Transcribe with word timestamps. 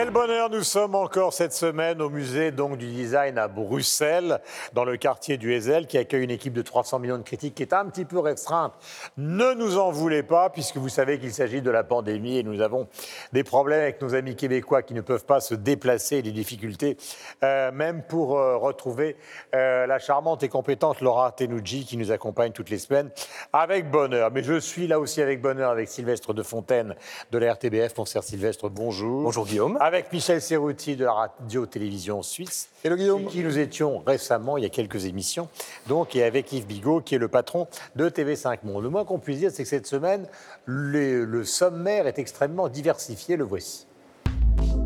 Quel 0.00 0.10
bonheur 0.10 0.48
nous 0.48 0.62
sommes 0.62 0.94
encore 0.94 1.32
cette 1.32 1.52
semaine 1.52 2.00
au 2.00 2.08
musée 2.08 2.52
donc, 2.52 2.76
du 2.76 2.86
design 2.86 3.36
à 3.36 3.48
Bruxelles, 3.48 4.38
dans 4.72 4.84
le 4.84 4.96
quartier 4.96 5.38
du 5.38 5.52
Hezel, 5.52 5.88
qui 5.88 5.98
accueille 5.98 6.22
une 6.22 6.30
équipe 6.30 6.52
de 6.52 6.62
300 6.62 7.00
millions 7.00 7.18
de 7.18 7.24
critiques 7.24 7.56
qui 7.56 7.62
est 7.62 7.72
un 7.72 7.84
petit 7.86 8.04
peu 8.04 8.20
restreinte. 8.20 8.74
Ne 9.16 9.54
nous 9.54 9.76
en 9.76 9.90
voulez 9.90 10.22
pas, 10.22 10.50
puisque 10.50 10.76
vous 10.76 10.88
savez 10.88 11.18
qu'il 11.18 11.32
s'agit 11.32 11.62
de 11.62 11.70
la 11.72 11.82
pandémie 11.82 12.38
et 12.38 12.44
nous 12.44 12.60
avons 12.60 12.86
des 13.32 13.42
problèmes 13.42 13.80
avec 13.80 14.00
nos 14.00 14.14
amis 14.14 14.36
québécois 14.36 14.82
qui 14.82 14.94
ne 14.94 15.00
peuvent 15.00 15.24
pas 15.24 15.40
se 15.40 15.56
déplacer, 15.56 16.22
des 16.22 16.30
difficultés, 16.30 16.96
euh, 17.42 17.72
même 17.72 18.04
pour 18.04 18.38
euh, 18.38 18.56
retrouver 18.56 19.16
euh, 19.56 19.88
la 19.88 19.98
charmante 19.98 20.44
et 20.44 20.48
compétente 20.48 21.00
Laura 21.00 21.32
Tenuji 21.32 21.84
qui 21.84 21.96
nous 21.96 22.12
accompagne 22.12 22.52
toutes 22.52 22.70
les 22.70 22.78
semaines 22.78 23.10
avec 23.52 23.90
bonheur. 23.90 24.30
Mais 24.30 24.44
je 24.44 24.60
suis 24.60 24.86
là 24.86 25.00
aussi 25.00 25.20
avec 25.20 25.42
bonheur 25.42 25.72
avec 25.72 25.88
Sylvestre 25.88 26.34
de 26.34 26.44
Fontaine 26.44 26.94
de 27.32 27.38
la 27.38 27.54
RTBF. 27.54 27.98
Mon 27.98 28.04
cher 28.04 28.22
Sylvestre, 28.22 28.70
bonjour. 28.70 29.24
Bonjour 29.24 29.44
Guillaume. 29.44 29.76
Avec 29.88 30.12
Michel 30.12 30.42
Serruti 30.42 30.96
de 30.96 31.06
la 31.06 31.14
radio-télévision 31.14 32.22
suisse. 32.22 32.68
Hello 32.84 32.94
Guillaume. 32.94 33.24
Qui 33.24 33.42
nous 33.42 33.58
étions 33.58 34.02
récemment, 34.06 34.58
il 34.58 34.62
y 34.64 34.66
a 34.66 34.68
quelques 34.68 35.06
émissions, 35.06 35.48
donc, 35.86 36.14
et 36.14 36.24
avec 36.24 36.52
Yves 36.52 36.66
Bigot, 36.66 37.00
qui 37.00 37.14
est 37.14 37.18
le 37.18 37.28
patron 37.28 37.68
de 37.96 38.10
TV5 38.10 38.58
Monde. 38.64 38.82
Le 38.82 38.90
moins 38.90 39.06
qu'on 39.06 39.18
puisse 39.18 39.38
dire, 39.38 39.50
c'est 39.50 39.62
que 39.62 39.68
cette 39.70 39.86
semaine, 39.86 40.26
le, 40.66 41.24
le 41.24 41.42
sommaire 41.42 42.06
est 42.06 42.18
extrêmement 42.18 42.68
diversifié. 42.68 43.38
Le 43.38 43.44
voici. 43.44 43.86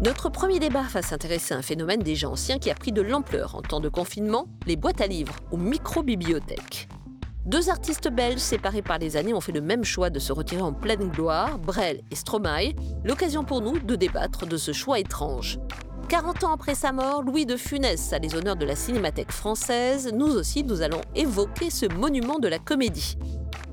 Notre 0.05 0.29
premier 0.29 0.61
débat 0.61 0.85
va 0.93 1.03
s'intéresser 1.03 1.53
à 1.53 1.57
un 1.57 1.63
phénomène 1.63 2.05
déjà 2.05 2.29
ancien 2.29 2.61
qui 2.61 2.71
a 2.71 2.75
pris 2.77 2.93
de 2.93 3.03
l'ampleur 3.03 3.57
en 3.57 3.63
temps 3.63 3.81
de 3.81 3.89
confinement, 3.89 4.47
les 4.69 4.77
boîtes 4.77 5.01
à 5.01 5.09
livres 5.09 5.35
ou 5.51 5.57
micro-bibliothèques. 5.57 6.87
Deux 7.45 7.71
artistes 7.71 8.09
belges 8.09 8.39
séparés 8.39 8.83
par 8.83 8.99
les 8.99 9.17
années 9.17 9.35
ont 9.35 9.41
fait 9.41 9.51
le 9.51 9.61
même 9.61 9.83
choix 9.83 10.11
de 10.11 10.21
se 10.21 10.33
retirer 10.33 10.63
en 10.63 10.73
pleine 10.73 11.09
gloire, 11.09 11.59
Brel 11.59 12.01
et 12.13 12.15
Stromae, 12.15 12.73
l'occasion 13.03 13.43
pour 13.43 13.61
nous 13.61 13.81
de 13.81 13.97
débattre 13.97 14.47
de 14.47 14.57
ce 14.57 14.73
choix 14.73 15.01
étrange. 15.01 15.59
40 16.09 16.45
ans 16.45 16.53
après 16.53 16.77
sa 16.77 16.93
mort, 16.93 17.23
Louis 17.23 17.45
de 17.45 17.57
Funès 17.57 18.13
a 18.13 18.21
les 18.21 18.37
honneurs 18.37 18.55
de 18.55 18.65
la 18.65 18.77
Cinémathèque 18.77 19.33
française. 19.33 20.13
Nous 20.15 20.33
aussi, 20.37 20.63
nous 20.63 20.83
allons 20.83 21.01
évoquer 21.17 21.71
ce 21.71 21.87
monument 21.87 22.39
de 22.39 22.47
la 22.47 22.61
comédie. 22.61 23.19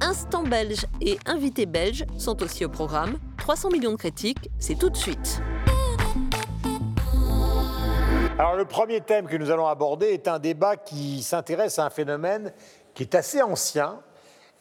Instant 0.02 0.42
belge 0.42 0.88
et 1.00 1.20
invité 1.28 1.68
belge 1.68 2.06
sont 2.18 2.42
aussi 2.42 2.66
au 2.66 2.70
programme. 2.70 3.20
300 3.38 3.70
millions 3.70 3.92
de 3.92 3.98
critiques, 3.98 4.50
c'est 4.58 4.80
tout 4.80 4.90
de 4.90 4.98
suite. 4.98 5.44
Alors 8.40 8.56
le 8.56 8.64
premier 8.64 9.02
thème 9.02 9.28
que 9.28 9.36
nous 9.36 9.52
allons 9.52 9.68
aborder 9.68 10.06
est 10.08 10.30
un 10.30 10.40
débat 10.40 10.78
qui 10.78 11.22
s'intéresse 11.24 11.78
à 11.78 11.88
un 11.88 11.90
phénomène 11.90 12.54
qui 12.94 13.04
est 13.04 13.16
assez 13.16 13.42
ancien, 13.42 14.00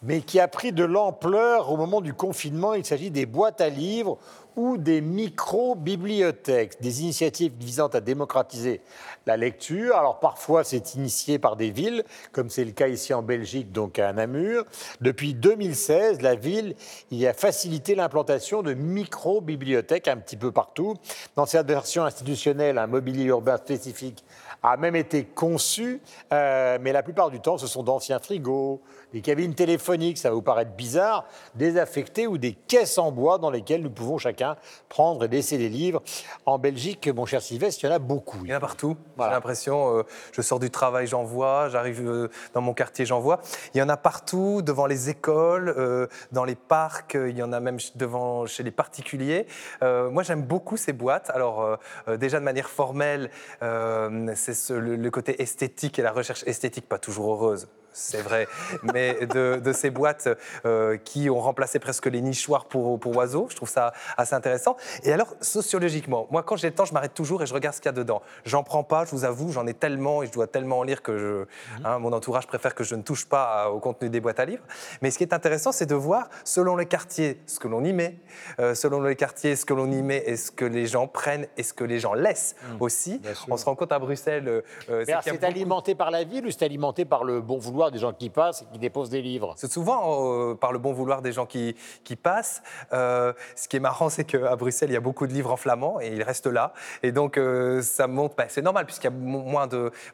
mais 0.02 0.20
qui 0.20 0.38
a 0.38 0.48
pris 0.48 0.72
de 0.72 0.84
l'ampleur 0.84 1.70
au 1.70 1.76
moment 1.76 2.00
du 2.00 2.14
confinement. 2.14 2.74
Il 2.74 2.84
s'agit 2.84 3.10
des 3.10 3.26
boîtes 3.26 3.60
à 3.60 3.68
livres 3.68 4.18
ou 4.56 4.76
des 4.76 5.00
micro-bibliothèques, 5.00 6.80
des 6.80 7.02
initiatives 7.02 7.52
visant 7.60 7.86
à 7.86 8.00
démocratiser 8.00 8.80
la 9.24 9.36
lecture. 9.36 9.96
Alors 9.96 10.18
parfois 10.18 10.64
c'est 10.64 10.94
initié 10.94 11.38
par 11.38 11.54
des 11.54 11.70
villes, 11.70 12.02
comme 12.32 12.50
c'est 12.50 12.64
le 12.64 12.72
cas 12.72 12.88
ici 12.88 13.14
en 13.14 13.22
Belgique, 13.22 13.70
donc 13.70 14.00
à 14.00 14.12
Namur. 14.12 14.64
Depuis 15.00 15.34
2016, 15.34 16.22
la 16.22 16.34
ville 16.34 16.74
y 17.12 17.26
a 17.26 17.34
facilité 17.34 17.94
l'implantation 17.94 18.62
de 18.62 18.74
micro-bibliothèques 18.74 20.08
un 20.08 20.16
petit 20.16 20.36
peu 20.36 20.50
partout. 20.50 20.94
Dans 21.36 21.46
cette 21.46 21.68
version 21.68 22.04
institutionnelle, 22.04 22.78
un 22.78 22.88
mobilier 22.88 23.24
urbain 23.24 23.58
spécifique 23.58 24.24
a 24.62 24.76
même 24.76 24.96
été 24.96 25.24
conçu, 25.24 26.00
euh, 26.32 26.78
mais 26.80 26.92
la 26.92 27.02
plupart 27.02 27.30
du 27.30 27.40
temps, 27.40 27.58
ce 27.58 27.66
sont 27.66 27.82
d'anciens 27.82 28.18
frigos, 28.18 28.80
des 29.12 29.20
cabines 29.22 29.54
téléphoniques, 29.54 30.18
ça 30.18 30.28
va 30.28 30.34
vous 30.34 30.42
paraître 30.42 30.72
bizarre, 30.72 31.24
désaffectées 31.54 32.26
ou 32.26 32.36
des 32.38 32.52
caisses 32.52 32.98
en 32.98 33.10
bois 33.10 33.38
dans 33.38 33.50
lesquelles 33.50 33.82
nous 33.82 33.90
pouvons 33.90 34.18
chacun 34.18 34.56
prendre 34.88 35.24
et 35.24 35.28
laisser 35.28 35.56
des 35.58 35.68
livres. 35.68 36.02
En 36.46 36.58
Belgique, 36.58 37.08
mon 37.08 37.24
cher 37.26 37.40
Sylvestre, 37.40 37.84
il 37.84 37.86
y 37.88 37.90
en 37.90 37.94
a 37.96 37.98
beaucoup. 37.98 38.38
Il 38.44 38.50
y 38.50 38.54
en 38.54 38.58
a 38.58 38.60
partout. 38.60 38.96
Voilà. 39.16 39.32
J'ai 39.32 39.34
l'impression, 39.36 39.98
euh, 39.98 40.02
je 40.32 40.42
sors 40.42 40.58
du 40.58 40.70
travail, 40.70 41.06
j'en 41.06 41.24
vois, 41.24 41.68
j'arrive 41.70 42.06
euh, 42.06 42.28
dans 42.54 42.60
mon 42.60 42.74
quartier, 42.74 43.06
j'en 43.06 43.20
vois. 43.20 43.40
Il 43.74 43.78
y 43.78 43.82
en 43.82 43.88
a 43.88 43.96
partout, 43.96 44.60
devant 44.62 44.86
les 44.86 45.08
écoles, 45.08 45.74
euh, 45.76 46.06
dans 46.32 46.44
les 46.44 46.54
parcs, 46.54 47.14
il 47.18 47.36
y 47.36 47.42
en 47.42 47.52
a 47.52 47.60
même 47.60 47.78
devant 47.94 48.44
chez 48.46 48.62
les 48.62 48.70
particuliers. 48.70 49.46
Moi, 49.82 50.22
j'aime 50.22 50.42
beaucoup 50.42 50.76
ces 50.76 50.92
boîtes. 50.92 51.30
Alors, 51.30 51.78
déjà 52.18 52.38
de 52.40 52.44
manière 52.44 52.68
formelle, 52.68 53.30
c'est 53.60 54.54
ce- 54.54 54.72
le, 54.72 54.96
le 54.96 55.10
côté 55.10 55.40
esthétique 55.42 55.98
et 55.98 56.02
la 56.02 56.12
recherche 56.12 56.42
esthétique, 56.46 56.88
pas 56.88 56.98
toujours 56.98 57.32
heureuse. 57.32 57.68
C'est 58.00 58.22
vrai, 58.22 58.46
mais 58.82 59.26
de, 59.26 59.60
de 59.62 59.72
ces 59.72 59.90
boîtes 59.90 60.28
euh, 60.64 60.96
qui 60.98 61.28
ont 61.30 61.40
remplacé 61.40 61.78
presque 61.80 62.06
les 62.06 62.20
nichoirs 62.20 62.66
pour, 62.66 62.98
pour 63.00 63.16
oiseaux, 63.16 63.48
je 63.50 63.56
trouve 63.56 63.68
ça 63.68 63.92
assez 64.16 64.34
intéressant. 64.34 64.76
Et 65.02 65.12
alors, 65.12 65.34
sociologiquement, 65.40 66.26
moi, 66.30 66.42
quand 66.44 66.56
j'ai 66.56 66.68
le 66.68 66.74
temps, 66.74 66.84
je 66.84 66.94
m'arrête 66.94 67.14
toujours 67.14 67.42
et 67.42 67.46
je 67.46 67.52
regarde 67.54 67.74
ce 67.74 67.80
qu'il 67.80 67.88
y 67.88 67.94
a 67.94 67.96
dedans. 67.96 68.22
J'en 68.44 68.62
prends 68.62 68.84
pas, 68.84 69.04
je 69.04 69.10
vous 69.10 69.24
avoue, 69.24 69.50
j'en 69.50 69.66
ai 69.66 69.74
tellement 69.74 70.22
et 70.22 70.26
je 70.26 70.32
dois 70.32 70.46
tellement 70.46 70.78
en 70.78 70.82
lire 70.84 71.02
que 71.02 71.18
je, 71.18 71.84
hein, 71.84 71.98
mon 71.98 72.12
entourage 72.12 72.46
préfère 72.46 72.74
que 72.74 72.84
je 72.84 72.94
ne 72.94 73.02
touche 73.02 73.26
pas 73.26 73.64
à- 73.64 73.68
au 73.70 73.80
contenu 73.80 74.08
des 74.08 74.20
boîtes 74.20 74.38
à 74.40 74.44
livres. 74.44 74.62
Mais 75.02 75.10
ce 75.10 75.18
qui 75.18 75.24
est 75.24 75.32
intéressant, 75.34 75.72
c'est 75.72 75.86
de 75.86 75.94
voir, 75.96 76.28
selon 76.44 76.76
les 76.76 76.86
quartiers, 76.86 77.40
ce 77.46 77.58
que 77.58 77.66
l'on 77.68 77.82
y 77.84 77.92
met, 77.92 78.16
euh, 78.60 78.74
selon 78.74 79.02
les 79.02 79.16
quartiers, 79.16 79.56
ce 79.56 79.64
que 79.64 79.74
l'on 79.74 79.90
y 79.90 80.02
met 80.02 80.22
et 80.26 80.36
ce 80.36 80.50
que 80.52 80.64
les 80.64 80.86
gens 80.86 81.08
prennent 81.08 81.46
et 81.56 81.62
ce 81.64 81.72
que 81.72 81.84
les 81.84 81.98
gens 81.98 82.14
laissent 82.14 82.54
aussi. 82.80 83.18
bien 83.18 83.34
sûr. 83.34 83.46
On 83.50 83.56
se 83.56 83.64
rend 83.64 83.74
compte 83.74 83.92
à 83.92 83.98
Bruxelles. 83.98 84.46
euh, 84.48 84.62
euh, 84.90 85.04
C'est 85.24 85.44
alimenté 85.44 85.94
par 85.94 86.10
la 86.10 86.24
ville 86.24 86.46
ou 86.46 86.50
c'est 86.50 86.64
alimenté 86.64 87.04
par 87.04 87.24
le 87.24 87.40
bon 87.40 87.58
vouloir 87.58 87.87
des 87.90 87.98
gens 87.98 88.12
qui 88.12 88.30
passent 88.30 88.62
et 88.62 88.66
qui 88.72 88.78
déposent 88.78 89.10
des 89.10 89.22
livres 89.22 89.54
C'est 89.56 89.70
souvent 89.70 90.50
euh, 90.50 90.54
par 90.54 90.72
le 90.72 90.78
bon 90.78 90.92
vouloir 90.92 91.22
des 91.22 91.32
gens 91.32 91.46
qui, 91.46 91.74
passent. 92.22 92.62
Euh, 92.92 93.32
ce 93.54 93.68
qui 93.68 93.76
est 93.76 93.80
marrant, 93.80 94.08
c'est 94.08 94.24
qu'à 94.24 94.56
Bruxelles, 94.56 94.90
il 94.90 94.94
y 94.94 94.96
a 94.96 95.00
beaucoup 95.00 95.26
de 95.26 95.32
livres 95.32 95.52
en 95.52 95.56
flamand 95.56 96.00
et 96.00 96.08
ils 96.08 96.22
restent 96.22 96.46
là. 96.46 96.72
Et 97.02 97.12
donc, 97.12 97.36
euh, 97.36 97.82
ça 97.82 98.06
montre, 98.06 98.34
bah, 98.36 98.46
c'est 98.48 98.62
normal, 98.62 98.86
puisqu'il 98.86 99.04
y 99.04 99.12
a 99.12 99.58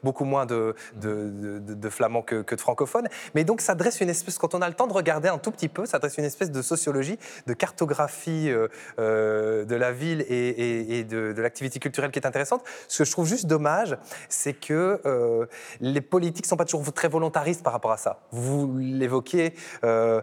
beaucoup 0.03 0.25
moins 0.25 0.45
de, 0.45 0.75
flamands 1.89 2.21
que, 2.21 2.43
de 2.43 2.61
francophones. 2.61 3.07
Mais 3.33 3.43
donc, 3.43 3.61
ça 3.61 3.75
dresse 3.75 4.01
une 4.01 4.09
espèce, 4.09 4.37
quand 4.37 4.53
on 4.53 4.61
a 4.61 4.67
le 4.67 4.75
temps 4.75 4.87
de 4.87 4.93
regarder 4.93 5.29
un 5.29 5.37
tout 5.37 5.51
petit 5.51 5.69
peu, 5.69 5.85
ça 5.85 5.99
dresse 5.99 6.17
une 6.17 6.25
espèce 6.25 6.51
de 6.51 6.61
sociologie, 6.61 7.17
de 7.47 7.53
cartographie 7.53 8.49
de 8.97 9.75
la 9.75 9.91
ville 9.91 10.25
et, 10.29 11.03
de, 11.03 11.33
l'activité 11.37 11.79
culturelle 11.79 12.11
qui 12.11 12.19
est 12.19 12.27
intéressante. 12.27 12.63
Ce 12.87 12.99
que 12.99 13.05
je 13.05 13.11
trouve 13.11 13.27
juste 13.27 13.45
dommage, 13.45 13.97
c'est 14.29 14.53
que 14.53 15.47
les 15.81 16.01
politiques 16.01 16.45
ne 16.45 16.49
sont 16.49 16.57
pas 16.57 16.65
toujours 16.65 16.93
très 16.93 17.07
volontaristes 17.07 17.63
par 17.65 17.73
rapport 17.73 17.91
à 17.91 17.97
ça. 17.97 18.19
Vous 18.31 18.77
l'évoquiez, 18.79 19.53
euh, 19.83 20.21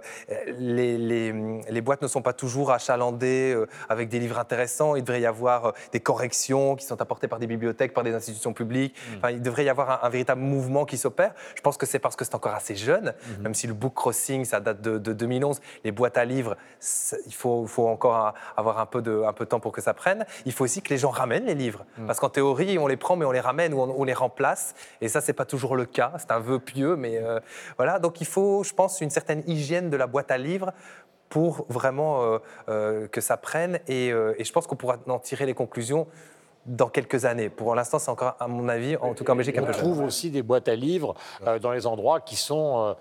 les, 0.58 0.96
les- 0.96 1.32
les 1.68 1.80
boîtes 1.80 2.00
ne 2.02 2.06
sont 2.06 2.22
pas 2.22 2.32
toujours 2.32 2.70
achalandées 2.70 3.52
euh, 3.54 3.66
avec 3.88 4.08
des 4.08 4.18
livres 4.20 4.38
intéressants. 4.38 4.94
Il 4.96 5.02
devrait 5.04 5.20
y 5.20 5.26
avoir 5.26 5.66
euh, 5.66 5.72
des 5.92 6.00
corrections 6.00 6.76
qui 6.76 6.86
sont 6.86 7.00
apportées 7.02 7.28
par 7.28 7.38
des 7.40 7.46
bibliothèques, 7.48 7.92
par 7.94 8.04
des 8.04 8.14
institutions 8.14 8.52
publiques. 8.52 8.94
Enfin, 9.18 9.30
il 9.30 9.42
devrait 9.42 9.64
y 9.64 9.68
avoir 9.68 9.90
un, 9.90 10.06
un 10.06 10.08
véritable 10.08 10.40
mouvement 10.40 10.84
qui 10.84 10.96
s'opère. 10.96 11.34
Je 11.56 11.60
pense 11.60 11.76
que 11.76 11.84
c'est 11.84 11.98
parce 11.98 12.16
que 12.16 12.24
c'est 12.24 12.34
encore 12.36 12.54
assez 12.54 12.76
jeune, 12.76 13.12
même 13.40 13.54
si 13.54 13.66
le 13.66 13.74
book 13.74 13.94
crossing, 13.94 14.44
ça 14.44 14.60
date 14.60 14.80
de, 14.80 14.98
de 14.98 15.12
2011. 15.12 15.60
Les 15.84 15.90
boîtes 15.92 16.16
à 16.16 16.24
livres, 16.24 16.56
il 17.26 17.34
faut, 17.34 17.66
faut 17.66 17.88
encore 17.88 18.14
un- 18.16 18.34
avoir 18.56 18.78
un 18.78 18.86
peu, 18.86 19.02
de, 19.02 19.24
un 19.26 19.32
peu 19.32 19.44
de 19.44 19.50
temps 19.50 19.60
pour 19.60 19.72
que 19.72 19.80
ça 19.80 19.94
prenne. 19.94 20.24
Il 20.46 20.52
faut 20.52 20.64
aussi 20.64 20.80
que 20.80 20.90
les 20.90 20.98
gens 20.98 21.10
ramènent 21.10 21.46
les 21.46 21.54
livres. 21.54 21.84
Parce 22.06 22.20
qu'en 22.20 22.28
théorie, 22.28 22.78
on 22.78 22.86
les 22.86 22.96
prend, 22.96 23.16
mais 23.16 23.24
on 23.26 23.32
les 23.32 23.40
ramène 23.40 23.74
ou 23.74 23.80
on, 23.80 23.92
on 24.00 24.04
les 24.04 24.12
remplace. 24.14 24.74
Et 25.00 25.08
ça, 25.08 25.20
c'est 25.20 25.32
pas 25.32 25.44
toujours 25.44 25.74
le 25.76 25.84
cas. 25.86 26.12
C'est 26.18 26.30
un 26.30 26.38
vœu 26.38 26.58
pieux, 26.60 26.94
mais 26.96 27.18
euh, 27.22 27.40
voilà. 27.76 27.98
Donc 27.98 28.20
il 28.20 28.26
faut, 28.26 28.62
je 28.64 28.72
pense, 28.72 29.00
une 29.00 29.10
certaine 29.10 29.42
hygiène 29.46 29.90
de 29.90 29.96
la 29.96 30.06
boîte 30.06 30.30
à 30.30 30.38
livres 30.38 30.72
pour 31.28 31.64
vraiment 31.68 32.22
euh, 32.22 32.38
euh, 32.68 33.08
que 33.08 33.20
ça 33.20 33.36
prenne. 33.36 33.80
Et, 33.88 34.08
et 34.08 34.44
je 34.44 34.52
pense 34.52 34.66
qu'on 34.66 34.76
pourra 34.76 34.98
en 35.08 35.18
tirer 35.18 35.46
les 35.46 35.54
conclusions 35.54 36.06
dans 36.66 36.88
quelques 36.88 37.24
années. 37.24 37.48
Pour 37.48 37.74
l'instant, 37.74 37.98
c'est 37.98 38.10
encore, 38.10 38.36
à 38.38 38.46
mon 38.46 38.68
avis, 38.68 38.96
en 38.96 39.14
tout 39.14 39.24
cas 39.24 39.32
en 39.32 39.36
Belgique, 39.36 39.58
un 39.58 39.62
On 39.62 39.66
peu 39.66 39.72
jeune. 39.72 39.82
trouve 39.82 40.00
aussi 40.02 40.30
des 40.30 40.42
boîtes 40.42 40.68
à 40.68 40.74
livres 40.74 41.14
euh, 41.46 41.58
dans 41.58 41.72
les 41.72 41.86
endroits 41.86 42.20
qui 42.20 42.36
sont, 42.36 42.78
euh, 42.78 42.94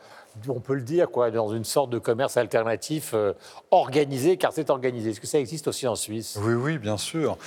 on 0.48 0.60
peut 0.60 0.76
le 0.76 0.82
dire, 0.82 1.10
quoi, 1.10 1.32
dans 1.32 1.54
une 1.54 1.64
sorte 1.64 1.90
de 1.90 2.00
commerce 2.00 2.38
alternatif 2.38 3.12
euh, 3.14 3.34
organisé, 3.72 4.38
car 4.38 4.54
c'est 4.54 4.70
organisé. 4.70 5.12
Est-ce 5.12 5.22
que 5.22 5.28
ça 5.28 5.40
existe 5.40 5.68
aussi 5.68 5.88
en 5.88 5.96
Suisse? 5.96 6.38
Oui, 6.42 6.54
oui, 6.54 6.78
bien 6.78 6.98
sûr. 6.98 7.38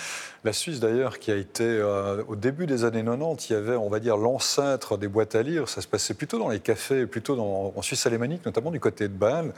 La 0.45 0.53
Suisse, 0.53 0.81
d'ailleurs, 0.81 1.19
qui 1.19 1.31
a 1.31 1.37
été, 1.37 1.65
euh, 1.65 2.23
au 2.29 2.37
début 2.37 2.67
des 2.67 2.85
années 2.85 3.03
90, 3.03 3.49
il 3.49 3.53
y 3.53 3.57
avait, 3.57 3.77
on 3.77 3.89
va 3.89 4.01
dire, 4.01 4.17
l'ancêtre 4.17 4.97
des 4.97 5.09
boîtes 5.09 5.35
à 5.35 5.43
livres. 5.43 5.69
Ça 5.69 5.81
se 5.81 5.89
passait 5.89 6.15
plutôt 6.15 6.39
dans 6.39 6.49
les 6.49 6.61
cafés, 6.61 7.07
plutôt 7.07 7.39
en 7.41 7.83
Suisse 7.83 8.07
alémanique, 8.07 8.45
notamment 8.45 8.71
du 8.71 8.81
côté 8.81 9.09
de 9.09 9.15
Bâle, 9.15 9.53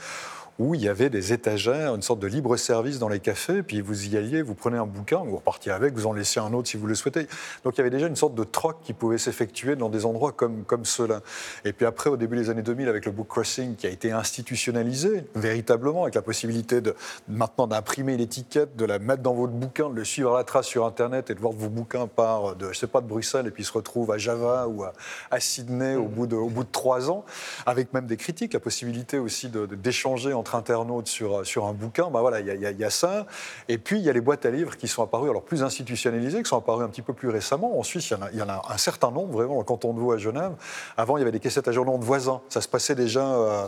où 0.59 0.75
il 0.75 0.81
y 0.81 0.89
avait 0.89 1.11
des 1.11 1.33
étagères, 1.33 1.95
une 1.95 2.03
sorte 2.03 2.21
de 2.21 2.27
libre-service 2.27 2.99
dans 2.99 3.09
les 3.09 3.21
cafés, 3.21 3.63
puis 3.63 3.81
vous 3.81 4.07
y 4.07 4.17
alliez, 4.17 4.43
vous 4.43 4.55
prenez 4.55 4.79
un 4.79 4.87
bouquin, 4.87 5.19
vous 5.19 5.37
repartiez 5.37 5.73
avec, 5.73 5.95
vous 5.95 6.07
en 6.07 6.13
laissiez 6.13 6.41
un 6.41 6.53
autre 6.53 6.69
si 6.69 6.77
vous 6.77 6.87
le 6.87 6.95
souhaitez. 6.95 7.27
Donc 7.65 7.75
il 7.75 7.79
y 7.79 7.81
avait 7.81 7.91
déjà 7.91 8.07
une 8.07 8.17
sorte 8.17 8.35
de 8.35 8.45
troc 8.45 8.79
qui 8.83 8.93
pouvait 8.95 9.19
s'effectuer 9.19 9.77
dans 9.77 9.91
des 9.91 10.07
endroits 10.07 10.33
comme, 10.33 10.65
comme 10.65 10.85
ceux-là. 10.85 11.21
Et 11.65 11.73
puis 11.73 11.85
après, 11.85 12.09
au 12.09 12.17
début 12.17 12.37
des 12.37 12.49
années 12.49 12.63
2000, 12.63 12.89
avec 12.89 13.05
le 13.05 13.13
book 13.13 13.29
crossing 13.29 13.77
qui 13.77 13.87
a 13.87 13.91
été 13.91 14.13
institutionnalisé 14.13 15.25
véritablement 15.35 16.05
avec 16.05 16.15
la 16.15 16.23
possibilité 16.23 16.81
de 16.81 16.95
maintenant 17.29 17.67
d'imprimer 17.67 18.17
l'étiquette, 18.17 18.77
de 18.77 18.85
la 18.85 18.99
mettre 18.99 19.23
dans 19.23 19.35
votre 19.35 19.53
bouquin, 19.53 19.91
de 19.91 19.95
le 19.95 20.05
suivre 20.05 20.35
à 20.35 20.39
la 20.39 20.45
trace 20.45 20.67
sur 20.67 20.87
Internet 20.87 21.31
et 21.31 21.35
de 21.35 21.41
voir 21.41 21.53
vos 21.53 21.69
bouquins 21.69 22.07
par 22.07 22.57
de, 22.57 22.73
je 22.73 22.79
sais 22.79 22.87
pas, 22.87 23.01
de 23.01 23.07
Bruxelles 23.07 23.47
et 23.47 23.51
puis 23.51 23.65
se 23.65 23.73
retrouve 23.73 24.11
à 24.11 24.19
Java 24.19 24.69
ou 24.69 24.85
à, 24.85 24.93
Sydney 25.39 25.97
au, 25.97 26.07
bout 26.07 26.27
de, 26.27 26.35
au 26.35 26.49
bout 26.49 26.65
de 26.65 26.71
trois 26.73 27.11
ans, 27.11 27.25
avec 27.67 27.93
même 27.93 28.07
des 28.07 28.17
critiques, 28.17 28.55
la 28.55 28.61
possibilité 28.61 29.19
aussi 29.19 29.51
d'échanger 29.51 30.33
entre 30.33 30.46
internautes 30.55 31.09
sur, 31.09 31.45
sur 31.47 31.67
un 31.67 31.73
bouquin. 31.73 32.09
Bah 32.11 32.21
voilà, 32.21 32.41
il 32.41 32.47
y, 32.47 32.81
y, 32.81 32.85
a 32.85 32.91
ça. 32.91 33.27
Et 33.69 33.79
puis 33.79 33.99
il 33.99 34.05
y 34.05 34.11
a 34.11 34.13
les 34.13 34.21
boîtes 34.21 34.47
à 34.47 34.51
livres 34.51 34.77
qui 34.77 34.89
sont 34.89 35.03
apparues, 35.03 35.31
alors 35.31 35.43
plus 35.43 35.63
institutionnalisées, 35.63 36.43
qui 36.43 36.49
sont 36.49 36.59
apparues 36.59 36.85
un 36.85 36.89
petit 36.89 37.03
peu 37.03 37.13
plus 37.13 37.29
récemment. 37.29 37.79
En 37.79 37.83
Suisse, 37.83 38.11
il 38.11 38.15
y 38.15 38.17
en 38.17 38.23
a, 38.23 38.31
il 38.33 38.39
y 38.39 38.43
en 38.43 38.49
a 38.49 38.63
un 38.69 38.79
certain 38.79 39.11
nombre, 39.11 39.33
vraiment, 39.33 39.63
canton 39.65 39.93
de 39.93 40.01
Vaud 40.01 40.13
à 40.13 40.19
Genève. 40.19 40.53
Avant, 40.97 41.17
il 41.17 41.21
y 41.21 41.23
avait 41.23 41.33
des 41.33 41.41
caissettes 41.41 41.69
à 41.69 41.73
journaux 41.73 41.99
de 41.99 42.05
voisins. 42.05 42.41
Ça 42.49 42.61
se 42.61 42.69
passait 42.69 42.95
déjà. 42.95 43.27
Euh, 43.27 43.67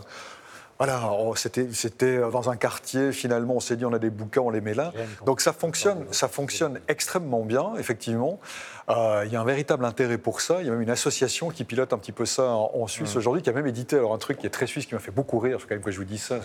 voilà, 0.79 1.11
c'était 1.35 2.19
dans 2.31 2.49
un 2.49 2.55
quartier, 2.55 3.11
finalement, 3.11 3.55
on 3.55 3.59
s'est 3.59 3.75
dit, 3.75 3.83
on 3.83 3.91
a 3.91 3.99
des 3.99 4.09
bouquins, 4.09 4.39
on 4.39 4.49
les 4.49 4.61
met 4.61 4.73
là. 4.73 4.93
Donc 5.25 5.41
ça 5.41 5.51
fonctionne, 5.51 6.05
ça 6.11 6.29
fonctionne 6.29 6.79
extrêmement 6.87 7.43
bien, 7.43 7.73
effectivement. 7.77 8.39
Euh, 8.89 9.23
il 9.25 9.31
y 9.31 9.35
a 9.35 9.41
un 9.41 9.45
véritable 9.45 9.85
intérêt 9.85 10.17
pour 10.17 10.41
ça. 10.41 10.61
Il 10.61 10.65
y 10.65 10.69
a 10.69 10.71
même 10.71 10.81
une 10.81 10.89
association 10.89 11.49
qui 11.49 11.63
pilote 11.63 11.93
un 11.93 11.97
petit 11.97 12.11
peu 12.11 12.25
ça 12.25 12.49
en, 12.51 12.87
Suisse 12.87 13.15
aujourd'hui, 13.15 13.43
qui 13.43 13.49
a 13.49 13.53
même 13.53 13.67
édité 13.67 13.97
alors, 13.97 14.13
un 14.13 14.17
truc 14.17 14.39
qui 14.39 14.47
est 14.47 14.51
très 14.51 14.67
suisse, 14.67 14.85
qui 14.85 14.95
m'a 14.95 14.99
fait 14.99 15.11
beaucoup 15.11 15.37
rire, 15.37 15.59
quand 15.61 15.75
même 15.75 15.83
que 15.83 15.91
je 15.91 15.97
vous 15.97 16.05
dise 16.05 16.23
ça. 16.23 16.39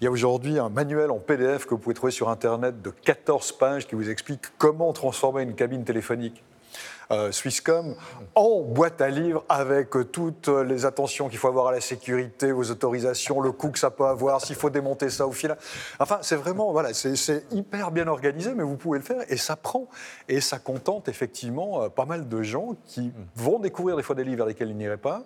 il 0.00 0.04
y 0.04 0.06
a 0.06 0.10
aujourd'hui 0.10 0.58
un 0.58 0.70
manuel 0.70 1.10
en 1.10 1.18
PDF 1.18 1.66
que 1.66 1.70
vous 1.70 1.78
pouvez 1.78 1.94
trouver 1.94 2.12
sur 2.12 2.30
Internet 2.30 2.80
de 2.80 2.90
14 2.90 3.52
pages 3.52 3.86
qui 3.86 3.94
vous 3.94 4.08
explique 4.08 4.42
comment 4.56 4.92
transformer 4.92 5.42
une 5.42 5.54
cabine 5.54 5.84
téléphonique 5.84 6.42
euh, 7.10 7.32
Swisscom 7.32 7.94
en 8.34 8.60
boîte 8.62 9.00
à 9.00 9.08
livres 9.08 9.44
avec 9.48 9.90
toutes 10.12 10.48
les 10.48 10.86
attentions 10.86 11.28
qu'il 11.28 11.38
faut 11.38 11.48
avoir 11.48 11.68
à 11.68 11.72
la 11.72 11.80
sécurité, 11.80 12.52
aux 12.52 12.70
autorisations, 12.70 13.40
le 13.40 13.52
coût 13.52 13.70
que 13.70 13.78
ça 13.78 13.90
peut 13.90 14.06
avoir, 14.06 14.40
s'il 14.40 14.56
faut 14.56 14.70
démonter 14.70 15.10
ça 15.10 15.26
au 15.26 15.32
fil. 15.32 15.56
Enfin, 15.98 16.18
c'est 16.22 16.36
vraiment, 16.36 16.72
voilà, 16.72 16.92
c'est 16.94 17.44
hyper 17.52 17.90
bien 17.90 18.08
organisé, 18.08 18.54
mais 18.54 18.62
vous 18.62 18.76
pouvez 18.76 18.98
le 18.98 19.04
faire 19.04 19.22
et 19.28 19.36
ça 19.36 19.56
prend. 19.56 19.88
Et 20.28 20.40
ça 20.40 20.58
contente 20.58 21.08
effectivement 21.08 21.82
euh, 21.82 21.88
pas 21.88 22.04
mal 22.04 22.28
de 22.28 22.42
gens 22.42 22.76
qui 22.84 23.12
vont 23.34 23.58
découvrir 23.58 23.96
des 23.96 24.02
fois 24.02 24.14
des 24.14 24.24
livres 24.24 24.38
vers 24.38 24.46
lesquels 24.46 24.70
ils 24.70 24.76
n'iraient 24.76 24.96
pas. 24.96 25.24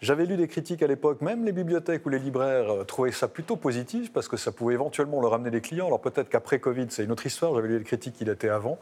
J'avais 0.00 0.24
lu 0.24 0.38
des 0.38 0.48
critiques 0.48 0.82
à 0.82 0.86
l'époque, 0.86 1.20
même 1.20 1.44
les 1.44 1.52
bibliothèques 1.52 2.06
ou 2.06 2.08
les 2.08 2.18
libraires 2.18 2.70
euh, 2.70 2.84
trouvaient 2.84 3.12
ça 3.12 3.28
plutôt 3.28 3.56
positif 3.56 4.10
parce 4.10 4.28
que 4.28 4.38
ça 4.38 4.50
pouvait 4.50 4.72
éventuellement 4.72 5.20
leur 5.20 5.34
amener 5.34 5.50
des 5.50 5.60
clients. 5.60 5.86
Alors 5.86 6.00
peut-être 6.00 6.30
qu'après 6.30 6.58
Covid, 6.58 6.86
c'est 6.88 7.04
une 7.04 7.12
autre 7.12 7.26
histoire, 7.26 7.54
j'avais 7.54 7.68
lu 7.68 7.78
des 7.78 7.84
critiques 7.84 8.14
qui 8.14 8.24
dataient 8.24 8.48
avant, 8.48 8.78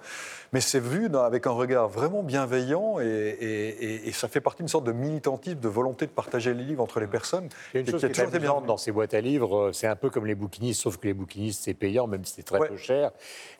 mais 0.53 0.61
c'est 0.61 0.79
vu 0.79 1.09
avec 1.17 1.49
un 1.49 1.51
regard 1.51 1.89
vraiment 1.89 2.23
bienveillant 2.23 3.01
et, 3.01 4.13
ça 4.13 4.29
fait 4.29 4.41
partie 4.41 4.63
d'une 4.63 4.69
sorte 4.69 4.85
de 4.85 4.93
militantisme, 4.93 5.61
de 5.61 5.69
volonté 5.69 6.07
de 6.07 6.11
partager 6.11 6.53
les 6.55 6.65
livres 6.65 6.83
entre 6.83 6.99
les 6.99 7.07
personnes. 7.07 7.49
Il 7.73 7.77
y 7.77 7.79
a 7.79 7.81
une 7.81 7.91
chose 7.91 8.01
qui, 8.01 8.07
est 8.07 8.11
toujours 8.11 8.41
bien 8.41 8.61
dans 8.67 8.77
ces 8.77 8.91
boîtes 8.91 9.15
à 9.15 9.21
livres, 9.21 9.57
euh, 9.57 9.73
c'est 9.73 9.87
un 9.87 9.97
peu 9.97 10.11
comme 10.11 10.27
les 10.27 10.35
bouquinistes, 10.35 10.83
sauf 10.83 10.97
que 10.97 11.07
les 11.07 11.15
bouquinistes, 11.15 11.63
c'est 11.65 11.75
payant, 11.75 12.07
même 12.07 12.25
si 12.25 12.35
c'est 12.35 12.43
très 12.43 12.59
peu 12.67 12.77
cher. 12.77 13.11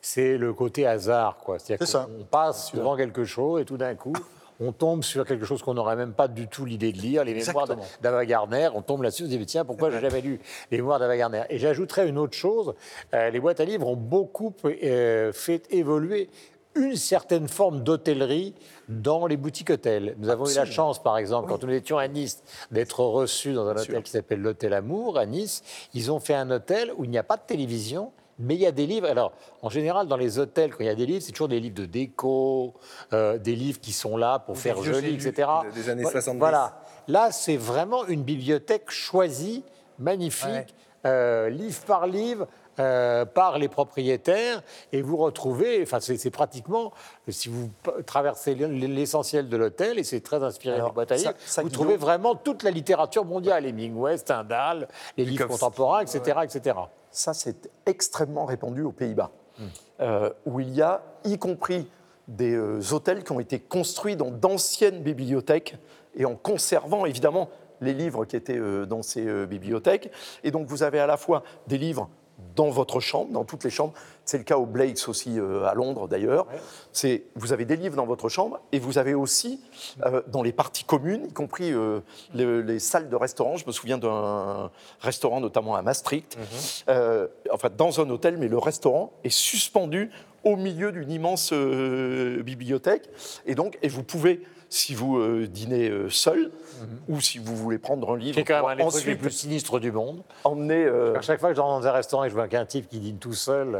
C'est 0.01 0.37
le 0.37 0.53
côté 0.53 0.85
hasard. 0.85 1.37
C'est-à-dire 1.57 2.07
qu'on 2.07 2.23
passe 2.23 2.73
devant 2.73 2.95
quelque 2.95 3.25
chose 3.25 3.61
et 3.61 3.65
tout 3.65 3.77
d'un 3.77 3.95
coup 3.95 4.13
on 4.59 4.71
tombe 4.71 5.03
sur 5.03 5.25
quelque 5.25 5.45
chose 5.45 5.61
qu'on 5.61 5.73
n'aurait 5.73 5.95
même 5.95 6.13
pas 6.13 6.27
du 6.27 6.47
tout 6.47 6.65
l'idée 6.65 6.91
de 6.91 6.97
lire, 6.97 7.23
les 7.23 7.33
mémoires 7.33 7.67
d'Ava 8.01 8.25
Gardner, 8.25 8.69
on 8.73 8.81
tombe 8.81 9.03
là-dessus, 9.03 9.23
on 9.23 9.29
se 9.29 9.35
dit 9.35 9.45
tiens, 9.45 9.65
pourquoi 9.65 9.89
j'ai 9.89 9.99
jamais 9.99 10.21
lu 10.21 10.39
les 10.71 10.77
mémoires 10.77 10.99
d'Ava 10.99 11.17
Gardner 11.17 11.43
Et 11.49 11.59
j'ajouterais 11.59 12.07
une 12.07 12.17
autre 12.17 12.35
chose, 12.35 12.73
euh, 13.13 13.29
les 13.29 13.39
boîtes 13.39 13.59
à 13.59 13.65
livres 13.65 13.87
ont 13.87 13.95
beaucoup 13.95 14.53
euh, 14.65 15.31
fait 15.31 15.71
évoluer 15.71 16.29
une 16.75 16.95
certaine 16.95 17.47
forme 17.47 17.83
d'hôtellerie 17.83 18.53
dans 18.87 19.25
les 19.25 19.37
boutiques 19.37 19.69
hôtels. 19.69 20.15
Nous 20.19 20.29
avons 20.29 20.47
eu 20.47 20.55
la 20.55 20.65
chance, 20.65 21.01
par 21.01 21.17
exemple, 21.17 21.49
quand 21.49 21.63
nous 21.63 21.73
étions 21.73 21.97
à 21.97 22.07
Nice, 22.07 22.43
d'être 22.71 23.03
reçus 23.03 23.53
dans 23.53 23.67
un 23.67 23.75
hôtel 23.75 24.03
qui 24.03 24.11
s'appelle 24.11 24.41
l'Hôtel 24.41 24.73
Amour 24.73 25.17
à 25.17 25.25
Nice. 25.25 25.63
Ils 25.93 26.11
ont 26.11 26.19
fait 26.19 26.35
un 26.35 26.49
hôtel 26.51 26.91
où 26.95 27.05
il 27.05 27.09
n'y 27.09 27.17
a 27.17 27.23
pas 27.23 27.37
de 27.37 27.41
télévision, 27.45 28.11
mais 28.39 28.55
il 28.55 28.61
y 28.61 28.65
a 28.65 28.71
des 28.71 28.87
livres. 28.87 29.07
Alors, 29.07 29.33
en 29.61 29.69
général, 29.69 30.07
dans 30.07 30.17
les 30.17 30.39
hôtels, 30.39 30.71
quand 30.71 30.79
il 30.79 30.87
y 30.87 30.89
a 30.89 30.95
des 30.95 31.05
livres, 31.05 31.21
c'est 31.21 31.33
toujours 31.33 31.49
des 31.49 31.59
livres 31.59 31.75
de 31.75 31.85
déco, 31.85 32.73
euh, 33.13 33.37
des 33.37 33.55
livres 33.55 33.79
qui 33.79 33.91
sont 33.91 34.17
là 34.17 34.39
pour 34.39 34.57
faire 34.57 34.81
joli, 34.81 35.13
etc. 35.13 35.47
Des 35.75 35.89
années 35.89 36.03
70. 36.03 36.39
Voilà. 36.39 36.81
Là, 37.07 37.31
c'est 37.31 37.57
vraiment 37.57 38.05
une 38.07 38.23
bibliothèque 38.23 38.89
choisie, 38.89 39.63
magnifique, 39.99 40.73
euh, 41.05 41.49
livre 41.49 41.81
par 41.81 42.07
livre. 42.07 42.47
Euh, 42.79 43.25
par 43.25 43.57
les 43.57 43.67
propriétaires 43.67 44.61
et 44.93 45.01
vous 45.01 45.17
retrouvez, 45.17 45.81
enfin 45.83 45.99
c'est 45.99 46.29
pratiquement, 46.29 46.93
si 47.27 47.49
vous 47.49 47.69
traversez 48.05 48.55
l'essentiel 48.55 49.49
de 49.49 49.57
l'hôtel, 49.57 49.99
et 49.99 50.05
c'est 50.05 50.21
très 50.21 50.41
inspiré 50.43 50.79
à 50.79 50.85
livres, 50.85 51.33
vous 51.57 51.69
trouvez 51.69 51.97
vraiment 51.97 52.35
toute 52.35 52.63
la 52.63 52.71
littérature 52.71 53.25
mondiale, 53.25 53.65
Hemingway, 53.65 54.17
Stendhal, 54.17 54.87
les 55.17 55.25
livres 55.25 55.47
contemporains, 55.47 55.99
etc. 55.99 56.39
etc. 56.45 56.75
Ça, 57.11 57.33
c'est 57.33 57.69
extrêmement 57.85 58.45
répandu 58.45 58.81
aux 58.81 58.91
Pays-Bas, 58.91 59.31
hmm. 59.57 59.63
euh, 60.01 60.29
où 60.45 60.59
il 60.59 60.73
y 60.73 60.81
a, 60.81 61.01
y 61.23 61.37
compris 61.37 61.87
des 62.27 62.53
euh, 62.53 62.79
hôtels 62.91 63.23
qui 63.23 63.31
ont 63.31 63.39
été 63.39 63.59
construits 63.59 64.15
dans 64.15 64.29
d'anciennes 64.29 65.01
bibliothèques 65.01 65.77
et 66.15 66.25
en 66.25 66.35
conservant 66.35 67.05
évidemment 67.05 67.49
les 67.81 67.93
livres 67.93 68.25
qui 68.25 68.35
étaient 68.35 68.57
euh, 68.57 68.85
dans 68.85 69.01
ces 69.01 69.45
bibliothèques. 69.47 70.11
Et 70.43 70.51
donc 70.51 70.67
vous 70.67 70.83
avez 70.83 70.99
à 70.99 71.07
la 71.07 71.17
fois 71.17 71.43
des 71.67 71.77
livres 71.77 72.09
dans 72.55 72.69
votre 72.69 72.99
chambre, 72.99 73.31
dans 73.31 73.45
toutes 73.45 73.63
les 73.63 73.69
chambres. 73.69 73.93
C'est 74.25 74.37
le 74.37 74.43
cas 74.43 74.57
au 74.57 74.65
Blakes 74.65 75.07
aussi 75.07 75.39
euh, 75.39 75.65
à 75.65 75.73
Londres 75.73 76.07
d'ailleurs. 76.07 76.45
C'est 76.91 77.23
vous 77.35 77.53
avez 77.53 77.65
des 77.65 77.75
livres 77.75 77.95
dans 77.95 78.05
votre 78.05 78.29
chambre 78.29 78.59
et 78.71 78.79
vous 78.79 78.97
avez 78.97 79.13
aussi 79.13 79.59
euh, 80.05 80.21
dans 80.27 80.43
les 80.43 80.51
parties 80.51 80.83
communes, 80.83 81.25
y 81.25 81.33
compris 81.33 81.71
euh, 81.73 82.01
les, 82.33 82.79
salles 82.79 83.09
de 83.09 83.15
restaurant. 83.15 83.57
Je 83.57 83.65
me 83.65 83.71
souviens 83.71 83.97
d'un 83.97 84.69
restaurant 84.99 85.39
notamment 85.39 85.75
à 85.75 85.81
Maastricht, 85.81 86.37
mhm. 86.37 87.27
enfin 87.51 87.69
dans 87.75 88.01
un 88.01 88.09
hôtel, 88.09 88.37
mais 88.37 88.47
le 88.47 88.57
restaurant 88.57 89.13
est 89.23 89.29
suspendu 89.29 90.11
au 90.43 90.55
milieu 90.55 90.91
d'une 90.91 91.11
immense 91.11 91.53
bibliothèque 91.53 93.09
et 93.45 93.55
donc 93.55 93.77
et 93.81 93.87
vous 93.87 94.03
pouvez 94.03 94.41
si 94.69 94.93
vous 94.93 95.17
euh, 95.17 95.47
dînez 95.47 95.89
euh, 95.89 96.09
seul 96.09 96.51
mhm. 96.81 96.99
ou 97.09 97.19
si 97.19 97.39
vous 97.39 97.55
voulez 97.55 97.79
prendre 97.79 98.13
un 98.13 98.17
livre. 98.17 98.35
C'est 98.35 98.43
quand 98.43 98.67
même 98.67 98.79
un 98.79 98.89
des 98.89 99.15
plus 99.15 99.31
sinistres 99.31 99.79
du 99.79 99.91
monde. 99.91 100.23
Emmener. 100.43 100.85
Euh, 100.85 101.17
à 101.17 101.21
chaque 101.21 101.39
fois 101.39 101.49
que 101.49 101.55
je 101.55 101.61
rentre 101.61 101.81
dans 101.81 101.87
un 101.87 101.91
restaurant 101.91 102.23
et 102.23 102.29
je 102.29 102.35
vois 102.35 102.47
qu'un 102.47 102.65
type 102.65 102.87
qui 102.87 102.99
dîne 102.99 103.17
tout 103.17 103.33
seul. 103.33 103.77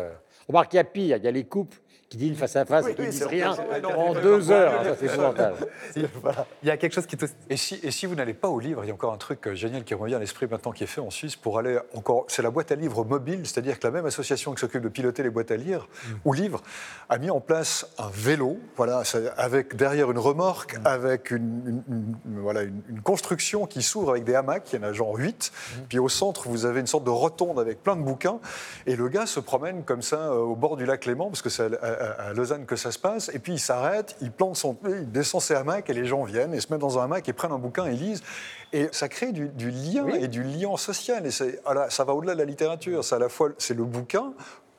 Remarque, 0.47 0.73
il 0.73 0.77
y 0.77 0.79
a 0.79 0.83
pire, 0.83 1.17
il 1.17 1.23
y 1.23 1.27
a 1.27 1.31
les 1.31 1.43
couples 1.43 1.77
qui 2.09 2.17
dînent 2.17 2.35
face 2.35 2.55
à 2.55 2.65
face 2.65 2.87
et 2.87 2.95
qui 2.95 3.03
ne 3.03 3.07
disent 3.07 3.23
rien 3.23 3.55
en 3.95 4.13
deux 4.13 4.49
heures. 4.49 4.83
Ça, 4.83 4.95
c'est 4.99 5.05
épouvantable. 5.05 5.57
Il 6.63 6.67
y 6.67 6.71
a 6.71 6.77
quelque 6.77 6.93
chose 6.93 7.05
qui 7.05 7.17
te... 7.17 7.25
Et 7.49 7.57
si, 7.57 7.79
et 7.83 7.91
si 7.91 8.07
vous 8.07 8.15
n'allez 8.15 8.33
pas 8.33 8.47
au 8.47 8.59
livre, 8.59 8.83
il 8.83 8.87
y 8.87 8.91
a 8.91 8.93
encore 8.93 9.13
un 9.13 9.17
truc 9.17 9.47
euh, 9.47 9.55
génial 9.55 9.83
qui 9.83 9.93
revient 9.93 10.15
à 10.15 10.19
l'esprit 10.19 10.47
maintenant 10.49 10.71
qui 10.71 10.83
est 10.83 10.87
fait 10.87 11.01
en 11.01 11.11
Suisse 11.11 11.35
pour 11.35 11.59
aller 11.59 11.77
encore... 11.93 12.25
C'est 12.27 12.41
la 12.41 12.49
boîte 12.49 12.71
à 12.71 12.75
livres 12.75 13.03
mobile, 13.03 13.41
c'est-à-dire 13.43 13.79
que 13.79 13.85
la 13.85 13.91
même 13.91 14.05
association 14.05 14.53
qui 14.53 14.59
s'occupe 14.59 14.81
de 14.81 14.89
piloter 14.89 15.21
les 15.21 15.29
boîtes 15.29 15.51
à 15.51 15.57
lire 15.57 15.87
mm. 15.87 16.13
ou 16.25 16.33
livres 16.33 16.61
a 17.09 17.17
mis 17.19 17.29
en 17.29 17.41
place 17.41 17.87
un 17.99 18.09
vélo, 18.11 18.57
voilà, 18.75 19.03
avec 19.37 19.75
derrière 19.75 20.09
une 20.09 20.17
remorque, 20.17 20.79
mm. 20.79 20.87
avec 20.87 21.31
une, 21.31 21.83
voilà, 22.25 22.63
une, 22.63 23.01
construction 23.03 23.65
qui 23.65 23.81
s'ouvre 23.81 24.11
avec 24.11 24.23
des 24.23 24.35
hamacs, 24.35 24.73
il 24.73 24.79
y 24.79 24.79
en 24.79 24.87
a 24.87 24.93
genre 24.93 25.15
8, 25.15 25.51
mm. 25.51 25.81
puis 25.89 25.99
au 25.99 26.09
centre, 26.09 26.49
vous 26.49 26.65
avez 26.65 26.79
une 26.79 26.87
sorte 26.87 27.03
de 27.03 27.09
rotonde 27.09 27.59
avec 27.59 27.83
plein 27.83 27.95
de 27.95 28.01
bouquins, 28.01 28.39
et 28.87 28.95
le 28.95 29.07
gars 29.09 29.25
se 29.25 29.39
promène 29.39 29.83
comme 29.83 30.01
ça 30.01 30.31
euh, 30.31 30.39
au 30.39 30.55
bord 30.55 30.75
du 30.75 30.85
lac 30.85 31.05
Léman, 31.05 31.27
parce 31.27 31.41
que 31.41 31.49
c'est 31.49 31.69
à, 31.81 31.98
Lausanne 32.33 32.65
que 32.65 32.75
ça 32.75 32.91
se 32.91 32.99
passe, 32.99 33.29
et 33.33 33.39
puis 33.39 33.53
il 33.53 33.59
s'arrête, 33.59 34.15
il 34.21 34.31
plante 34.31 34.55
son, 34.55 34.77
il 34.85 35.11
descend 35.11 35.41
ses 35.41 35.55
hamacs 35.55 35.89
et 35.89 35.93
les 35.93 36.05
gens 36.05 36.23
viennent 36.23 36.53
et 36.53 36.61
se 36.61 36.71
mettent 36.71 36.81
dans 36.81 36.99
un 36.99 37.03
hamac 37.03 37.27
et 37.27 37.33
prennent 37.33 37.51
un 37.51 37.59
bouquin 37.59 37.85
et 37.85 37.93
lisent. 37.93 38.23
Et 38.71 38.87
ça 38.91 39.09
crée 39.09 39.31
du, 39.31 39.49
lien 39.71 40.07
et 40.07 40.27
du 40.27 40.43
lien 40.43 40.77
social. 40.77 41.25
Et 41.25 41.31
ça 41.31 42.03
va 42.03 42.13
au-delà 42.13 42.33
de 42.33 42.39
la 42.39 42.45
littérature. 42.45 43.03
C'est 43.03 43.15
à 43.15 43.19
la 43.19 43.29
fois 43.29 43.49
c'est 43.57 43.73
le 43.73 43.83
bouquin 43.83 44.33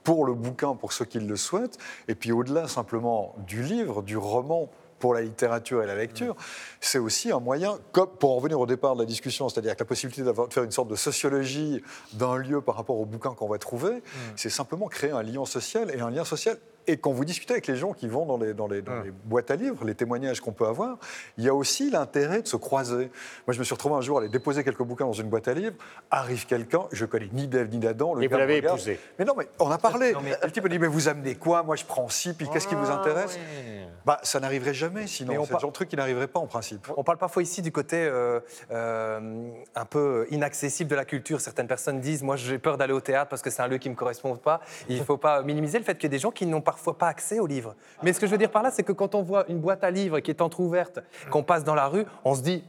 pour 0.04 0.24
le 0.24 0.34
bouquin, 0.34 0.74
pour 0.74 0.92
ceux 0.92 1.04
qui 1.04 1.20
le 1.20 1.36
souhaitent, 1.36 1.78
et 2.08 2.14
puis 2.14 2.32
au-delà 2.32 2.68
simplement 2.68 3.34
du 3.46 3.62
livre, 3.62 4.02
du 4.02 4.16
roman 4.16 4.70
pour 5.00 5.14
la 5.14 5.22
littérature 5.22 5.82
et 5.82 5.86
la 5.86 5.96
lecture, 5.96 6.36
c'est 6.80 6.98
aussi 6.98 7.32
un 7.32 7.40
moyen, 7.40 7.78
comme 7.90 8.10
pour 8.10 8.32
en 8.32 8.36
revenir 8.36 8.60
au 8.60 8.66
départ 8.66 8.94
de 8.94 9.00
la 9.00 9.06
discussion, 9.06 9.48
c'est-à-dire 9.48 9.74
que 9.74 9.80
la 9.80 9.86
possibilité 9.86 10.22
de 10.22 10.32
faire 10.50 10.62
une 10.62 10.70
sorte 10.70 10.88
de 10.88 10.94
sociologie 10.94 11.82
d'un 12.12 12.36
lieu 12.36 12.60
par 12.60 12.76
rapport 12.76 13.00
au 13.00 13.06
bouquin 13.06 13.34
qu'on 13.34 13.48
va 13.48 13.58
trouver, 13.58 13.96
mm. 13.96 14.18
c'est 14.36 14.50
simplement 14.50 14.86
créer 14.86 15.10
un 15.10 15.22
lien 15.22 15.44
social 15.46 15.90
et 15.92 16.00
un 16.00 16.10
lien 16.10 16.24
social 16.24 16.58
et 16.90 16.96
quand 16.96 17.12
vous 17.12 17.24
discutez 17.24 17.54
avec 17.54 17.66
les 17.68 17.76
gens 17.76 17.92
qui 17.92 18.08
vont 18.08 18.26
dans 18.26 18.36
les, 18.36 18.52
dans 18.52 18.66
les, 18.66 18.82
dans 18.82 19.00
les 19.02 19.12
boîtes 19.24 19.50
à 19.50 19.56
livres, 19.56 19.84
les 19.84 19.94
témoignages 19.94 20.40
qu'on 20.40 20.52
peut 20.52 20.66
avoir, 20.66 20.98
il 21.38 21.44
y 21.44 21.48
a 21.48 21.54
aussi 21.54 21.88
l'intérêt 21.90 22.42
de 22.42 22.48
se 22.48 22.56
croiser. 22.56 23.10
Moi, 23.46 23.54
je 23.54 23.58
me 23.60 23.64
suis 23.64 23.74
retrouvé 23.74 23.94
un 23.94 24.00
jour 24.00 24.18
à 24.18 24.20
aller 24.22 24.28
déposer 24.28 24.64
quelques 24.64 24.82
bouquins 24.82 25.06
dans 25.06 25.12
une 25.12 25.28
boîte 25.28 25.46
à 25.46 25.54
livres. 25.54 25.76
Arrive 26.10 26.46
quelqu'un, 26.46 26.82
je 26.90 27.04
connais 27.04 27.28
ni 27.32 27.46
Dave 27.46 27.68
ni 27.68 27.86
Adam. 27.86 28.14
Le 28.14 28.24
et 28.24 28.28
vous 28.28 28.36
l'avez 28.36 28.56
épousé. 28.56 28.98
Mais 29.18 29.24
non, 29.24 29.34
mais 29.38 29.48
on 29.60 29.70
a 29.70 29.78
parlé. 29.78 30.14
mais... 30.22 30.36
Le 30.42 30.50
type 30.50 30.64
me 30.64 30.68
dit 30.68 30.78
Mais 30.80 30.88
vous 30.88 31.06
amenez 31.06 31.36
quoi? 31.36 31.62
Moi, 31.62 31.76
je 31.76 31.84
prends 31.84 32.08
ci, 32.08 32.32
puis 32.32 32.48
qu'est-ce 32.48 32.66
qui 32.66 32.74
vous 32.74 32.90
ah, 32.90 33.00
intéresse? 33.00 33.38
bah, 34.04 34.18
Ça 34.24 34.40
n'arriverait 34.40 34.74
jamais, 34.74 35.06
sinon. 35.06 35.44
C'est 35.44 35.54
le 35.54 35.60
genre 35.60 35.70
de 35.70 35.74
truc 35.74 35.88
qui 35.88 35.96
n'arriverait 35.96 36.26
pas 36.26 36.40
en 36.40 36.46
principe. 36.46 36.88
On 36.96 37.04
parle 37.04 37.18
parfois 37.18 37.42
ici 37.42 37.62
du 37.62 37.70
côté 37.70 37.96
euh, 37.98 38.40
euh, 38.72 39.48
un 39.74 39.84
peu 39.84 40.26
inaccessible 40.30 40.90
de 40.90 40.96
la 40.96 41.04
culture. 41.04 41.40
Certaines 41.40 41.68
personnes 41.68 42.00
disent 42.00 42.22
Moi, 42.24 42.34
j'ai 42.34 42.58
peur 42.58 42.76
d'aller 42.76 42.92
au 42.92 43.00
théâtre 43.00 43.28
parce 43.28 43.42
que 43.42 43.50
c'est 43.50 43.62
un 43.62 43.68
lieu 43.68 43.78
qui 43.78 43.88
ne 43.88 43.94
me 43.94 43.98
correspond 43.98 44.34
pas. 44.36 44.60
Il 44.88 44.98
ne 44.98 45.04
faut 45.04 45.16
pas 45.16 45.42
minimiser 45.42 45.78
le 45.78 45.84
fait 45.84 45.94
qu'il 45.94 46.04
y 46.04 46.12
a 46.12 46.16
des 46.16 46.18
gens 46.18 46.32
qui 46.32 46.46
n'ont 46.46 46.60
parfois 46.60 46.79
pas 46.98 47.08
accès 47.08 47.38
aux 47.38 47.46
livres. 47.46 47.74
Mais 48.02 48.12
ce 48.12 48.20
que 48.20 48.26
je 48.26 48.32
veux 48.32 48.38
dire 48.38 48.50
par 48.50 48.62
là, 48.62 48.70
c'est 48.70 48.82
que 48.82 48.92
quand 48.92 49.14
on 49.14 49.22
voit 49.22 49.44
une 49.48 49.60
boîte 49.60 49.84
à 49.84 49.90
livres 49.90 50.20
qui 50.20 50.30
est 50.30 50.40
entrouverte, 50.40 51.00
qu'on 51.30 51.42
passe 51.42 51.64
dans 51.64 51.74
la 51.74 51.86
rue, 51.86 52.04
on 52.24 52.34
se 52.34 52.42
dit, 52.42 52.64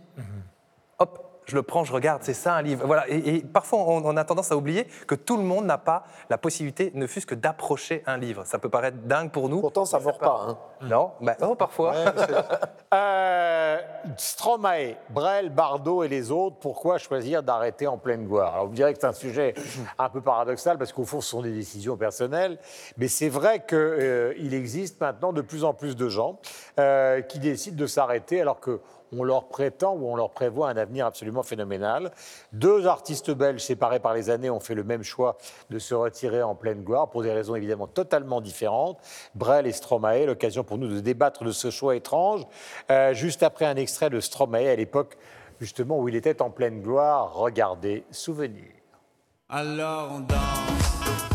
je 1.46 1.56
le 1.56 1.64
prends, 1.64 1.84
je 1.84 1.92
regarde, 1.94 2.22
c'est 2.24 2.34
ça 2.34 2.54
un 2.56 2.62
livre. 2.62 2.86
Voilà. 2.86 3.10
Et, 3.10 3.36
et 3.36 3.40
parfois, 3.42 3.80
on, 3.80 4.06
on 4.06 4.18
a 4.18 4.24
tendance 4.24 4.52
à 4.52 4.58
oublier 4.58 4.86
que 5.08 5.16
tout 5.16 5.38
le 5.38 5.44
monde 5.44 5.66
n'a 5.66 5.78
pas 5.78 6.04
la 6.30 6.38
possibilité, 6.38 6.92
ne 6.94 7.08
fût-ce 7.08 7.26
que 7.26 7.36
d'approcher 7.36 8.04
un 8.06 8.18
livre. 8.18 8.46
Ça 8.46 8.60
peut 8.60 8.70
paraître 8.70 8.98
dingue 9.04 9.32
pour 9.32 9.50
nous. 9.50 9.60
Pourtant, 9.62 9.86
ça 9.86 10.00
ne 10.00 10.04
mord 10.04 10.18
pas. 10.18 10.46
hein. 10.48 10.58
Non, 10.82 11.12
bah, 11.22 11.36
oh, 11.42 11.56
parfois. 11.56 11.94
Euh, 12.94 13.78
Stromae, 14.18 14.96
Brel, 15.12 15.50
Bardot 15.50 16.04
et 16.04 16.10
les 16.10 16.30
autres, 16.30 16.58
pourquoi 16.60 16.98
choisir 16.98 17.42
d'arrêter 17.42 17.88
en 17.88 17.98
pleine 17.98 18.26
gloire? 18.28 18.52
Alors 18.54 18.66
vous 18.66 18.72
me 18.72 18.76
direz 18.76 18.94
que 18.94 19.00
c'est 19.00 19.08
un 19.08 19.14
sujet 19.14 19.54
un 19.98 20.10
peu 20.10 20.20
paradoxal 20.20 20.78
parce 20.78 20.92
qu'au 20.92 21.06
fond 21.06 21.22
ce 21.22 21.30
sont 21.30 21.42
des 21.42 21.54
décisions 21.54 21.96
personnelles, 21.96 22.58
mais 22.98 23.08
c'est 23.08 23.30
vrai 23.30 23.64
qu'il 23.66 24.54
existe 24.54 25.00
maintenant 25.00 25.32
de 25.32 25.42
plus 25.42 25.64
en 25.64 25.74
plus 25.74 25.96
de 25.96 26.10
gens 26.10 26.40
euh, 26.80 27.22
qui 27.22 27.40
décident 27.40 27.78
de 27.78 27.88
s'arrêter 27.88 28.42
alors 28.42 28.60
que 28.60 28.82
on 29.12 29.24
leur 29.24 29.48
prétend 29.48 29.94
ou 29.96 30.08
on 30.08 30.16
leur 30.16 30.32
prévoit 30.32 30.70
un 30.70 30.78
avenir 30.78 31.06
absolument 31.06 31.44
phénoménal. 31.44 32.12
Deux 32.54 32.88
artistes 32.88 33.32
belges 33.32 33.62
séparés 33.62 34.00
par 34.00 34.14
les 34.14 34.30
années 34.30 34.50
ont 34.50 34.60
fait 34.60 34.76
le 34.76 34.84
même 34.84 35.04
choix 35.04 35.38
de 35.70 35.80
se 35.80 35.94
retirer 35.94 36.44
en 36.44 36.56
pleine 36.56 36.84
gloire 36.84 37.10
pour 37.10 37.24
des 37.24 37.32
raisons 37.32 37.56
évidemment 37.56 37.88
totalement 37.88 38.42
différentes. 38.42 39.00
Brel 39.36 39.68
et 39.68 39.72
Stromae, 39.72 40.26
l'occasion 40.26 40.64
pour 40.64 40.78
nous 40.78 40.88
de 40.88 41.00
débattre 41.00 41.44
de 41.44 41.52
ce 41.52 41.70
choix 41.70 41.96
étrange. 41.96 42.46
Euh, 42.90 43.14
juste 43.14 43.44
après 43.44 43.66
un 43.66 43.76
extrait 43.76 44.10
de 44.10 44.20
Stromae 44.20 44.68
à 44.68 44.76
l'époque 44.76 45.18
justement 45.60 46.00
où 46.00 46.10
il 46.10 46.16
était 46.16 46.42
en 46.42 46.50
pleine 46.50 46.82
gloire. 46.82 47.34
Regardez, 47.36 48.04
souvenir. 48.12 48.66
Alors 49.48 50.12
on 50.14 50.20
danse. 50.22 51.31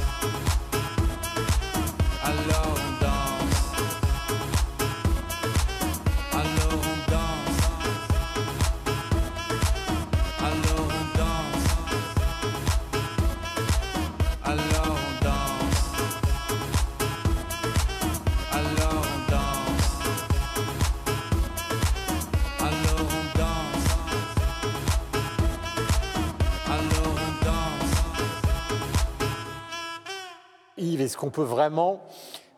Est-ce 31.16 31.22
qu'on 31.22 31.30
peut 31.30 31.40
vraiment 31.40 32.02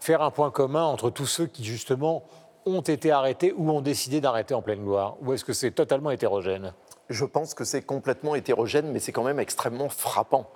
faire 0.01 0.21
un 0.21 0.33
point 0.33 0.51
commun 0.51 0.83
entre 0.83 1.11
tous 1.11 1.27
ceux 1.27 1.47
qui 1.47 1.63
justement 1.65 2.25
ont 2.67 2.81
été 2.81 3.13
arrêtés 3.13 3.55
ou 3.57 3.71
ont 3.71 3.81
décidé 3.81 4.21
d'arrêter 4.21 4.53
en 4.53 4.63
pleine 4.63 4.83
gloire? 4.83 5.17
Ou 5.23 5.33
est-ce 5.33 5.45
que 5.45 5.53
c'est 5.53 5.71
totalement 5.71 6.11
hétérogène? 6.11 6.75
Je 7.09 7.25
pense 7.25 7.55
que 7.55 7.63
c'est 7.63 7.83
complètement 7.83 8.35
hétérogène, 8.35 8.91
mais 8.91 8.99
c'est 8.99 9.13
quand 9.13 9.23
même 9.23 9.39
extrêmement 9.39 9.89
frappant. 9.89 10.51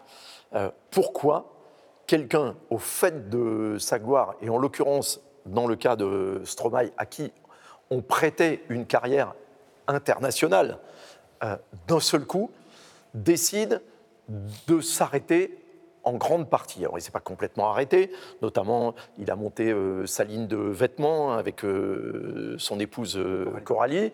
Euh, 0.57 0.73
pourquoi 0.91 1.53
quelqu'un, 2.09 2.57
au 2.71 2.79
fait 2.79 3.31
de 3.31 3.77
sa 3.79 4.01
gloire, 4.01 4.35
et 4.43 4.51
en 4.51 4.59
l'occurrence 4.59 5.21
dans 5.47 5.69
le 5.69 5.77
cas 5.77 5.95
de 5.95 6.43
Stromae, 6.45 6.91
à 6.97 7.07
qui 7.07 7.31
on 7.89 8.03
prêtait 8.03 8.65
une 8.69 8.85
carrière 8.85 9.33
internationale, 9.87 10.81
euh, 11.45 11.57
d'un 11.87 12.01
seul 12.01 12.25
coup, 12.25 12.51
décide 13.15 13.81
de 14.67 14.81
s'arrêter 14.81 15.62
en 16.05 16.15
grande 16.15 16.49
partie. 16.49 16.81
Alors, 16.81 16.95
il 16.95 17.01
ne 17.01 17.05
s'est 17.05 17.11
pas 17.11 17.21
complètement 17.21 17.71
arrêté, 17.71 18.11
notamment, 18.41 18.95
il 19.19 19.31
a 19.31 19.37
monté 19.37 19.71
euh, 19.71 20.07
sa 20.07 20.25
ligne 20.25 20.47
de 20.47 20.57
vêtements 20.57 21.33
avec 21.33 21.65
euh, 21.65 22.57
son 22.59 22.81
épouse 22.81 23.17
euh, 23.17 23.47
Coralie. 23.65 24.13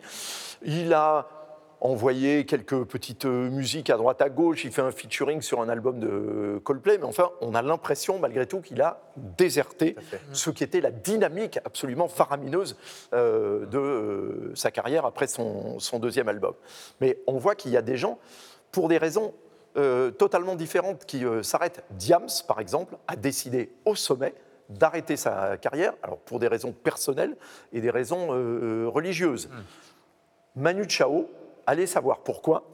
Il 0.62 0.92
a 0.92 1.28
envoyé 1.80 2.44
quelques 2.44 2.84
petites 2.86 3.24
musiques 3.24 3.88
à 3.88 3.96
droite 3.96 4.20
à 4.20 4.28
gauche, 4.28 4.64
il 4.64 4.72
fait 4.72 4.82
un 4.82 4.90
featuring 4.90 5.40
sur 5.40 5.60
un 5.60 5.68
album 5.68 6.00
de 6.00 6.60
Coldplay, 6.64 6.98
mais 6.98 7.04
enfin, 7.04 7.30
on 7.40 7.54
a 7.54 7.62
l'impression, 7.62 8.18
malgré 8.18 8.46
tout, 8.46 8.60
qu'il 8.60 8.82
a 8.82 9.00
déserté 9.16 9.94
ce 10.32 10.50
qui 10.50 10.64
était 10.64 10.80
la 10.80 10.90
dynamique 10.90 11.60
absolument 11.64 12.08
faramineuse 12.08 12.76
de 13.12 14.50
sa 14.56 14.72
carrière 14.72 15.06
après 15.06 15.28
son, 15.28 15.78
son 15.78 16.00
deuxième 16.00 16.28
album. 16.28 16.54
Mais 17.00 17.20
on 17.28 17.38
voit 17.38 17.54
qu'il 17.54 17.70
y 17.70 17.76
a 17.76 17.82
des 17.82 17.96
gens, 17.96 18.18
pour 18.72 18.88
des 18.88 18.98
raisons 18.98 19.32
euh, 19.78 20.10
totalement 20.10 20.56
différentes, 20.56 21.04
qui 21.06 21.24
euh, 21.24 21.42
s'arrêtent. 21.42 21.84
Diams, 21.90 22.28
par 22.46 22.60
exemple, 22.60 22.96
a 23.06 23.16
décidé 23.16 23.70
au 23.84 23.94
sommet 23.94 24.34
d'arrêter 24.68 25.16
sa 25.16 25.56
carrière, 25.56 25.94
alors 26.02 26.18
pour 26.18 26.38
des 26.38 26.48
raisons 26.48 26.72
personnelles 26.72 27.36
et 27.72 27.80
des 27.80 27.90
raisons 27.90 28.28
euh, 28.30 28.86
religieuses. 28.88 29.48
Manu 30.56 30.88
Chao, 30.88 31.26
allez 31.66 31.86
savoir 31.86 32.18
pourquoi, 32.20 32.64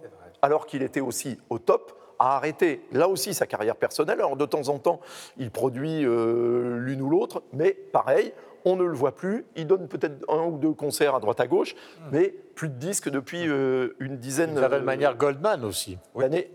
alors 0.42 0.66
qu'il 0.66 0.82
était 0.82 1.00
aussi 1.00 1.38
au 1.50 1.58
top, 1.58 1.98
a 2.18 2.36
arrêté 2.36 2.82
là 2.92 3.08
aussi 3.08 3.34
sa 3.34 3.46
carrière 3.46 3.76
personnelle. 3.76 4.18
Alors 4.18 4.36
de 4.36 4.46
temps 4.46 4.68
en 4.68 4.78
temps, 4.78 5.00
il 5.36 5.50
produit 5.50 6.04
euh, 6.04 6.78
l'une 6.78 7.02
ou 7.02 7.10
l'autre, 7.10 7.42
mais 7.52 7.72
pareil, 7.72 8.32
on 8.64 8.76
ne 8.76 8.84
le 8.84 8.94
voit 8.94 9.14
plus. 9.14 9.44
Il 9.56 9.66
donne 9.66 9.88
peut-être 9.88 10.24
un 10.28 10.44
ou 10.46 10.58
deux 10.58 10.72
concerts 10.72 11.14
à 11.14 11.20
droite 11.20 11.40
à 11.40 11.46
gauche, 11.46 11.74
mais 12.10 12.34
plus 12.54 12.68
de 12.68 12.74
disques 12.74 13.08
depuis 13.08 13.48
euh, 13.48 13.94
une 13.98 14.16
dizaine 14.16 14.50
D'une 14.50 14.58
certaine 14.60 14.82
euh, 14.82 14.84
manière, 14.84 15.16
Goldman 15.16 15.64
aussi. 15.64 15.98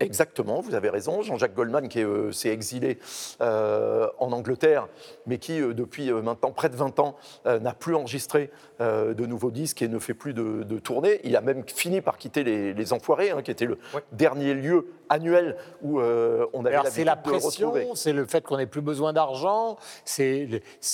Exactement, 0.00 0.60
vous 0.60 0.74
avez 0.74 0.88
raison. 0.90 1.22
Jean-Jacques 1.22 1.54
Goldman, 1.54 1.88
qui 1.88 2.02
euh, 2.02 2.32
s'est 2.32 2.48
exilé 2.50 2.98
euh, 3.40 4.08
en 4.18 4.32
Angleterre, 4.32 4.88
mais 5.26 5.38
qui, 5.38 5.60
depuis 5.60 6.10
maintenant 6.10 6.50
près 6.52 6.68
de 6.68 6.76
20 6.76 6.98
ans, 7.00 7.16
n'a 7.44 7.72
plus 7.72 7.94
enregistré 7.94 8.50
de 8.80 9.26
nouveaux 9.26 9.50
disques 9.50 9.82
et 9.82 9.88
ne 9.88 9.98
fait 9.98 10.14
plus 10.14 10.32
de, 10.34 10.62
de 10.62 10.78
tournées. 10.78 11.20
Il 11.24 11.36
a 11.36 11.40
même 11.40 11.62
fini 11.66 12.00
par 12.00 12.16
quitter 12.18 12.42
les, 12.44 12.72
les 12.72 12.92
Enfoirés, 12.92 13.30
hein, 13.30 13.42
qui 13.42 13.50
était 13.50 13.66
le 13.66 13.78
dernier 14.12 14.54
lieu 14.54 14.86
annuel 15.08 15.56
où 15.82 16.00
on 16.00 16.64
avait 16.64 16.74
Alors, 16.74 16.86
c'est 16.86 17.04
la 17.04 17.16
de 17.16 17.22
pression, 17.22 17.72
c'est 17.94 18.12
le 18.12 18.24
fait 18.26 18.42
qu'on 18.44 18.56
n'ait 18.56 18.66
plus 18.66 18.80
besoin 18.80 19.12
d'argent, 19.12 19.76
c'est 20.04 20.48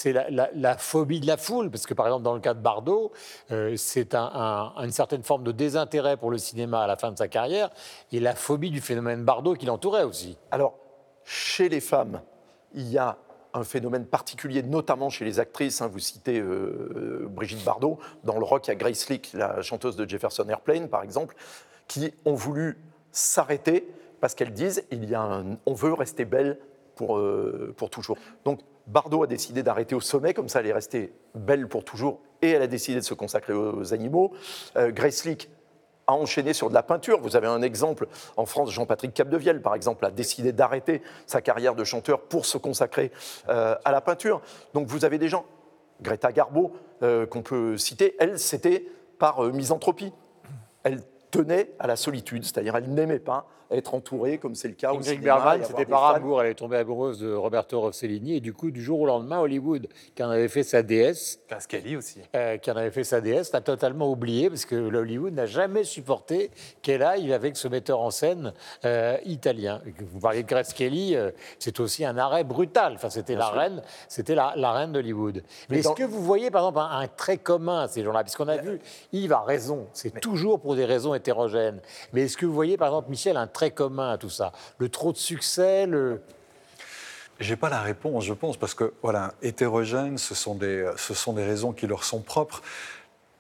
la, 0.05 0.29
la- 0.31 0.51
la 0.55 0.77
phobie 0.77 1.21
de 1.21 1.27
la 1.27 1.37
foule, 1.37 1.71
parce 1.71 1.87
que 1.87 1.95
par 1.95 2.07
exemple 2.07 2.25
dans 2.25 2.35
le 2.35 2.41
cas 2.41 2.55
de 2.55 2.61
Bardot, 2.61 3.13
c'est 3.77 4.15
un- 4.15 4.73
certaine 4.97 5.23
forme 5.23 5.45
de 5.45 5.53
désintérêt 5.53 6.17
pour 6.17 6.31
le 6.31 6.39
cinéma 6.39 6.81
à 6.83 6.87
la 6.87 6.97
fin 6.97 7.13
de 7.13 7.19
sa 7.19 7.29
carrière, 7.29 7.71
et 8.11 8.19
la 8.21 8.35
phobie 8.35 8.71
du 8.71 8.81
phénomène 8.81 9.25
Bardot 9.25 9.55
qui 9.55 9.67
l'entourait 9.67 10.03
aussi. 10.03 10.37
Alors, 10.51 10.75
chez 11.25 11.69
les 11.69 11.81
femmes, 11.81 12.21
il 12.75 12.89
y 12.89 12.99
a 12.99 13.17
un 13.55 13.65
phénomène 13.65 14.05
particulier, 14.05 14.63
notamment 14.63 15.09
chez 15.09 15.25
les 15.25 15.41
actrices. 15.41 15.81
hein. 15.81 15.89
vous 15.89 15.99
citez 15.99 16.39
euh, 16.41 16.45
euh, 16.45 17.27
Brigitte 17.29 17.65
Bardot. 17.65 17.99
Dans 18.25 18.39
le 18.39 18.45
rock, 18.45 18.67
il 18.67 18.71
y 18.71 18.73
a 18.73 18.75
Grace 18.75 18.99
Slick, 18.99 19.33
la 19.33 19.63
chanteuse 19.63 19.97
de 19.97 20.07
Jefferson 20.07 20.47
Airplane, 20.49 20.89
par 20.89 21.03
exemple, 21.03 21.37
qui 21.89 22.13
ont 22.25 22.35
voulu 22.35 22.79
s'arrêter 23.13 23.89
parce 24.21 24.35
qu'elles 24.35 24.53
disent 24.53 24.85
il 24.91 25.09
y 25.09 25.15
a 25.15 25.23
un- 25.23 25.57
on 25.65 25.73
veut 25.75 25.93
rester 25.95 26.25
belle 26.25 26.59
pour, 26.97 27.17
euh, 27.19 27.75
pour 27.77 27.89
toujours. 27.91 28.19
Donc, 28.45 28.61
Bardot 28.87 29.23
a 29.23 29.27
décidé 29.27 29.63
d'arrêter 29.63 29.95
au 29.95 30.01
sommet, 30.01 30.35
comme 30.35 30.49
ça 30.49 30.61
elle 30.61 30.67
est 30.67 30.73
restée 30.73 31.13
belle 31.35 31.67
pour 31.67 31.85
toujours, 31.85 32.21
et 32.43 32.51
elle 32.51 32.63
a 32.63 32.67
décidé 32.67 33.01
de 33.01 33.05
se 33.05 33.15
consacrer 33.15 33.53
aux 33.53 33.93
animaux. 33.93 34.33
Euh, 34.77 34.91
Grace 34.91 35.27
a 36.07 36.13
enchaîné 36.13 36.53
sur 36.53 36.69
de 36.69 36.75
la 36.75 36.83
peinture. 36.83 37.21
Vous 37.21 37.37
avez 37.37 37.47
un 37.47 37.63
exemple 37.63 38.09
en 38.37 38.47
France, 38.47 38.71
Jean-Patrick 38.71 39.13
Capdevielle, 39.13 39.61
par 39.61 39.75
exemple, 39.75 40.05
a 40.05 40.11
décidé 40.11 40.53
d'arrêter 40.53 41.03
sa 41.27 41.41
carrière 41.41 41.75
de 41.75 41.85
chanteur 41.85 42.21
pour 42.23 42.47
se 42.47 42.59
consacrer 42.59 43.11
euh, 43.49 43.75
à 43.85 43.93
la 43.93 44.01
peinture. 44.01 44.41
Donc 44.75 44.87
vous 44.87 45.05
avez 45.05 45.19
des 45.19 45.29
gens, 45.29 45.45
Greta 46.01 46.33
Garbo, 46.33 46.73
euh, 47.03 47.27
qu'on 47.27 47.43
peut 47.43 47.77
citer, 47.77 48.15
elle, 48.19 48.39
c'était 48.39 48.87
par 49.19 49.45
euh, 49.45 49.53
misanthropie. 49.53 50.13
Elle 50.83 51.03
tenait 51.31 51.73
à 51.79 51.87
la 51.87 51.97
solitude, 51.97 52.45
c'est-à-dire 52.45 52.77
elle 52.77 52.89
n'aimait 52.93 53.19
pas 53.19 53.47
être 53.71 53.95
entourée, 53.95 54.39
comme 54.39 54.55
c'est 54.55 54.69
le 54.69 54.75
cas 54.75 54.93
au 54.93 54.97
Ingrid 54.97 55.15
cinéma, 55.19 55.35
Bergman, 55.37 55.65
c'était 55.67 55.85
par 55.87 56.07
amour, 56.15 56.43
elle 56.43 56.51
est 56.51 56.55
tombée 56.55 56.77
amoureuse 56.77 57.19
de 57.19 57.33
Roberto 57.35 57.81
Rossellini, 57.81 58.37
et 58.37 58.41
du 58.41 58.53
coup, 58.53 58.71
du 58.71 58.83
jour 58.83 59.01
au 59.01 59.07
lendemain, 59.07 59.41
Hollywood, 59.41 59.89
qui 60.15 60.23
en 60.23 60.31
avait 60.31 60.49
fait 60.49 60.63
sa 60.63 60.83
déesse, 60.83 61.41
Kelly 61.69 61.97
aussi. 61.97 62.21
euh, 62.35 62.57
qui 62.59 62.71
en 62.71 62.77
avait 62.77 62.91
fait 62.91 63.05
sa 63.05 63.21
déesse, 63.21 63.53
l'a 63.53 63.61
totalement 63.61 64.11
oublié, 64.11 64.49
parce 64.49 64.65
que 64.65 64.77
le 64.77 64.99
Hollywood 65.01 65.33
n'a 65.35 65.47
jamais 65.47 65.85
supporté 65.85 66.51
qu'elle 66.83 67.03
aille 67.03 67.33
avec 67.33 67.57
ce 67.57 67.67
metteur 67.69 68.01
en 68.01 68.11
scène 68.11 68.53
euh, 68.85 69.17
italien. 69.25 69.81
Vous 70.13 70.21
parliez 70.21 70.43
de 70.43 70.49
Grace 70.49 70.73
Kelly, 70.73 71.17
euh, 71.17 71.31
c'est 71.59 71.81
aussi 71.81 72.05
un 72.05 72.17
arrêt 72.19 72.45
brutal. 72.45 72.93
Enfin, 72.95 73.11
c'était 73.11 73.35
la 73.35 73.49
reine, 73.49 73.83
c'était 74.09 74.35
la, 74.35 74.53
la 74.57 74.73
reine 74.73 74.93
d'Hollywood. 74.93 75.43
Mais 75.71 75.79
est-ce 75.79 75.89
dans- 75.89 75.95
que 75.95 76.05
vous 76.05 76.23
voyez, 76.23 76.51
par 76.51 76.63
exemple, 76.63 76.79
un, 76.79 77.01
un 77.01 77.09
trait 77.09 77.39
commun 77.39 77.81
à 77.83 77.89
ces 77.89 78.05
gens-là? 78.05 78.23
Puisqu'on 78.23 78.49
a 78.49 78.57
vu, 78.59 78.81
Yves 79.13 79.33
a 79.33 79.41
raison, 79.41 79.89
c'est 79.93 80.21
toujours 80.21 80.61
pour 80.61 80.77
des 80.77 80.85
raisons 80.85 81.15
hétérogènes. 81.15 81.81
Mais 82.13 82.23
est-ce 82.23 82.37
que 82.37 82.47
vous 82.47 82.55
voyez, 82.55 82.77
par 82.77 82.89
exemple, 82.89 83.11
Michel, 83.11 83.37
un 83.37 83.47
trait 83.57 83.71
commun 83.71 84.11
à 84.13 84.19
tout 84.19 84.29
ça 84.29 84.53
Le 84.77 84.91
trop 84.91 85.13
de 85.13 85.17
succès, 85.17 85.87
le... 85.87 86.21
J'ai 87.41 87.57
pas 87.57 87.71
la 87.71 87.81
réponse, 87.81 88.25
je 88.25 88.35
pense, 88.35 88.59
parce 88.59 88.75
que 88.75 88.93
voilà, 89.03 89.33
hétérogènes, 89.41 90.19
ce 90.19 90.35
sont 90.35 90.55
des, 90.55 90.91
ce 90.97 91.15
sont 91.15 91.33
des 91.33 91.45
raisons 91.45 91.73
qui 91.73 91.87
leur 91.87 92.05
sont 92.05 92.21
propres. 92.21 92.61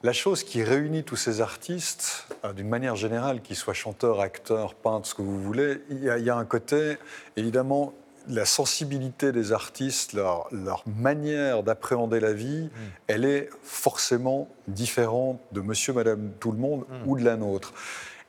La 0.03 0.15
chose 0.15 0.43
qui 0.43 0.63
réunit 0.63 1.05
tous 1.05 1.17
ces 1.17 1.43
artistes, 1.43 2.27
euh, 2.45 2.55
d'une 2.55 2.69
manière 2.69 2.97
générale, 2.97 3.43
qu'ils 3.43 3.57
soient 3.57 3.75
chanteurs, 3.75 4.21
acteurs, 4.21 4.75
peintres, 4.75 5.09
ce 5.09 5.15
que 5.15 5.23
vous 5.23 5.41
voulez, 5.41 5.83
il 5.91 6.03
y 6.03 6.09
a, 6.09 6.17
il 6.17 6.25
y 6.25 6.31
a 6.31 6.37
un 6.37 6.45
côté, 6.47 6.97
évidemment, 7.37 7.93
la 8.29 8.47
sensibilité 8.47 9.33
des 9.33 9.53
artistes, 9.53 10.15
leur, 10.15 10.49
leur 10.51 10.83
manière 10.87 11.63
d'appréhender 11.63 12.21
la 12.21 12.33
vie, 12.33 12.71
elle 13.07 13.25
est 13.25 13.51
forcément 13.63 14.49
différente 14.67 15.41
de 15.53 15.61
monsieur, 15.61 15.93
madame, 15.93 16.33
tout 16.41 16.53
le 16.53 16.59
monde 16.59 16.87
ou 17.07 17.19
de 17.19 17.25
la 17.25 17.37
nôtre. 17.37 17.73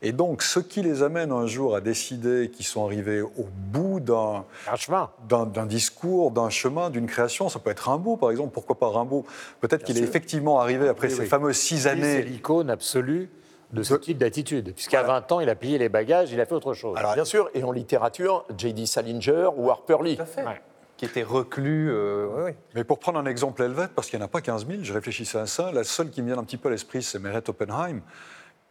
Et 0.04 0.12
donc, 0.12 0.44
ce 0.44 0.60
qui 0.60 0.84
les 0.84 1.02
amène 1.02 1.32
un 1.32 1.48
jour 1.48 1.76
à 1.76 1.82
décider 1.82 2.52
qu'ils 2.52 2.66
sont 2.68 2.86
arrivés 2.86 3.22
au 3.22 3.48
bout 3.72 4.00
d'un 4.00 4.46
Un 4.72 4.76
chemin. 4.76 5.10
d'un 5.28 5.66
discours, 5.66 6.30
d'un 6.32 6.50
chemin, 6.52 6.90
d'une 6.92 7.08
création. 7.08 7.50
Ça 7.50 7.58
peut 7.60 7.72
être 7.72 7.90
Rimbaud, 7.90 8.16
par 8.16 8.30
exemple. 8.30 8.52
Pourquoi 8.54 8.78
pas 8.78 8.90
Rimbaud? 8.90 9.26
Peut-être 9.60 9.84
qu'il 9.84 9.98
est 9.98 10.02
effectivement 10.02 10.60
arrivé 10.60 10.88
après 10.88 11.08
Oui, 11.08 11.14
ces 11.16 11.22
oui. 11.22 11.28
fameuses 11.28 11.58
six 11.58 11.76
Lui, 11.76 11.82
C'est 11.82 11.90
années. 11.90 12.22
l'icône 12.22 12.70
absolue 12.70 13.30
de 13.74 13.82
ce 13.82 13.96
type 13.96 14.20
d'attitude. 14.20 14.72
Puisqu'à 14.76 15.02
20 15.02 15.32
ans, 15.32 15.40
il 15.40 15.50
a 15.50 15.56
plié 15.56 15.80
les 15.80 15.90
bagages, 15.90 16.32
il 16.32 16.40
a 16.40 16.46
fait 16.46 16.54
autre 16.56 16.74
chose. 16.76 16.96
Alors, 16.98 17.16
bien 17.16 17.26
sûr, 17.26 17.50
et 17.56 17.64
en 17.64 17.72
littérature, 17.72 18.46
J.D. 18.56 18.86
Salinger 18.86 19.50
ou 19.58 19.72
Harper 19.72 19.98
Lee. 20.04 20.16
Tout 20.16 20.22
à 20.22 20.26
fait. 20.26 20.44
Ouais. 20.46 20.62
Qui 20.96 21.06
était 21.06 21.24
reclus. 21.24 21.92
euh, 21.92 22.28
oui, 22.36 22.42
oui. 22.46 22.52
Mais 22.76 22.84
pour 22.84 23.00
prendre 23.00 23.20
un 23.20 23.26
exemple 23.26 23.62
helvète, 23.64 23.92
parce 23.96 24.10
qu'il 24.10 24.18
n'y 24.20 24.24
en 24.24 24.28
a 24.28 24.30
pas 24.30 24.42
15 24.42 24.68
000, 24.68 24.80
je 24.84 24.94
réfléchissais 24.94 25.38
à 25.40 25.48
ça, 25.48 25.72
la 25.72 25.84
seule 25.84 26.10
qui 26.12 26.22
me 26.22 26.28
vient 26.28 26.38
un 26.38 26.44
petit 26.44 26.58
peu 26.58 26.70
à 26.70 26.72
l'esprit, 26.72 27.02
c'est 27.04 27.20
Meret 27.20 27.48
Oppenheim, 27.50 28.00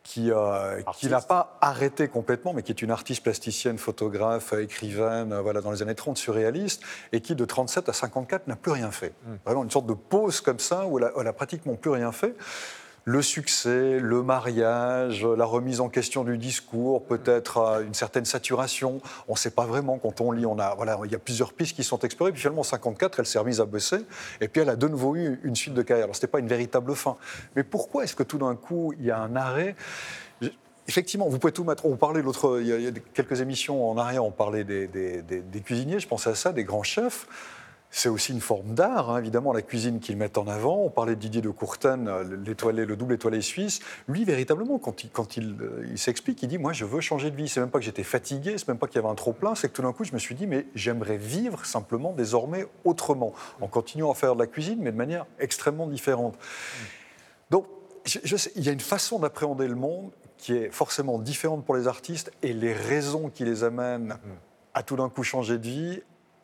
qui, 0.06 0.30
euh, 0.30 0.80
qui 0.96 1.08
n'a 1.08 1.20
pas 1.20 1.58
arrêté 1.60 2.06
complètement, 2.06 2.52
mais 2.52 2.62
qui 2.62 2.70
est 2.70 2.80
une 2.80 2.92
artiste 2.92 3.24
plasticienne, 3.24 3.76
photographe, 3.76 4.52
écrivaine, 4.52 5.32
euh, 5.32 5.40
voilà, 5.40 5.60
dans 5.60 5.72
les 5.72 5.82
années 5.82 5.96
30 5.96 6.16
surréaliste, 6.16 6.82
et 7.12 7.20
qui 7.20 7.34
de 7.34 7.44
37 7.44 7.88
à 7.88 7.92
54 7.92 8.46
n'a 8.46 8.54
plus 8.54 8.70
rien 8.70 8.92
fait. 8.92 9.12
Vraiment 9.44 9.64
une 9.64 9.70
sorte 9.70 9.86
de 9.86 9.94
pause 9.94 10.40
comme 10.40 10.60
ça, 10.60 10.86
où 10.86 10.98
elle 10.98 11.06
a, 11.06 11.12
elle 11.20 11.26
a 11.26 11.32
pratiquement 11.32 11.74
plus 11.74 11.90
rien 11.90 12.12
fait. 12.12 12.36
Le 13.08 13.22
succès, 13.22 14.00
le 14.00 14.24
mariage, 14.24 15.24
la 15.24 15.44
remise 15.44 15.80
en 15.80 15.88
question 15.88 16.24
du 16.24 16.38
discours, 16.38 17.04
peut-être 17.04 17.58
euh, 17.58 17.84
une 17.84 17.94
certaine 17.94 18.24
saturation. 18.24 19.00
On 19.28 19.34
ne 19.34 19.38
sait 19.38 19.52
pas 19.52 19.64
vraiment 19.64 19.96
quand 19.98 20.20
on 20.20 20.32
lit. 20.32 20.44
On 20.44 20.58
a, 20.58 20.74
voilà, 20.74 20.98
il 21.04 21.12
y 21.12 21.14
a 21.14 21.18
plusieurs 21.20 21.52
pistes 21.52 21.76
qui 21.76 21.84
sont 21.84 22.00
explorées. 22.00 22.32
Puis 22.32 22.40
finalement, 22.40 22.62
en 22.62 22.64
54, 22.64 23.20
elle 23.20 23.26
s'est 23.26 23.38
remise 23.38 23.60
à 23.60 23.64
bosser. 23.64 23.98
Et 24.40 24.48
puis 24.48 24.60
elle 24.60 24.70
a 24.70 24.74
de 24.74 24.88
nouveau 24.88 25.14
eu 25.14 25.38
une 25.44 25.54
suite 25.54 25.72
de 25.72 25.82
carrière. 25.82 26.06
Alors, 26.06 26.16
ce 26.16 26.20
n'était 26.20 26.32
pas 26.32 26.40
une 26.40 26.48
véritable 26.48 26.96
fin. 26.96 27.16
Mais 27.54 27.62
pourquoi 27.62 28.02
est-ce 28.02 28.16
que 28.16 28.24
tout 28.24 28.38
d'un 28.38 28.56
coup, 28.56 28.92
il 28.98 29.04
y 29.04 29.12
a 29.12 29.20
un 29.20 29.36
arrêt? 29.36 29.76
Effectivement, 30.88 31.28
vous 31.28 31.38
pouvez 31.38 31.52
tout 31.52 31.62
mettre. 31.62 31.86
On 31.86 31.94
parlait 31.94 32.22
l'autre, 32.22 32.58
il 32.60 32.66
y 32.66 32.88
a, 32.88 32.90
quelques 33.14 33.40
émissions 33.40 33.88
en 33.88 33.98
arrière, 33.98 34.24
on 34.24 34.32
parlait 34.32 34.64
des- 34.64 34.88
des 34.88 35.60
cuisiniers. 35.60 36.00
Je 36.00 36.08
pensais 36.08 36.30
à 36.30 36.34
ça, 36.34 36.52
des 36.52 36.64
grands 36.64 36.82
chefs. 36.82 37.28
C'est 37.98 38.10
aussi 38.10 38.32
une 38.32 38.42
forme 38.42 38.74
d'art, 38.74 39.08
hein, 39.08 39.18
évidemment, 39.20 39.54
la 39.54 39.62
cuisine 39.62 40.00
qu'ils 40.00 40.18
mettent 40.18 40.36
en 40.36 40.46
avant. 40.48 40.82
On 40.82 40.90
parlait 40.90 41.14
de 41.14 41.20
Didier 41.20 41.40
de 41.40 41.48
Courten, 41.48 42.06
euh, 42.08 42.36
l'étoilé, 42.44 42.84
le 42.84 42.94
double 42.94 43.14
étoilé 43.14 43.40
suisse. 43.40 43.80
Lui, 44.06 44.22
véritablement, 44.24 44.78
quand 44.78 45.02
il, 45.02 45.08
quand 45.08 45.38
il, 45.38 45.56
euh, 45.62 45.86
il 45.90 45.96
s'explique, 45.98 46.42
il 46.42 46.48
dit 46.48 46.58
Moi, 46.58 46.74
je 46.74 46.84
veux 46.84 47.00
changer 47.00 47.30
de 47.30 47.36
vie. 47.36 47.48
C'est 47.48 47.58
même 47.60 47.70
pas 47.70 47.78
que 47.78 47.86
j'étais 47.86 48.02
fatigué, 48.02 48.58
c'est 48.58 48.68
même 48.68 48.76
pas 48.76 48.86
qu'il 48.86 48.96
y 48.96 48.98
avait 48.98 49.08
un 49.08 49.14
trop-plein, 49.14 49.54
c'est 49.54 49.70
que 49.70 49.72
tout 49.72 49.80
d'un 49.80 49.94
coup, 49.94 50.04
je 50.04 50.12
me 50.12 50.18
suis 50.18 50.34
dit 50.34 50.46
Mais 50.46 50.66
j'aimerais 50.74 51.16
vivre 51.16 51.64
simplement 51.64 52.12
désormais 52.12 52.66
autrement, 52.84 53.32
en 53.62 53.66
continuant 53.66 54.10
à 54.10 54.14
faire 54.14 54.34
de 54.34 54.40
la 54.40 54.46
cuisine, 54.46 54.78
mais 54.82 54.92
de 54.92 54.96
manière 54.98 55.24
extrêmement 55.38 55.86
différente. 55.86 56.36
Donc, 57.50 57.64
je- 58.04 58.18
je 58.22 58.36
sais, 58.36 58.52
il 58.56 58.62
y 58.64 58.68
a 58.68 58.72
une 58.72 58.80
façon 58.80 59.18
d'appréhender 59.20 59.68
le 59.68 59.74
monde 59.74 60.10
qui 60.36 60.52
est 60.52 60.70
forcément 60.70 61.18
différente 61.18 61.64
pour 61.64 61.74
les 61.76 61.88
artistes 61.88 62.30
et 62.42 62.52
les 62.52 62.74
raisons 62.74 63.30
qui 63.30 63.46
les 63.46 63.64
amènent 63.64 64.18
à 64.74 64.82
tout 64.82 64.96
d'un 64.96 65.08
coup 65.08 65.22
changer 65.22 65.56
de 65.56 65.66
vie, 65.66 66.02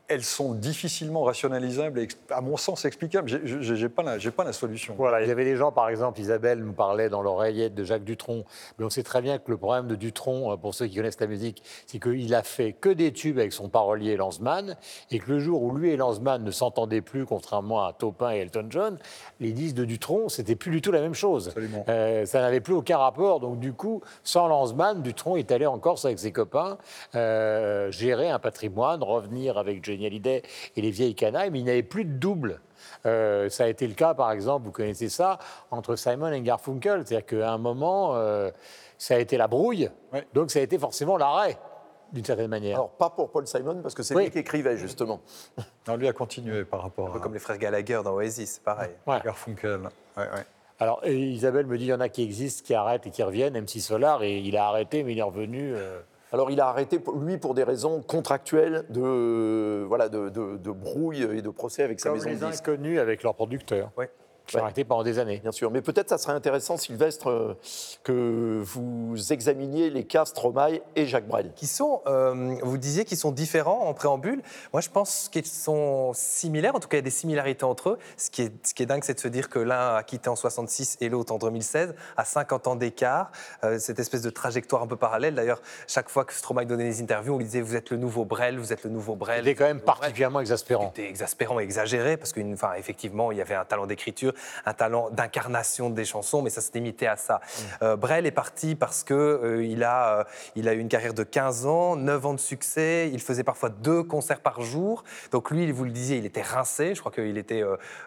elles 0.08 0.24
sont 0.24 0.52
difficilement 0.54 1.22
rationalisables 1.22 1.98
et, 2.00 2.08
à 2.30 2.40
mon 2.40 2.56
sens, 2.56 2.84
explicables. 2.84 3.28
Je 3.28 3.74
n'ai 3.74 3.88
pas, 3.88 4.02
la- 4.02 4.18
j'ai 4.18 4.30
pas 4.30 4.44
la 4.44 4.52
solution. 4.52 4.94
Voilà, 4.98 5.22
il 5.22 5.28
y 5.28 5.30
avait 5.30 5.44
des 5.44 5.56
gens, 5.56 5.72
par 5.72 5.88
exemple, 5.88 6.20
Isabelle 6.20 6.58
nous 6.58 6.72
parlait 6.72 7.08
dans 7.08 7.22
l'oreillette 7.22 7.74
de 7.74 7.84
Jacques 7.84 8.04
Dutronc, 8.04 8.44
mais 8.78 8.84
on 8.84 8.90
sait 8.90 9.02
très 9.02 9.22
bien 9.22 9.38
que 9.38 9.50
le 9.50 9.56
problème 9.56 9.86
de 9.86 9.94
Dutronc, 9.94 10.52
euh, 10.52 10.56
pour 10.56 10.74
ceux 10.74 10.86
qui 10.86 10.96
connaissent 10.96 11.20
la 11.20 11.26
musique, 11.26 11.62
c'est 11.86 11.98
qu'il 11.98 12.34
a 12.34 12.42
fait 12.42 12.72
que 12.72 12.88
des 12.90 13.12
tubes 13.12 13.38
avec 13.38 13.52
son 13.52 13.68
parolier 13.68 14.16
Lanzmann, 14.16 14.76
et 15.10 15.18
que 15.18 15.30
le 15.30 15.38
jour 15.38 15.62
où 15.62 15.74
lui 15.74 15.90
et 15.90 15.96
Lanzmann 15.96 16.42
ne 16.44 16.50
s'entendaient 16.50 17.00
plus, 17.00 17.24
contrairement 17.24 17.86
à 17.86 17.92
Taupin 17.92 18.32
et 18.32 18.38
Elton 18.38 18.66
John, 18.68 18.98
les 19.40 19.52
disques 19.52 19.76
de 19.76 19.84
Dutronc, 19.84 20.28
c'était 20.28 20.56
plus 20.56 20.70
du 20.70 20.82
tout 20.82 20.92
la 20.92 21.00
même 21.00 21.14
chose. 21.14 21.54
Euh, 21.88 22.26
ça 22.26 22.40
n'avait 22.40 22.60
plus 22.60 22.74
aucun 22.74 22.98
rapport, 22.98 23.40
donc 23.40 23.58
du 23.60 23.72
coup, 23.72 24.02
sans 24.24 24.46
Lanzmann, 24.48 25.00
Dutronc 25.02 25.36
est 25.36 25.50
allé 25.52 25.66
en 25.66 25.78
Corse 25.78 26.04
avec 26.04 26.18
ses 26.18 26.32
copains, 26.32 26.76
euh, 27.14 27.90
gérer 27.90 28.28
un 28.28 28.38
patrimoine, 28.38 29.02
revenir 29.02 29.58
avec 29.58 29.80
Johnny 29.92 30.06
Hallyday 30.06 30.42
et 30.76 30.80
les 30.80 30.90
vieilles 30.90 31.14
canailles, 31.14 31.50
mais 31.50 31.60
il 31.60 31.64
n'avait 31.64 31.82
plus 31.82 32.04
de 32.04 32.12
double. 32.12 32.60
Euh, 33.06 33.48
ça 33.48 33.64
a 33.64 33.68
été 33.68 33.86
le 33.86 33.94
cas, 33.94 34.14
par 34.14 34.32
exemple, 34.32 34.66
vous 34.66 34.72
connaissez 34.72 35.08
ça, 35.08 35.38
entre 35.70 35.96
Simon 35.96 36.32
et 36.32 36.40
Garfunkel. 36.40 37.02
C'est-à-dire 37.06 37.26
qu'à 37.26 37.52
un 37.52 37.58
moment, 37.58 38.12
euh, 38.16 38.50
ça 38.98 39.14
a 39.14 39.18
été 39.18 39.36
la 39.36 39.48
brouille, 39.48 39.90
Ouais. 40.12 40.26
donc 40.34 40.50
ça 40.50 40.58
a 40.58 40.62
été 40.62 40.78
forcément 40.78 41.16
l'arrêt, 41.16 41.58
d'une 42.12 42.24
certaine 42.24 42.48
manière. 42.50 42.76
Alors, 42.76 42.90
pas 42.90 43.10
pour 43.10 43.30
Paul 43.30 43.46
Simon, 43.46 43.80
parce 43.82 43.94
que 43.94 44.02
c'est 44.02 44.14
Oui. 44.14 44.24
lui 44.24 44.30
qui 44.30 44.38
écrivait, 44.38 44.76
justement. 44.76 45.20
Non, 45.88 45.96
lui 45.96 46.06
a 46.08 46.12
continué 46.12 46.64
par 46.64 46.82
rapport 46.82 47.08
Un 47.08 47.12
peu 47.12 47.18
à, 47.18 47.20
comme 47.22 47.34
les 47.34 47.40
frères 47.40 47.58
Gallagher 47.58 48.00
dans 48.04 48.12
Oasis, 48.14 48.54
c'est 48.54 48.62
pareil. 48.62 48.90
Ouais. 49.06 49.18
Garfunkel. 49.24 49.80
Ouais, 50.16 50.22
ouais. 50.24 50.44
Alors, 50.78 51.04
Isabelle 51.06 51.66
me 51.66 51.78
dit 51.78 51.84
il 51.84 51.88
y 51.88 51.92
en 51.94 52.00
a 52.00 52.08
qui 52.08 52.22
existent, 52.24 52.64
qui 52.66 52.74
arrêtent 52.74 53.06
et 53.06 53.10
qui 53.10 53.22
reviennent. 53.22 53.54
MC 53.60 53.78
Solar, 53.80 54.22
et 54.24 54.38
il 54.38 54.56
a 54.56 54.66
arrêté, 54.66 55.04
mais 55.04 55.12
il 55.12 55.18
est 55.18 55.22
revenu. 55.22 55.72
euh, 55.74 56.00
Alors, 56.32 56.50
il 56.50 56.60
a 56.60 56.68
arrêté, 56.68 56.98
lui, 57.20 57.36
pour 57.36 57.52
des 57.54 57.62
raisons 57.62 58.00
contractuelles 58.00 58.84
de, 58.88 59.84
voilà, 59.86 60.08
de, 60.08 60.30
de- 60.30 60.56
de 60.56 60.70
brouille 60.70 61.22
et 61.22 61.42
de 61.42 61.50
procès 61.50 61.82
avec 61.82 62.00
sa 62.00 62.10
maison 62.12 62.30
les 62.30 62.36
de 62.36 62.46
disques. 62.46 62.66
inconnus 62.68 62.98
avec 62.98 63.22
leur 63.22 63.34
producteur, 63.34 63.90
Ouais. 63.98 64.10
Qui 64.52 64.56
ont 64.56 64.60
Ouais. 64.60 64.64
arrêté 64.64 64.84
pendant 64.84 65.02
des 65.02 65.18
années. 65.18 65.38
Bien 65.42 65.52
sûr, 65.52 65.70
mais 65.70 65.82
peut-être 65.82 66.08
ça 66.08 66.18
serait 66.18 66.32
intéressant, 66.32 66.76
Sylvestre, 66.76 67.30
euh, 67.30 67.54
que 68.04 68.60
vous 68.62 69.32
examiniez 69.32 69.90
les 69.90 70.04
cas 70.04 70.24
Stromae 70.24 70.80
et 70.96 71.06
Jacques 71.06 71.26
Brel. 71.26 71.52
Qui 71.56 71.66
sont, 71.66 72.02
euh, 72.06 72.54
vous 72.62 72.78
disiez 72.78 73.04
qu'ils 73.04 73.18
sont 73.18 73.32
différents 73.32 73.86
en 73.86 73.94
préambule. 73.94 74.42
Moi, 74.72 74.80
je 74.80 74.88
pense 74.90 75.28
qu'ils 75.30 75.46
sont 75.46 76.12
similaires. 76.14 76.74
En 76.74 76.80
tout 76.80 76.88
cas, 76.88 76.96
il 76.96 77.00
y 77.00 77.04
a 77.04 77.04
des 77.04 77.10
similarités 77.10 77.64
entre 77.64 77.90
eux. 77.90 77.98
Ce 78.16 78.30
qui 78.30 78.42
est, 78.42 78.52
ce 78.66 78.74
qui 78.74 78.82
est 78.82 78.86
dingue, 78.86 79.02
c'est 79.04 79.14
de 79.14 79.20
se 79.20 79.28
dire 79.28 79.48
que 79.48 79.58
l'un 79.58 79.96
a 79.96 80.02
quitté 80.02 80.28
en 80.28 80.36
66 80.36 80.98
et 81.00 81.08
l'autre 81.08 81.32
en 81.32 81.38
2016, 81.38 81.94
à 82.16 82.24
50 82.24 82.66
ans 82.66 82.76
d'écart. 82.76 83.30
Euh, 83.64 83.78
cette 83.78 83.98
espèce 83.98 84.22
de 84.22 84.30
trajectoire 84.30 84.82
un 84.82 84.86
peu 84.86 84.96
parallèle. 84.96 85.34
D'ailleurs, 85.34 85.60
chaque 85.86 86.08
fois 86.08 86.24
que 86.24 86.32
Stromae 86.32 86.64
donnait 86.64 86.84
des 86.84 87.00
interviews, 87.02 87.34
on 87.34 87.38
lui 87.38 87.44
disait 87.44 87.60
Vous 87.60 87.76
êtes 87.76 87.90
le 87.90 87.96
nouveau 87.96 88.24
Brel, 88.24 88.58
vous 88.58 88.72
êtes 88.72 88.84
le 88.84 88.90
nouveau 88.90 89.16
Brel. 89.16 89.44
Il 89.44 89.48
est 89.48 89.54
quand 89.54 89.64
même 89.64 89.76
nouveau 89.76 89.86
Brel. 89.86 89.98
particulièrement 90.00 90.40
exaspérant. 90.40 90.92
C'était 90.94 91.08
exaspérant 91.08 91.60
et 91.60 91.62
exagéré 91.62 92.16
parce 92.16 92.32
qu'effectivement, 92.32 93.32
il 93.32 93.38
y 93.38 93.40
avait 93.40 93.54
un 93.54 93.64
talent 93.64 93.86
d'écriture, 93.86 94.32
un 94.66 94.74
talent 94.74 95.10
d'incarnation 95.10 95.90
des 95.90 96.04
chansons, 96.04 96.42
mais 96.42 96.50
ça 96.50 96.60
se 96.60 96.70
limitait 96.72 97.06
à 97.06 97.16
ça. 97.16 97.40
Euh, 97.82 97.96
Brel 97.96 98.26
est 98.26 98.30
parti 98.30 98.74
parce 98.74 99.04
que 99.04 99.14
euh, 99.14 99.64
il 99.64 99.82
a, 99.84 100.18
euh, 100.20 100.24
il 100.56 100.68
a 100.68 100.74
eu 100.74 100.78
une 100.78 100.88
carrière 100.88 101.14
de 101.14 101.22
15 101.22 101.66
ans, 101.66 101.96
9 101.96 102.26
ans 102.26 102.34
de 102.34 102.40
succès. 102.40 103.10
Il 103.12 103.20
faisait 103.20 103.44
parfois 103.44 103.68
deux 103.68 104.02
concerts 104.02 104.40
par 104.40 104.62
jour. 104.62 105.04
Donc 105.30 105.50
lui, 105.50 105.70
vous 105.72 105.84
le 105.84 105.90
disiez, 105.90 106.16
il 106.18 106.26
était 106.26 106.42
rincé. 106.42 106.94
Je 106.94 107.00
crois 107.00 107.12
qu'il 107.12 107.38
était 107.38 107.62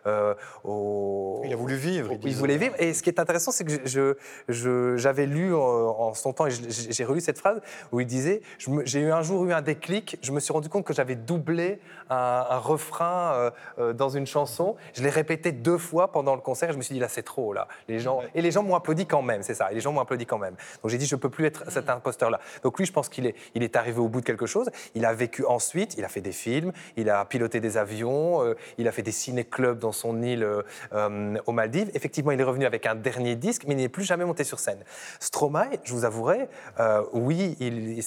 euh, 0.05 0.33
au. 0.63 1.41
Il 1.45 1.53
a 1.53 1.55
voulu 1.55 1.75
vivre. 1.75 2.09
Il, 2.11 2.19
disait. 2.19 2.39
voulait 2.39 2.57
vivre. 2.57 2.75
Et 2.79 2.93
ce 2.93 3.03
qui 3.03 3.09
est 3.09 3.19
intéressant, 3.19 3.51
c'est 3.51 3.63
que 3.63 3.71
je- 3.85 4.13
je- 4.49 4.97
j'avais 4.97 5.25
lu 5.25 5.53
en, 5.53 5.59
en 5.59 6.13
son 6.13 6.33
temps, 6.33 6.47
et 6.47 6.51
j'ai 6.51 7.05
relu 7.05 7.21
cette 7.21 7.37
phrase 7.39 7.59
où 7.91 7.99
il 7.99 8.05
disait 8.07 8.41
J'ai 8.85 8.99
eu 9.01 9.11
un 9.11 9.21
jour 9.21 9.45
eu 9.45 9.53
un 9.53 9.61
déclic, 9.61 10.17
je 10.21 10.31
me 10.31 10.39
suis 10.39 10.53
rendu 10.53 10.69
compte 10.69 10.85
que 10.85 10.93
j'avais 10.93 11.15
doublé 11.15 11.79
un, 12.09 12.45
un 12.49 12.57
refrain 12.57 13.51
dans 13.93 14.09
une 14.09 14.25
chanson. 14.27 14.75
Je 14.93 15.03
l'ai 15.03 15.09
répété 15.09 15.51
deux 15.51 15.77
fois 15.77 16.11
pendant 16.15 16.35
le 16.35 16.39
concert, 16.39 16.71
je 16.71 16.77
me 16.77 16.81
suis 16.81 16.93
dit 16.93 17.01
Là, 17.01 17.09
c'est 17.09 17.23
trop, 17.23 17.51
là. 17.51 17.67
Les 17.89 17.99
gens, 17.99 18.21
et 18.33 18.41
les 18.41 18.51
gens 18.51 18.63
m'ont 18.63 18.75
applaudi 18.75 19.05
quand 19.05 19.21
même, 19.21 19.43
c'est 19.43 19.53
ça. 19.53 19.69
Et 19.69 19.75
les 19.75 19.81
gens 19.81 19.91
m'ont 19.91 19.99
applaudi 19.99 20.25
quand 20.25 20.37
même. 20.37 20.55
Donc 20.81 20.89
j'ai 20.89 20.97
dit 20.97 21.05
Je 21.05 21.17
peux 21.17 21.29
plus 21.29 21.45
être 21.45 21.69
cet 21.69 21.89
imposteur-là. 21.89 22.39
Donc 22.63 22.79
lui, 22.79 22.85
je 22.85 22.93
pense 22.93 23.09
qu'il 23.09 23.25
est, 23.25 23.35
il 23.53 23.63
est 23.63 23.75
arrivé 23.75 23.99
au 23.99 24.07
bout 24.07 24.21
de 24.21 24.25
quelque 24.25 24.45
chose. 24.45 24.69
Il 24.93 25.05
a 25.05 25.13
vécu 25.13 25.45
ensuite, 25.45 25.95
il 25.97 26.05
a 26.05 26.07
fait 26.07 26.21
des 26.21 26.31
films, 26.31 26.71
il 26.95 27.09
a 27.09 27.25
piloté 27.25 27.59
des 27.59 27.75
avions, 27.75 28.41
euh, 28.45 28.55
il 28.77 28.87
a 28.87 28.93
fait 28.93 29.01
des 29.01 29.11
ciné-clubs 29.11 29.77
dans 29.77 29.91
son 29.91 30.21
île 30.21 30.43
euh, 30.43 30.61
euh, 30.93 31.37
aux 31.45 31.51
Maldives. 31.51 31.91
Effectivement, 31.93 32.31
il 32.31 32.39
est 32.39 32.45
revenu 32.45 32.65
avec 32.65 32.85
un 32.85 32.95
dernier 32.95 33.35
disque, 33.35 33.63
mais 33.67 33.73
il 33.73 33.77
n'est 33.77 33.89
plus 33.89 34.05
jamais 34.05 34.23
monté 34.23 34.45
sur 34.45 34.59
scène. 34.59 34.83
Stromae, 35.19 35.67
je 35.83 35.91
vous 35.91 36.05
avouerai, 36.05 36.47
euh, 36.79 37.03
oui, 37.11 37.57
il, 37.59 38.01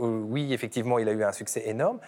oui, 0.00 0.52
effectivement, 0.52 0.98
il 0.98 1.08
a 1.08 1.12
eu 1.12 1.22
un 1.22 1.32
succès 1.32 1.62
énorme. 1.66 2.00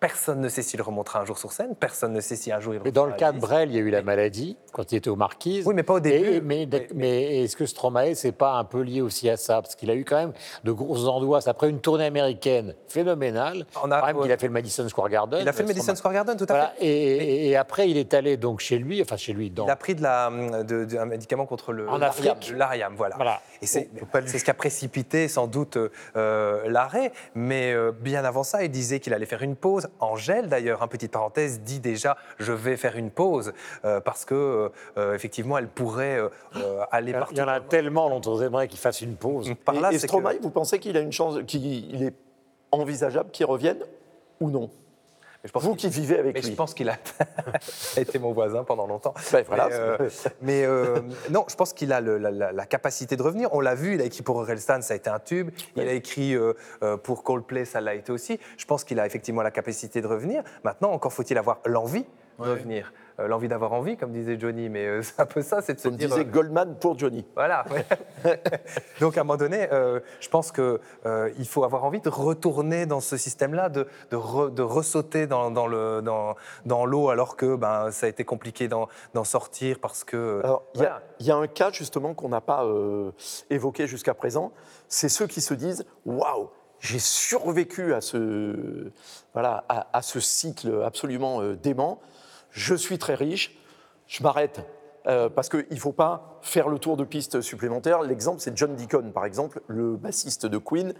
Personne 0.00 0.40
ne 0.40 0.48
sait 0.48 0.62
s'il 0.62 0.80
remontera 0.80 1.20
un 1.20 1.26
jour 1.26 1.36
sur 1.38 1.52
scène, 1.52 1.74
personne 1.78 2.14
ne 2.14 2.20
sait 2.20 2.34
si 2.34 2.50
un 2.50 2.58
jour 2.58 2.72
il 2.74 2.80
Mais 2.82 2.90
dans 2.90 3.04
le 3.04 3.12
cas 3.12 3.32
de. 3.32 3.38
Brel, 3.38 3.68
il 3.70 3.74
y 3.76 3.78
a 3.78 3.82
eu 3.82 3.90
la 3.90 4.00
maladie 4.00 4.56
quand 4.72 4.90
il 4.92 4.96
était 4.96 5.10
aux 5.10 5.16
Marquises. 5.16 5.66
Oui, 5.66 5.74
mais 5.74 5.82
pas 5.82 5.92
au 5.92 6.00
début. 6.00 6.36
Et- 6.36 6.40
mais 6.40 6.66
Mais- 6.70 6.88
mais 6.94 7.42
est-ce 7.44 7.54
que 7.54 7.66
Stromae, 7.66 8.14
c'est 8.14 8.32
pas 8.32 8.54
un 8.54 8.64
peu 8.64 8.80
lié 8.80 9.02
aussi 9.02 9.28
à 9.28 9.36
ça? 9.36 9.60
Parce 9.60 9.74
qu'il 9.76 9.90
a 9.90 9.94
eu 9.94 10.06
quand 10.06 10.16
même 10.16 10.32
de 10.64 10.72
grosses 10.72 11.04
angoisses 11.06 11.48
après 11.48 11.68
une 11.68 11.80
tournée 11.80 12.06
américaine 12.06 12.74
phénoménale. 12.88 13.66
On 13.84 13.90
a- 13.90 14.00
Quand 14.00 14.06
même 14.06 14.22
qu'il 14.22 14.32
a 14.32 14.38
fait 14.38 14.46
le 14.46 14.54
Madison 14.54 14.88
Square 14.88 15.10
Garden. 15.10 15.38
Il 15.42 15.48
a 15.48 15.52
fait 15.52 15.64
le 15.64 15.68
Madison. 15.68 15.94
Square 15.94 16.14
Garden, 16.14 16.34
tout 16.38 16.44
à 16.44 16.46
Voilà, 16.46 16.74
fait. 16.78 16.86
et, 16.86 17.56
après, 17.56 17.90
il 17.90 17.98
est 17.98 18.14
allé 18.14 18.38
donc 18.38 18.60
chez 18.60 18.78
lui, 18.78 19.02
enfin 19.02 19.18
chez 19.18 19.34
lui, 19.34 19.50
dans, 19.50 19.66
Il 19.66 19.70
a 19.70 19.76
pris 19.76 19.94
de 19.94 20.02
la, 20.02 20.30
de, 20.62 20.86
de- 20.86 20.96
un 20.96 21.04
médicament 21.04 21.44
contre 21.44 21.72
le 21.74 21.86
En 21.90 21.98
l'Ariam, 21.98 22.36
Afrique. 22.38 22.56
l'Ariam, 22.56 22.94
voilà. 22.96 23.16
Voilà. 23.16 23.40
Et 23.60 23.66
c'est 23.66 23.90
c'est 24.24 24.38
ce 24.38 24.44
qui 24.44 24.50
a 24.50 24.54
précipité 24.54 25.28
sans 25.28 25.46
doute 25.46 25.76
euh, 26.16 26.62
l'arrêt. 26.68 27.12
Mais 27.34 27.74
euh, 27.74 27.92
bien 27.92 28.24
avant 28.24 28.44
ça, 28.44 28.64
il 28.64 28.70
disait 28.70 28.98
qu'il 29.00 29.12
allait 29.12 29.26
faire 29.26 29.42
une 29.42 29.56
pause. 29.56 29.88
Angèle, 29.98 30.48
d'ailleurs, 30.48 30.82
un 30.82 30.88
petite 30.88 31.12
parenthèse, 31.12 31.60
dit 31.60 31.80
déjà 31.80 32.16
je 32.38 32.52
vais 32.52 32.76
faire 32.76 32.96
une 32.96 33.10
pause 33.10 33.52
euh, 33.84 34.00
parce 34.00 34.24
que 34.24 34.70
euh, 34.96 35.14
effectivement, 35.14 35.58
elle 35.58 35.68
pourrait 35.68 36.18
euh, 36.18 36.28
euh, 36.56 36.80
aller 36.90 37.10
Il 37.10 37.14
y 37.14 37.16
en 37.16 37.18
a- 37.18 37.20
partout. 37.20 37.34
il 37.34 37.38
y 37.38 37.42
en 37.42 37.48
a 37.48 37.60
tellement 37.60 38.08
dont 38.18 38.30
on 38.32 38.40
aimerait 38.42 38.68
qu'il 38.68 38.78
fasse 38.78 39.00
une 39.02 39.16
pause. 39.16 39.52
Par 39.64 39.74
là, 39.74 39.92
et 39.92 39.96
et 39.96 39.98
que- 40.06 40.42
vous 40.42 40.50
pensez 40.50 40.78
qu'il 40.78 40.96
a 40.96 41.00
une 41.00 41.12
chance, 41.12 41.38
qu'il 41.46 42.02
est 42.02 42.14
envisageable 42.72 43.30
qu'il 43.30 43.46
revienne 43.46 43.80
ou 44.40 44.50
non? 44.50 44.70
Je 45.44 45.50
pense 45.50 45.62
Vous 45.62 45.74
qui 45.74 45.88
vivez 45.88 46.18
avec 46.18 46.34
mais 46.34 46.40
lui. 46.42 46.50
je 46.50 46.54
pense 46.54 46.74
qu'il 46.74 46.88
a... 46.88 46.98
a 47.96 48.00
été 48.00 48.18
mon 48.18 48.32
voisin 48.32 48.62
pendant 48.64 48.86
longtemps. 48.86 49.14
Ben 49.32 49.44
voilà, 49.46 49.68
mais 49.68 49.74
euh, 49.74 50.08
mais, 50.42 50.64
euh, 50.64 51.00
non, 51.30 51.44
je 51.48 51.54
pense 51.54 51.72
qu'il 51.72 51.92
a 51.92 52.00
le- 52.00 52.18
la, 52.18 52.30
la- 52.30 52.52
la 52.52 52.66
capacité 52.66 53.16
de 53.16 53.22
revenir. 53.22 53.48
On 53.52 53.60
l'a 53.60 53.74
vu, 53.74 53.94
il 53.94 54.00
a 54.00 54.04
écrit 54.04 54.22
pour 54.22 54.36
Orelsan, 54.36 54.82
ça 54.82 54.94
a 54.94 54.96
été 54.96 55.08
un 55.08 55.18
tube. 55.18 55.50
Il 55.76 55.88
a 55.88 55.92
écrit 55.92 56.34
euh, 56.34 56.52
pour 57.02 57.22
Coldplay, 57.24 57.64
ça 57.64 57.80
l'a 57.80 57.94
été 57.94 58.12
aussi. 58.12 58.38
Je 58.58 58.64
pense 58.66 58.84
qu'il 58.84 59.00
a 59.00 59.06
effectivement 59.06 59.42
la 59.42 59.50
capacité 59.50 60.00
de 60.02 60.06
revenir. 60.06 60.42
Maintenant, 60.64 60.90
encore 60.92 61.12
faut-il 61.12 61.38
avoir 61.38 61.58
l'envie 61.64 62.04
de 62.44 62.50
revenir. 62.50 62.92
Euh, 63.18 63.28
l'envie 63.28 63.48
d'avoir 63.48 63.72
envie, 63.74 63.96
comme 63.96 64.12
disait 64.12 64.38
Johnny, 64.40 64.68
mais 64.68 64.86
euh, 64.86 65.02
c'est 65.02 65.20
un 65.20 65.26
peu 65.26 65.42
ça, 65.42 65.60
c'est 65.60 65.74
de 65.74 65.78
se 65.80 65.88
Comme 65.88 65.96
dire... 65.98 66.08
disait 66.08 66.20
euh, 66.22 66.24
Goldman 66.24 66.76
pour 66.80 66.98
Johnny. 66.98 67.26
voilà. 67.34 67.64
Donc 69.00 69.16
à 69.16 69.20
un 69.20 69.24
moment 69.24 69.36
donné, 69.36 69.68
euh, 69.72 70.00
je 70.20 70.28
pense 70.28 70.52
que 70.52 70.80
il 71.38 71.46
faut 71.46 71.64
avoir 71.64 71.84
envie 71.84 72.00
de 72.00 72.08
retourner 72.08 72.86
dans 72.86 73.00
ce 73.00 73.16
système-là, 73.16 73.68
de, 73.68 73.86
de, 74.10 74.16
re- 74.16 74.52
de 74.52 74.62
ressauter 74.62 75.26
dans, 75.26 75.50
dans 75.50 75.66
le 75.66 76.00
dans, 76.02 76.34
dans 76.66 76.84
l'eau 76.86 77.10
alors 77.10 77.36
que 77.36 77.56
ben 77.56 77.90
ça 77.90 78.06
a 78.06 78.08
été 78.08 78.24
compliqué 78.24 78.68
d'en 78.68 78.88
sortir 79.24 79.78
parce 79.80 80.04
que. 80.04 80.40
Alors, 80.44 80.62
il 80.74 80.80
y, 80.80 80.84
a- 80.84 80.88
voilà. 80.88 81.02
il 81.20 81.26
y 81.26 81.30
a 81.30 81.36
un 81.36 81.46
cas 81.46 81.70
justement 81.72 82.14
qu'on 82.14 82.28
n'a 82.30 82.40
pas 82.40 82.64
évoqué 83.50 83.86
jusqu'à 83.86 84.14
présent, 84.14 84.52
c'est 84.88 85.08
ceux 85.08 85.26
qui 85.26 85.40
se 85.40 85.54
disent 85.54 85.84
Waouh, 86.06 86.48
j'ai 86.80 86.98
survécu 86.98 87.92
à 87.94 88.00
ce, 88.00 88.90
voilà, 89.34 89.64
à, 89.68 89.88
à 89.92 90.02
ce 90.02 90.20
cycle 90.20 90.82
absolument 90.84 91.42
dément, 91.54 92.00
je 92.50 92.74
suis 92.74 92.98
très 92.98 93.14
riche, 93.14 93.58
je 94.06 94.22
m'arrête. 94.22 94.64
euh, 95.06 95.30
parce 95.30 95.48
qu'il 95.48 95.64
ne 95.70 95.76
faut 95.76 95.92
pas 95.92 96.38
faire 96.42 96.68
le 96.68 96.78
tour 96.78 96.96
de 96.98 97.04
piste 97.04 97.40
supplémentaire. 97.40 98.02
L'exemple, 98.02 98.40
c'est 98.40 98.54
John 98.56 98.76
Deacon, 98.76 99.12
par 99.14 99.24
exemple, 99.24 99.62
le 99.66 99.96
bassiste 99.96 100.44
de 100.44 100.58
Queen, 100.58 100.92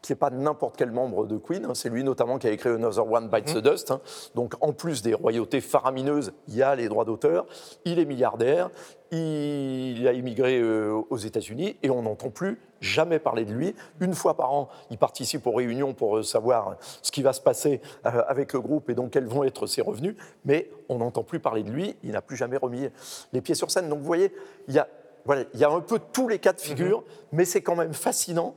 qui 0.00 0.12
n'est 0.12 0.16
pas 0.16 0.30
n'importe 0.30 0.76
quel 0.76 0.90
membre 0.90 1.26
de 1.26 1.36
Queen. 1.36 1.64
hein. 1.66 1.74
C'est 1.74 1.88
lui 1.90 2.02
notamment 2.02 2.38
qui 2.38 2.46
a 2.46 2.50
écrit 2.50 2.70
Another 2.70 3.10
One 3.10 3.28
Bites 3.28 3.52
the 3.54 3.58
Dust. 3.58 3.90
hein. 3.90 4.00
Donc 4.34 4.54
en 4.62 4.72
plus 4.72 5.02
des 5.02 5.12
royautés 5.14 5.60
faramineuses, 5.60 6.32
il 6.48 6.54
y 6.56 6.62
a 6.62 6.74
les 6.76 6.88
droits 6.88 7.04
d'auteur. 7.04 7.44
Il 7.84 7.98
est 7.98 8.04
milliardaire. 8.06 8.70
Il 9.10 10.06
a 10.08 10.12
immigré 10.12 10.58
euh, 10.60 10.92
aux 11.10 11.16
États-Unis 11.18 11.76
et 11.82 11.90
on 11.90 12.02
n'entend 12.02 12.30
plus 12.30 12.58
jamais 12.80 13.18
parler 13.18 13.44
de 13.44 13.52
lui. 13.52 13.74
Une 14.00 14.14
fois 14.14 14.36
par 14.36 14.52
an, 14.52 14.68
il 14.90 14.98
participe 14.98 15.46
aux 15.46 15.52
réunions 15.52 15.94
pour 15.94 16.18
euh, 16.18 16.22
savoir 16.22 16.76
ce 17.02 17.10
qui 17.10 17.22
va 17.22 17.32
se 17.32 17.40
passer 17.40 17.80
euh, 18.06 18.22
avec 18.28 18.52
le 18.52 18.60
groupe 18.60 18.90
et 18.90 18.94
donc 18.94 19.10
quels 19.10 19.26
vont 19.26 19.44
être 19.44 19.66
ses 19.66 19.82
revenus. 19.82 20.16
Mais 20.44 20.70
on 20.88 20.98
n'entend 20.98 21.22
plus 21.22 21.40
parler 21.40 21.62
de 21.62 21.70
lui. 21.70 21.96
Il 22.02 22.12
n'a 22.12 22.22
plus 22.22 22.36
jamais 22.36 22.56
remis 22.56 22.88
les 23.32 23.40
pieds 23.40 23.54
sur 23.54 23.70
scène. 23.70 23.88
Donc 23.88 24.00
vous 24.00 24.06
voyez, 24.06 24.32
il 24.68 24.74
y 24.74 24.78
a 24.78 24.88
voilà, 25.26 25.42
il 25.54 25.60
y 25.60 25.64
a 25.64 25.70
un 25.70 25.80
peu 25.80 25.98
tous 26.12 26.28
les 26.28 26.38
cas 26.38 26.52
de 26.52 26.60
figure, 26.60 27.02
mais 27.32 27.44
c'est 27.44 27.60
quand 27.60 27.74
même 27.74 27.94
fascinant 27.94 28.54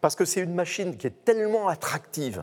parce 0.00 0.16
que 0.16 0.24
c'est 0.24 0.40
une 0.40 0.54
machine 0.54 0.96
qui 0.96 1.06
est 1.06 1.24
tellement 1.24 1.68
attractive. 1.68 2.42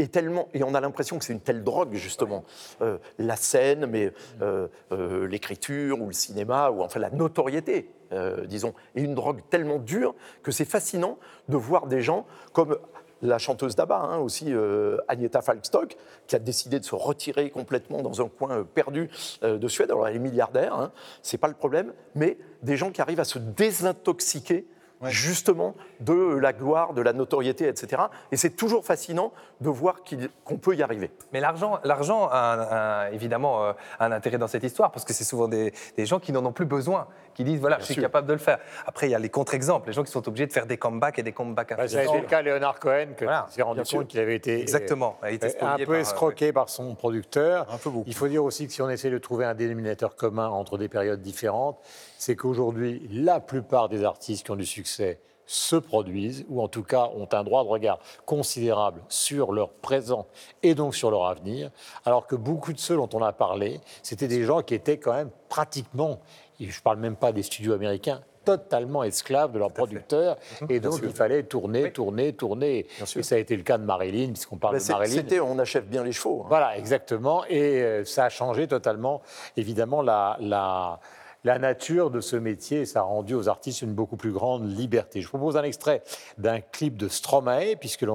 Et, 0.00 0.06
tellement, 0.06 0.48
et 0.54 0.62
on 0.62 0.74
a 0.74 0.80
l'impression 0.80 1.18
que 1.18 1.24
c'est 1.24 1.32
une 1.32 1.40
telle 1.40 1.64
drogue, 1.64 1.94
justement. 1.94 2.44
Euh, 2.82 2.98
la 3.18 3.34
scène, 3.34 3.86
mais 3.86 4.12
euh, 4.42 4.68
euh, 4.92 5.26
l'écriture 5.26 6.00
ou 6.00 6.06
le 6.06 6.12
cinéma, 6.12 6.70
ou 6.70 6.82
enfin 6.82 7.00
la 7.00 7.10
notoriété, 7.10 7.90
euh, 8.12 8.46
disons, 8.46 8.74
est 8.94 9.02
une 9.02 9.14
drogue 9.14 9.40
tellement 9.50 9.78
dure 9.78 10.14
que 10.42 10.50
c'est 10.50 10.64
fascinant 10.64 11.18
de 11.48 11.56
voir 11.56 11.86
des 11.86 12.00
gens 12.02 12.26
comme 12.52 12.78
la 13.20 13.38
chanteuse 13.38 13.74
d'Abba, 13.74 13.96
hein, 13.98 14.18
aussi 14.18 14.54
euh, 14.54 14.96
Agnetha 15.08 15.42
Falkstock, 15.42 15.96
qui 16.28 16.36
a 16.36 16.38
décidé 16.38 16.78
de 16.78 16.84
se 16.84 16.94
retirer 16.94 17.50
complètement 17.50 18.00
dans 18.00 18.22
un 18.22 18.28
coin 18.28 18.58
euh, 18.58 18.62
perdu 18.64 19.10
euh, 19.42 19.58
de 19.58 19.66
Suède. 19.66 19.90
Alors 19.90 20.06
elle 20.06 20.14
est 20.14 20.20
milliardaire, 20.20 20.72
hein, 20.74 20.92
c'est 21.22 21.38
pas 21.38 21.48
le 21.48 21.54
problème, 21.54 21.92
mais 22.14 22.38
des 22.62 22.76
gens 22.76 22.92
qui 22.92 23.00
arrivent 23.00 23.18
à 23.18 23.24
se 23.24 23.40
désintoxiquer 23.40 24.66
justement 25.04 25.76
de 26.00 26.12
la 26.12 26.52
gloire, 26.52 26.92
de 26.92 27.00
la 27.02 27.12
notoriété, 27.12 27.68
etc. 27.68 28.02
Et 28.32 28.36
c'est 28.36 28.50
toujours 28.50 28.84
fascinant 28.84 29.32
de 29.60 29.68
voir 29.68 29.98
qu'on 30.44 30.56
peut 30.58 30.74
y 30.74 30.82
arriver. 30.82 31.12
Mais 31.32 31.38
l'argent, 31.40 31.78
l'argent 31.84 32.28
a, 32.28 32.36
un- 32.36 33.06
un- 33.08 33.12
évidemment 33.12 33.72
un 34.00 34.10
intérêt 34.12 34.38
dans 34.38 34.48
cette 34.48 34.64
histoire 34.64 34.90
parce 34.90 35.04
que 35.04 35.12
c'est 35.12 35.22
souvent 35.22 35.46
des, 35.46 35.72
des 35.96 36.04
gens 36.04 36.18
qui 36.18 36.32
n'en 36.32 36.44
ont 36.44 36.52
plus 36.52 36.66
besoin, 36.66 37.06
qui 37.38 37.44
disent 37.44 37.60
voilà, 37.60 37.78
je 37.78 37.84
suis 37.84 37.94
sûr. 37.94 38.02
capable 38.02 38.26
de 38.26 38.32
le 38.32 38.40
faire. 38.40 38.58
Après, 38.84 39.06
il 39.06 39.12
y 39.12 39.14
a 39.14 39.18
les 39.20 39.28
contre-exemples, 39.28 39.86
les 39.86 39.92
gens 39.92 40.02
qui 40.02 40.10
sont 40.10 40.26
obligés 40.26 40.48
de 40.48 40.52
faire 40.52 40.66
des 40.66 40.76
comebacks 40.76 41.20
et 41.20 41.22
des 41.22 41.30
comebacks 41.30 41.70
à 41.70 41.76
Bah, 41.76 41.86
ça 41.86 42.00
a 42.00 42.02
été 42.02 42.20
le 42.20 42.26
cas 42.26 42.42
de 42.42 42.48
Leonard 42.48 42.80
Cohen, 42.80 43.10
que 43.16 43.24
Voilà, 43.24 43.46
s'est 43.48 43.62
rendu 43.62 43.80
compte 43.82 44.08
qu'il 44.08 44.18
avait 44.18 44.34
été 44.34 44.60
Exactement, 44.60 45.16
euh, 45.22 45.28
spolié 45.36 45.56
un 45.60 45.76
peu 45.76 45.84
par, 45.84 45.94
euh, 45.94 46.00
escroqué 46.00 46.52
par 46.52 46.68
son 46.68 46.96
producteur. 46.96 47.72
Un 47.72 47.78
peu 47.78 47.90
beaucoup. 47.90 48.08
Il 48.08 48.14
faut 48.14 48.26
dire 48.26 48.42
aussi 48.42 48.66
que 48.66 48.72
si 48.72 48.82
on 48.82 48.90
essaie 48.90 49.10
de 49.10 49.18
trouver 49.18 49.44
un 49.44 49.54
dénominateur 49.54 50.16
commun 50.16 50.48
entre 50.48 50.78
des 50.78 50.88
périodes 50.88 51.22
différentes, 51.22 51.78
c'est 52.18 52.34
qu'aujourd'hui, 52.34 53.08
la 53.12 53.38
plupart 53.38 53.88
des 53.88 54.02
artistes 54.02 54.44
qui 54.44 54.50
ont 54.50 54.56
du 54.56 54.66
succès 54.66 55.20
se 55.48 55.76
produisent, 55.76 56.44
ou 56.48 56.60
en 56.60 56.68
tout 56.68 56.82
cas 56.82 57.08
ont 57.16 57.28
un 57.32 57.42
droit 57.42 57.64
de 57.64 57.68
regard 57.68 58.00
considérable 58.26 59.00
sur 59.08 59.52
leur 59.52 59.70
présent 59.70 60.26
et 60.62 60.74
donc 60.74 60.94
sur 60.94 61.10
leur 61.10 61.24
avenir, 61.26 61.70
alors 62.04 62.26
que 62.26 62.36
beaucoup 62.36 62.74
de 62.74 62.78
ceux 62.78 62.96
dont 62.96 63.08
on 63.14 63.22
a 63.22 63.32
parlé, 63.32 63.80
c'était 64.02 64.28
des 64.28 64.44
gens 64.44 64.60
qui 64.60 64.74
étaient 64.74 64.98
quand 64.98 65.14
même 65.14 65.30
pratiquement, 65.48 66.20
je 66.60 66.66
ne 66.78 66.82
parle 66.82 66.98
même 66.98 67.16
pas 67.16 67.32
des 67.32 67.42
studios 67.42 67.72
américains, 67.72 68.20
totalement 68.44 69.04
esclaves 69.04 69.52
de 69.52 69.58
leurs 69.58 69.72
producteurs, 69.72 70.38
et 70.70 70.80
donc 70.80 71.00
il 71.02 71.10
fallait 71.10 71.42
tourner, 71.42 71.92
tourner, 71.92 72.32
tourner. 72.32 72.86
Et 73.14 73.22
ça 73.22 73.34
a 73.34 73.38
été 73.38 73.54
le 73.56 73.62
cas 73.62 73.76
de 73.76 73.84
Marilyn, 73.84 74.28
puisqu'on 74.28 74.56
parle 74.56 74.76
Mais 74.76 74.80
de 74.82 74.90
Marilyn. 74.90 75.14
C'était 75.14 75.40
on 75.40 75.58
achève 75.58 75.84
bien 75.84 76.02
les 76.02 76.12
chevaux. 76.12 76.42
hein. 76.44 76.48
Voilà, 76.48 76.78
exactement. 76.78 77.44
Et 77.50 77.82
euh, 77.82 78.04
ça 78.04 78.24
a 78.24 78.28
changé 78.30 78.66
totalement, 78.66 79.20
évidemment, 79.58 80.00
la, 80.00 80.38
la, 80.40 80.98
la 81.44 81.58
nature 81.58 82.10
de 82.10 82.20
ce 82.20 82.36
métier. 82.36 82.86
Ça 82.86 83.00
a 83.00 83.02
rendu 83.02 83.34
aux 83.34 83.48
artistes 83.48 83.82
une 83.82 83.92
beaucoup 83.92 84.16
plus 84.16 84.32
grande 84.32 84.70
liberté. 84.70 85.20
Je 85.20 85.28
propose 85.28 85.56
un 85.56 85.62
extrait 85.62 86.02
d'un 86.36 86.60
clip 86.60 86.96
de 86.96 87.08
Stromae, 87.08 87.76
puisque 87.78 88.06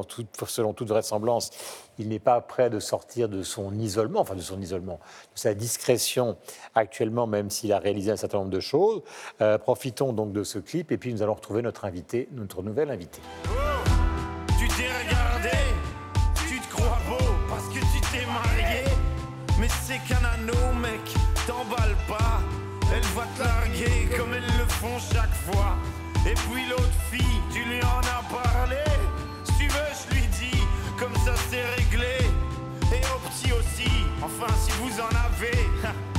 selon 0.47 0.73
toute 0.73 0.87
vraisemblance, 0.87 1.51
il 1.99 2.09
n'est 2.09 2.19
pas 2.19 2.41
prêt 2.41 2.69
de 2.69 2.79
sortir 2.79 3.29
de 3.29 3.43
son 3.43 3.73
isolement, 3.75 4.21
enfin 4.21 4.35
de 4.35 4.41
son 4.41 4.59
isolement, 4.61 4.99
de 5.33 5.39
sa 5.39 5.53
discrétion 5.53 6.37
actuellement, 6.75 7.27
même 7.27 7.49
s'il 7.49 7.71
a 7.73 7.79
réalisé 7.79 8.11
un 8.11 8.17
certain 8.17 8.39
nombre 8.39 8.49
de 8.49 8.59
choses. 8.59 9.01
Euh, 9.41 9.57
profitons 9.57 10.13
donc 10.13 10.31
de 10.31 10.43
ce 10.43 10.59
clip 10.59 10.91
et 10.91 10.97
puis 10.97 11.13
nous 11.13 11.21
allons 11.21 11.35
retrouver 11.35 11.61
notre 11.61 11.85
invité, 11.85 12.27
notre 12.31 12.63
nouvel 12.63 12.89
invité. 12.89 13.21
Va 23.13 23.25
te 23.37 23.43
larguer 23.43 24.09
comme 24.17 24.33
elles 24.33 24.57
le 24.57 24.65
font 24.67 24.97
chaque 25.13 25.33
fois. 25.45 25.75
Et 26.25 26.33
puis 26.33 26.67
l'autre 26.69 26.97
fille, 27.11 27.41
tu 27.53 27.63
lui 27.63 27.79
en 27.83 27.99
as 27.99 28.23
parlé. 28.33 28.83
Si 29.43 29.53
tu 29.57 29.67
veux, 29.67 29.91
je 29.99 30.15
lui 30.15 30.25
dis, 30.27 30.61
comme 30.97 31.13
ça 31.25 31.33
c'est 31.49 31.63
réglé. 31.77 32.17
Et 32.91 33.01
au 33.13 33.19
petit 33.29 33.51
aussi, 33.51 33.91
enfin 34.21 34.51
si 34.57 34.71
vous 34.81 34.99
en 34.99 35.13
avez. 35.27 35.59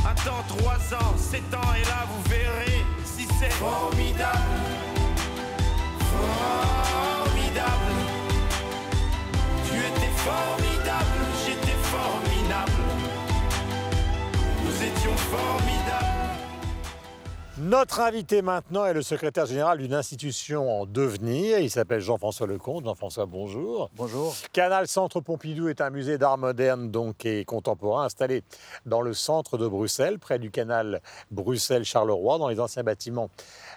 Attends 0.07 0.45
3 0.59 0.73
ans, 0.99 1.17
7 1.17 1.43
ans, 1.55 1.75
et 1.81 1.85
là 1.89 2.07
vous 2.11 2.23
verrez 2.31 2.85
si 3.05 3.27
c'est 3.41 3.53
formidable. 3.53 4.39
Formidable. 6.15 7.95
Tu 9.67 9.79
étais 9.79 10.13
formidable, 10.17 11.21
j'étais 11.45 11.79
formidable. 11.83 12.83
Nous 14.65 14.83
étions 14.83 15.17
formidables. 15.17 16.14
Notre 17.57 18.01
invité 18.01 18.43
maintenant 18.43 18.85
est 18.85 18.95
le 18.95 19.03
secrétaire 19.03 19.47
général 19.47 19.79
d'une 19.79 19.95
institution 19.95 20.81
en 20.81 20.87
devenir. 20.87 21.61
Il 21.61 21.71
s'appelle 21.71 22.01
Jean-François 22.01 22.49
Lecomte. 22.49 22.85
Jean-François, 22.85 23.27
bonjour. 23.27 23.91
Bonjour. 23.95 24.35
Canal 24.53 24.89
Centre 24.89 25.21
Pompidou 25.21 25.69
est 25.69 25.81
un 25.81 25.91
musée 25.91 26.19
d'art 26.19 26.37
moderne 26.37 26.91
donc, 26.91 27.25
et 27.25 27.45
contemporain 27.45 28.07
installé 28.07 28.43
dans 28.87 29.03
le 29.03 29.15
centre 29.15 29.57
de 29.57 29.69
Bruxelles, 29.69 30.19
près 30.19 30.41
du 30.41 30.51
canal 30.51 31.01
Bruxelles-Charleroi, 31.31 32.39
dans 32.39 32.49
les 32.49 32.59
anciens 32.59 32.83
bâtiments 32.83 33.31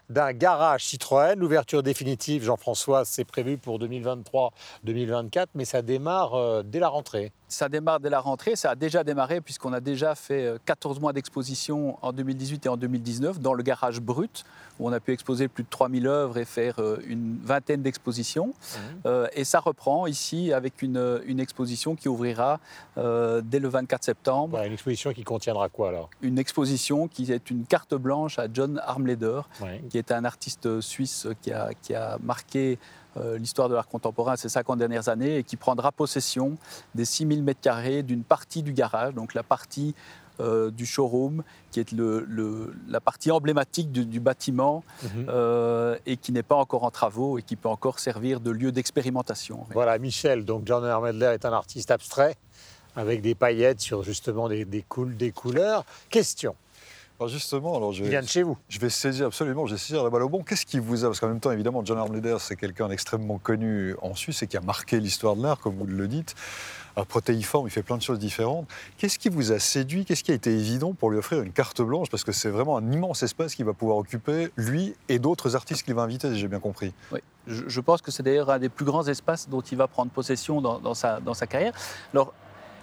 d'un 0.09 0.33
garage 0.33 0.83
Citroën. 0.83 1.37
L'ouverture 1.37 1.83
définitive, 1.83 2.43
Jean-François, 2.43 3.05
c'est 3.05 3.25
prévu 3.25 3.59
pour 3.59 3.77
2023-2024, 3.77 5.49
mais 5.53 5.65
ça 5.65 5.83
démarre 5.83 6.33
euh, 6.33 6.63
dès 6.63 6.79
la 6.79 6.89
rentrée. 6.89 7.31
Ça 7.49 7.69
démarre 7.69 8.01
dès 8.01 8.09
la 8.09 8.19
rentrée, 8.19 8.57
ça 8.57 8.71
a 8.71 8.75
déjà 8.75 9.05
démarré 9.05 9.39
puisqu'on 9.39 9.71
a 9.71 9.79
déjà 9.79 10.15
fait 10.15 10.45
euh, 10.45 10.57
14 10.65 10.99
mois 10.99 11.13
d'exposition 11.13 11.97
en 12.01 12.11
2018 12.11 12.65
et 12.65 12.69
en 12.69 12.75
2019 12.75 13.39
dans 13.39 13.53
le 13.53 13.63
garage 13.63 14.01
brut 14.01 14.43
où 14.79 14.87
on 14.89 14.91
a 14.91 14.99
pu 14.99 15.13
exposer 15.13 15.47
plus 15.47 15.63
de 15.63 15.69
3000 15.69 16.07
œuvres 16.07 16.37
et 16.37 16.43
faire 16.45 16.75
euh, 16.79 16.97
une 17.07 17.39
vingtaine 17.41 17.81
d'expositions. 17.81 18.53
Euh, 19.05 19.27
et 19.33 19.45
ça 19.45 19.59
reprend 19.61 20.07
ici 20.07 20.51
avec 20.51 20.81
une, 20.81 20.97
euh, 20.97 21.19
une 21.25 21.39
exposition 21.39 21.95
qui 21.95 22.09
ouvrira 22.09 22.59
euh, 22.97 23.41
dès 23.43 23.59
le 23.59 23.69
24 23.69 24.03
septembre. 24.03 24.61
Une 24.65 24.73
exposition 24.73 25.13
qui 25.13 25.23
contiendra 25.23 25.69
quoi 25.69 25.87
alors? 25.89 26.09
Une 26.21 26.37
exposition 26.39 27.07
qui 27.07 27.31
est 27.31 27.49
une 27.49 27.65
carte 27.65 27.95
blanche 27.95 28.39
à 28.39 28.47
John 28.53 28.81
Armleder, 28.85 29.41
Ouais. 29.61 29.81
qui 29.89 29.97
est 29.97 30.11
un 30.11 30.25
artiste 30.25 30.81
suisse 30.81 31.27
qui 31.41 31.53
a, 31.53 31.69
qui 31.81 31.95
a 31.95 32.17
marqué 32.21 32.77
euh, 32.77 33.06
l'histoire 33.37 33.69
de 33.69 33.75
l'art 33.75 33.87
contemporain 33.87 34.35
ces 34.35 34.49
50 34.49 34.77
dernières 34.79 35.09
années 35.09 35.37
et 35.37 35.43
qui 35.43 35.55
prendra 35.57 35.91
possession 35.91 36.57
des 36.95 37.05
6000 37.05 37.43
mètres 37.43 37.61
carrés 37.61 38.03
d'une 38.03 38.23
partie 38.23 38.63
du 38.63 38.73
garage, 38.73 39.13
donc 39.13 39.33
la 39.33 39.43
partie 39.43 39.93
euh, 40.39 40.69
du 40.69 40.85
showroom, 40.85 41.41
qui 41.71 41.79
est 41.79 41.91
le- 41.93 42.23
le- 42.29 42.71
la 42.87 43.01
partie 43.01 43.31
emblématique 43.31 43.91
du, 43.91 44.05
du 44.05 44.19
bâtiment 44.19 44.83
Mhm. 45.01 45.25
euh, 45.29 45.97
et 46.05 46.15
qui 46.15 46.31
n'est 46.31 46.43
pas 46.43 46.53
encore 46.55 46.83
en 46.83 46.91
travaux 46.91 47.39
et 47.39 47.41
qui 47.41 47.55
peut 47.55 47.69
encore 47.69 47.97
servir 47.97 48.39
de 48.39 48.51
lieu 48.51 48.71
d'expérimentation. 48.71 49.65
Voilà, 49.73 49.97
Michel, 49.97 50.45
donc 50.45 50.61
John 50.67 50.85
Hermedler 50.85 51.31
est 51.33 51.43
un 51.45 51.53
artiste 51.53 51.89
abstrait, 51.89 52.35
avec 52.95 53.21
des 53.23 53.33
paillettes 53.33 53.79
sur 53.81 54.03
justement 54.03 54.47
des, 54.47 54.63
des, 54.63 54.83
coul- 54.83 55.17
des 55.17 55.31
couleurs. 55.31 55.85
Question, 56.11 56.53
Alors 57.19 57.29
justement, 57.29 57.75
alors 57.75 57.93
je 57.93 57.99
il 57.99 58.03
vais, 58.03 58.09
vient 58.11 58.21
de 58.21 58.27
chez 58.27 58.43
vous. 58.43 58.57
je 58.69 58.79
vais 58.79 58.89
saisir 58.91 59.25
absolument, 59.25 59.65
je 59.65 59.73
vais 59.73 59.79
saisir 59.79 60.03
la 60.03 60.09
balle 60.11 60.21
au 60.23 60.29
bon. 60.29 60.43
Qu'est-ce 60.43 60.65
qui 60.67 60.77
vous 60.77 61.03
a 61.03 61.07
Parce 61.07 61.19
qu'en 61.19 61.29
même 61.29 61.39
temps, 61.39 61.51
évidemment, 61.51 61.83
John 61.83 61.97
Armleder, 61.97 62.37
c'est 62.39 62.55
quelqu'un 62.55 62.87
d'extrêmement 62.89 63.39
connu 63.39 63.95
en 64.03 64.13
Suisse 64.13 64.43
et 64.43 64.47
qui 64.47 64.55
a 64.55 64.61
marqué 64.61 64.99
l'histoire 64.99 65.35
de 65.35 65.41
l'art, 65.41 65.59
comme 65.59 65.75
vous 65.77 65.87
le 65.87 66.07
dites. 66.07 66.35
Un 66.95 67.05
protéiforme, 67.05 67.67
il 67.67 67.69
fait 67.71 67.83
plein 67.83 67.97
de 67.97 68.01
choses 68.03 68.19
différentes. 68.19 68.67
Qu'est-ce 68.97 69.17
qui 69.19 69.29
vous 69.29 69.51
a 69.51 69.59
séduit? 69.59 70.05
Qu'est-ce 70.05 70.23
qui 70.23 70.31
a 70.31 70.35
été 70.35 70.51
évident 70.51 70.93
pour 70.93 71.09
lui 71.11 71.17
offrir 71.17 71.41
une 71.41 71.51
carte 71.51 71.81
blanche? 71.81 72.09
Parce 72.09 72.23
que 72.23 72.31
c'est 72.31 72.49
vraiment 72.49 72.77
un 72.77 72.91
immense 72.91 73.21
espace 73.23 73.55
qu'il 73.55 73.65
va 73.65 73.73
pouvoir 73.73 73.97
occuper, 73.97 74.49
lui 74.55 74.95
et 75.09 75.17
d'autres 75.19 75.55
artistes 75.55 75.83
qu'il 75.83 75.93
va 75.95 76.03
inviter, 76.03 76.31
si 76.31 76.39
j'ai 76.39 76.47
bien 76.47 76.59
compris. 76.59 76.93
Oui. 77.11 77.19
Je, 77.47 77.63
je 77.67 77.81
pense 77.81 78.01
que 78.01 78.11
c'est 78.11 78.23
d'ailleurs 78.23 78.49
un 78.49 78.59
des 78.59 78.69
plus 78.69 78.83
grands 78.85 79.07
espaces 79.07 79.47
dont 79.47 79.61
il 79.61 79.77
va 79.77 79.87
prendre 79.87 80.11
possession 80.11 80.59
dans, 80.59 80.79
dans 80.79 80.93
sa, 80.93 81.19
dans 81.19 81.33
sa 81.33 81.47
carrière. 81.47 81.73
Alors, 82.13 82.33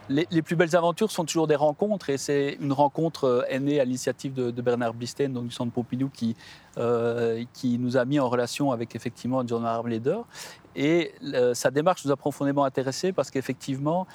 les, 0.09 0.43
plus 0.43 0.57
belles 0.57 0.77
aventures 0.77 1.11
sont 1.11 1.25
toujours 1.25 1.47
des 1.47 1.55
rencontres, 1.55 2.11
et 2.11 2.19
c'est 2.19 2.59
une 2.61 2.73
rencontre 2.73 3.25
euh, 3.25 3.59
née 3.59 3.81
à 3.81 3.85
l'initiative 3.85 4.35
de, 4.35 4.62
Bernard 4.62 4.95
Blisten, 4.95 5.33
donc 5.33 5.47
du 5.47 5.55
Centre 5.55 5.73
Pompidou, 5.73 6.09
qui, 6.09 6.37
euh, 6.79 7.43
qui 7.53 7.79
nous 7.79 7.97
a 7.97 8.05
mis 8.05 8.21
en 8.21 8.29
relation 8.29 8.73
avec 8.73 8.95
effectivement 8.95 9.47
John 9.47 9.64
Armleder. 9.64 10.19
Et 10.77 11.14
euh, 11.23 11.55
sa 11.55 11.71
démarche 11.71 12.05
nous 12.05 12.11
a 12.11 12.17
profondément 12.17 12.64
intéressés 12.64 13.12
parce 13.12 13.31
qu'effectivement, 13.31 14.07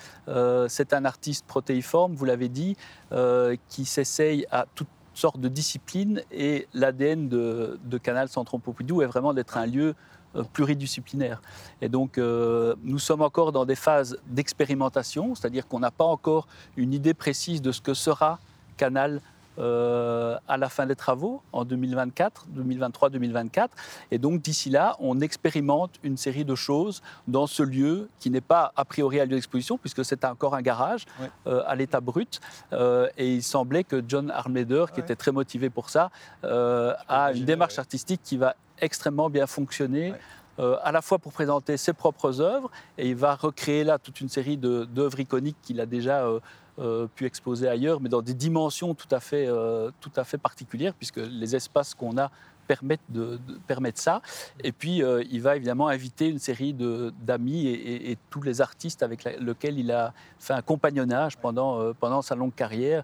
c'est 0.67 0.93
un 0.93 1.05
artiste 1.05 1.45
protéiforme, 1.45 2.13
vous 2.13 2.25
l'avez 2.25 2.49
dit, 2.49 2.75
qui 3.69 3.85
s'essaye 3.85 4.45
à 4.51 4.65
toutes 4.75 4.87
sortes 5.13 5.39
de 5.39 5.49
disciplines 5.49 6.21
et 6.31 6.67
l'ADN 6.73 7.27
de, 7.27 7.79
de 7.83 7.97
Canal 7.97 8.29
Centre 8.29 8.57
Pompidou 8.57 9.01
est 9.01 9.05
vraiment 9.07 9.33
d'être 9.33 9.57
un 9.57 9.65
lieu 9.65 9.95
pluridisciplinaire. 10.53 11.41
Et 11.81 11.89
donc, 11.89 12.17
euh, 12.17 12.75
nous 12.83 12.99
sommes 12.99 13.21
encore 13.21 13.51
dans 13.51 13.65
des 13.65 13.75
phases 13.75 14.17
d'expérimentation, 14.27 15.35
c'est-à-dire 15.35 15.67
qu'on 15.67 15.79
n'a 15.79 15.91
pas 15.91 16.05
encore 16.05 16.47
une 16.77 16.93
idée 16.93 17.13
précise 17.13 17.61
de 17.61 17.71
ce 17.71 17.81
que 17.81 17.93
sera 17.93 18.39
Canal 18.77 19.21
euh, 19.57 20.37
à 20.47 20.55
la 20.55 20.69
fin 20.69 20.85
des 20.85 20.95
travaux, 20.95 21.41
en 21.51 21.65
2024, 21.65 22.45
2023, 22.47 23.09
2024. 23.09 23.75
Et 24.09 24.17
donc, 24.17 24.41
d'ici 24.41 24.69
là, 24.69 24.95
on 25.01 25.19
expérimente 25.19 25.91
une 26.01 26.15
série 26.15 26.45
de 26.45 26.55
choses 26.55 27.01
dans 27.27 27.45
ce 27.45 27.61
lieu 27.61 28.07
qui 28.19 28.29
n'est 28.29 28.39
pas 28.39 28.71
a 28.77 28.85
priori 28.85 29.19
un 29.19 29.25
lieu 29.25 29.35
d'exposition, 29.35 29.77
puisque 29.77 30.05
c'est 30.05 30.23
encore 30.23 30.55
un 30.55 30.61
garage 30.61 31.05
Ouais. 31.19 31.29
euh, 31.47 31.61
à 31.67 31.75
l'état 31.75 31.99
brut. 31.99 32.39
Euh, 32.71 33.09
et 33.17 33.33
il 33.35 33.43
semblait 33.43 33.83
que 33.83 34.01
John 34.07 34.31
Armleder, 34.31 34.85
qui 34.93 34.99
Ouais. 35.01 35.05
était 35.05 35.15
très 35.17 35.33
motivé 35.33 35.69
pour 35.69 35.89
ça, 35.89 36.09
euh, 36.45 36.93
a 37.09 37.33
une 37.33 37.43
démarche 37.43 37.73
ouais. 37.73 37.79
artistique 37.81 38.21
qui 38.23 38.37
va 38.37 38.55
extrêmement 38.81 39.29
bien 39.29 39.47
fonctionner. 39.47 40.11
Ouais. 40.11 40.19
euh, 40.59 40.75
à 40.83 40.91
la 40.91 41.01
fois 41.01 41.19
pour 41.19 41.31
présenter 41.31 41.77
ses 41.77 41.93
propres 41.93 42.41
œuvres, 42.41 42.69
et 42.97 43.07
il 43.09 43.15
va 43.15 43.35
recréer 43.35 43.85
là 43.85 43.97
toute 43.97 44.19
une 44.19 44.27
série 44.27 44.57
d'œuvres 44.57 45.19
iconiques 45.21 45.55
qu'il 45.61 45.79
a 45.79 45.85
déjà 45.85 46.25
euh, 46.25 46.39
euh, 46.79 47.07
pu 47.15 47.25
exposer 47.25 47.69
ailleurs, 47.69 48.01
mais 48.01 48.09
dans 48.09 48.21
des 48.21 48.33
dimensions 48.33 48.93
tout 48.93 49.07
à 49.11 49.21
fait, 49.21 49.47
tout 50.01 50.11
à 50.17 50.23
fait 50.25 50.37
particulières, 50.37 50.93
puisque 50.95 51.17
les 51.17 51.55
espaces 51.55 51.93
qu'on 51.93 52.17
a 52.17 52.29
permettent, 52.67 52.99
de, 53.09 53.39
de- 53.47 53.57
permettent 53.67 53.97
ça. 53.97 54.21
Et 54.63 54.71
puis, 54.73 55.01
il 55.31 55.41
va 55.41 55.55
évidemment 55.55 55.87
inviter 55.87 56.27
une 56.27 56.39
série 56.39 56.73
d'amis 56.73 57.65
et, 57.67 57.73
et- 57.73 58.11
et 58.11 58.17
tous 58.29 58.41
les 58.43 58.59
artistes 58.61 59.01
avec 59.01 59.23
la- 59.23 59.37
lesquels 59.37 59.79
il 59.79 59.91
a 59.91 60.13
fait 60.39 60.53
un 60.53 60.61
compagnonnage 60.61 61.37
pendant, 61.37 61.93
pendant 61.95 62.21
sa 62.21 62.35
longue 62.35 62.53
carrière, 62.53 63.03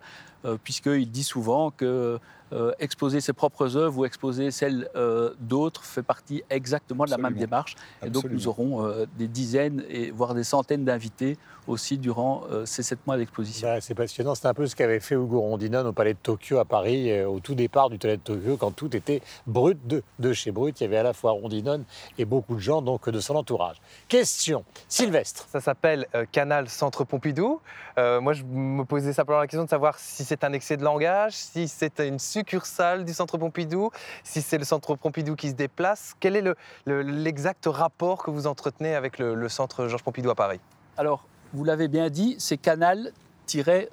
puisqu'il 0.64 1.10
dit 1.10 1.24
souvent 1.24 1.72
que 1.72 2.20
euh, 2.54 2.72
exposer 2.80 3.22
ses 3.22 3.34
propres 3.34 3.76
œuvres 3.76 3.98
ou 4.00 4.06
exposer 4.06 4.52
celles 4.52 4.88
euh, 4.96 5.34
d'autres 5.40 5.84
fait 5.84 6.04
partie 6.04 6.44
exactement 6.50 7.06
de 7.06 7.10
la 7.10 7.18
même 7.18 7.26
Absolument. 7.26 7.46
démarche. 7.46 7.76
Et 8.06 8.10
donc, 8.10 8.26
nous 8.26 8.48
aurons 8.48 8.86
euh, 8.86 9.06
des 9.18 9.28
dizaines, 9.28 9.84
et 9.90 10.12
voire 10.12 10.36
des 10.36 10.44
centaines 10.44 10.86
d'invités 10.86 11.38
aussi 11.68 11.98
durant 11.98 12.44
euh, 12.52 12.66
ces 12.66 12.84
sept 12.84 13.00
mois 13.08 13.18
d'exposition. 13.18 13.68
Bah, 13.68 13.82
c'est 13.82 13.96
passionnant. 13.96 14.36
C'est 14.36 14.48
un 14.48 14.54
peu 14.54 14.68
ce 14.68 14.76
qu'avait 14.76 15.00
fait 15.00 15.16
Hugo 15.16 15.42
Rondinone 15.42 15.88
au 15.88 15.94
Palais 15.94 16.14
de 16.14 16.20
Tokyo 16.22 16.60
à 16.60 16.66
Paris, 16.66 17.12
euh, 17.12 17.28
au 17.28 17.40
tout 17.40 17.56
départ 17.56 17.90
du 17.90 17.98
Palais 17.98 18.18
de 18.18 18.22
Tokyo, 18.22 18.58
quand 18.58 18.72
tout 18.72 18.96
était 18.96 19.22
brut 19.48 19.80
de, 19.88 20.04
de 20.20 20.34
chez 20.34 20.52
brut. 20.52 20.80
Il 20.80 20.84
y 20.84 20.88
avait 20.88 20.98
à 20.98 21.04
la 21.04 21.14
fois 21.14 21.32
Rondinone 21.32 21.84
et 22.18 22.26
beaucoup 22.26 22.56
de 22.56 22.60
gens 22.60 22.82
donc, 22.82 23.10
de 23.10 23.20
son 23.20 23.36
entourage. 23.36 23.78
Question, 24.08 24.64
Sylvestre. 24.88 25.48
Ça 25.50 25.60
s'appelle 25.60 26.06
euh, 26.14 26.26
Canal 26.32 26.70
Centre 26.70 27.04
Pompidou. 27.04 27.60
Euh, 27.98 28.22
moi, 28.22 28.34
je 28.34 28.44
me 28.44 28.84
posais 28.84 29.14
simplement 29.14 29.40
la 29.40 29.48
question 29.48 29.64
de 29.64 29.70
savoir 29.70 29.98
si 29.98 30.24
c'est 30.24 30.35
un 30.44 30.54
excès 30.54 30.78
de 30.78 30.84
langage, 30.84 31.34
si 31.34 31.68
c'est 31.68 32.00
une 32.00 32.20
succursale 32.20 33.06
du 33.06 33.14
Centre 33.14 33.38
Pompidou, 33.38 33.92
si 34.24 34.42
c'est 34.42 34.58
le 34.58 34.66
Centre 34.66 34.96
Pompidou 34.96 35.36
qui 35.36 35.50
se 35.50 35.54
déplace. 35.56 36.16
Quel 36.20 36.36
est 36.36 36.42
le- 36.42 36.56
le- 36.86 37.02
l'exact 37.02 37.66
rapport 37.68 38.24
que 38.24 38.32
vous 38.32 38.48
entretenez 38.48 38.96
avec 38.96 39.20
le, 39.20 39.36
le 39.36 39.50
Centre 39.50 39.88
Georges 39.88 40.04
Pompidou 40.04 40.30
à 40.30 40.36
Paris? 40.36 40.60
Alors, 40.98 41.26
vous 41.54 41.64
l'avez 41.64 41.88
bien 41.88 42.10
dit, 42.10 42.36
c'est 42.40 42.58
Canal 42.58 43.12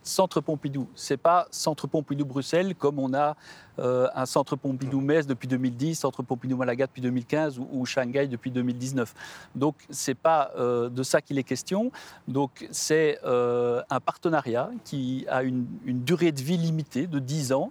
Centre 0.02 0.40
Pompidou. 0.40 0.88
C'est 0.94 1.16
pas 1.16 1.46
Centre 1.50 1.86
Pompidou 1.86 2.24
Bruxelles 2.24 2.74
comme 2.74 2.98
on 2.98 3.14
a 3.14 3.36
euh, 3.78 4.08
un 4.14 4.26
Centre 4.26 4.56
Pompidou 4.56 5.00
Metz 5.00 5.26
depuis 5.26 5.48
2010, 5.48 5.94
Centre 5.96 6.22
Pompidou 6.22 6.56
Malaga 6.56 6.86
depuis 6.86 7.00
2015 7.02 7.58
ou, 7.58 7.86
Shanghai 7.86 8.26
depuis 8.26 8.50
2019. 8.50 9.14
Donc 9.54 9.76
c'est 9.90 10.14
pas 10.14 10.52
euh, 10.56 10.88
de 10.88 11.02
ça 11.02 11.20
qu'il 11.20 11.38
est 11.38 11.44
question. 11.44 11.90
Donc 12.28 12.66
c'est 12.70 13.18
euh, 13.24 13.82
un 13.90 14.00
partenariat 14.00 14.70
qui 14.84 15.26
a 15.28 15.42
une, 15.42 15.66
durée 15.86 16.32
de 16.32 16.40
vie 16.40 16.56
limitée 16.56 17.06
de 17.06 17.18
10 17.18 17.52
ans. 17.52 17.70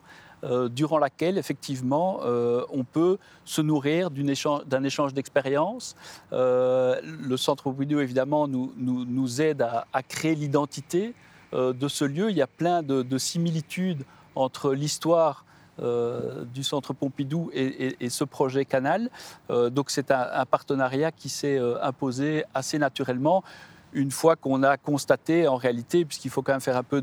durant 0.71 0.97
laquelle, 0.97 1.37
effectivement, 1.37 2.21
on 2.79 2.83
peut 2.83 3.19
se 3.45 3.61
nourrir 3.61 4.09
d'une 4.09 4.29
échange- 4.29 4.65
d'un 4.65 4.83
échange 4.83 5.13
d'expériences. 5.13 5.95
Le 6.31 7.37
Centre 7.37 7.63
Pompidou, 7.65 7.99
évidemment, 7.99 8.47
nous, 8.47 9.41
aide 9.41 9.61
à, 9.61 10.01
créer 10.01 10.33
l'identité 10.33 11.13
de 11.53 11.87
ce 11.87 12.05
lieu. 12.05 12.29
Il 12.29 12.37
y 12.37 12.41
a 12.41 12.47
plein 12.47 12.81
de, 12.83 13.01
de 13.01 13.17
similitudes 13.17 14.03
entre 14.35 14.73
l'histoire 14.73 15.45
euh, 15.81 16.43
du 16.53 16.63
Centre 16.63 16.93
Pompidou 16.93 17.49
et, 17.53 17.65
et- 17.87 17.95
et 18.05 18.09
ce 18.09 18.23
projet 18.23 18.65
Canal. 18.65 19.09
Euh, 19.49 19.69
donc 19.69 19.89
c'est 19.89 20.11
un, 20.11 20.27
un 20.33 20.45
partenariat 20.45 21.11
qui 21.11 21.29
s'est 21.29 21.57
euh, 21.57 21.81
imposé 21.83 22.43
assez 22.53 22.77
naturellement 22.77 23.43
une 23.93 24.11
fois 24.11 24.35
qu'on 24.35 24.63
a 24.63 24.77
constaté 24.77 25.47
en 25.47 25.55
réalité, 25.57 26.05
puisqu'il 26.05 26.29
faut 26.29 26.41
quand 26.41 26.53
même 26.53 26.61
faire 26.61 26.77
un 26.77 26.83
peu 26.83 27.01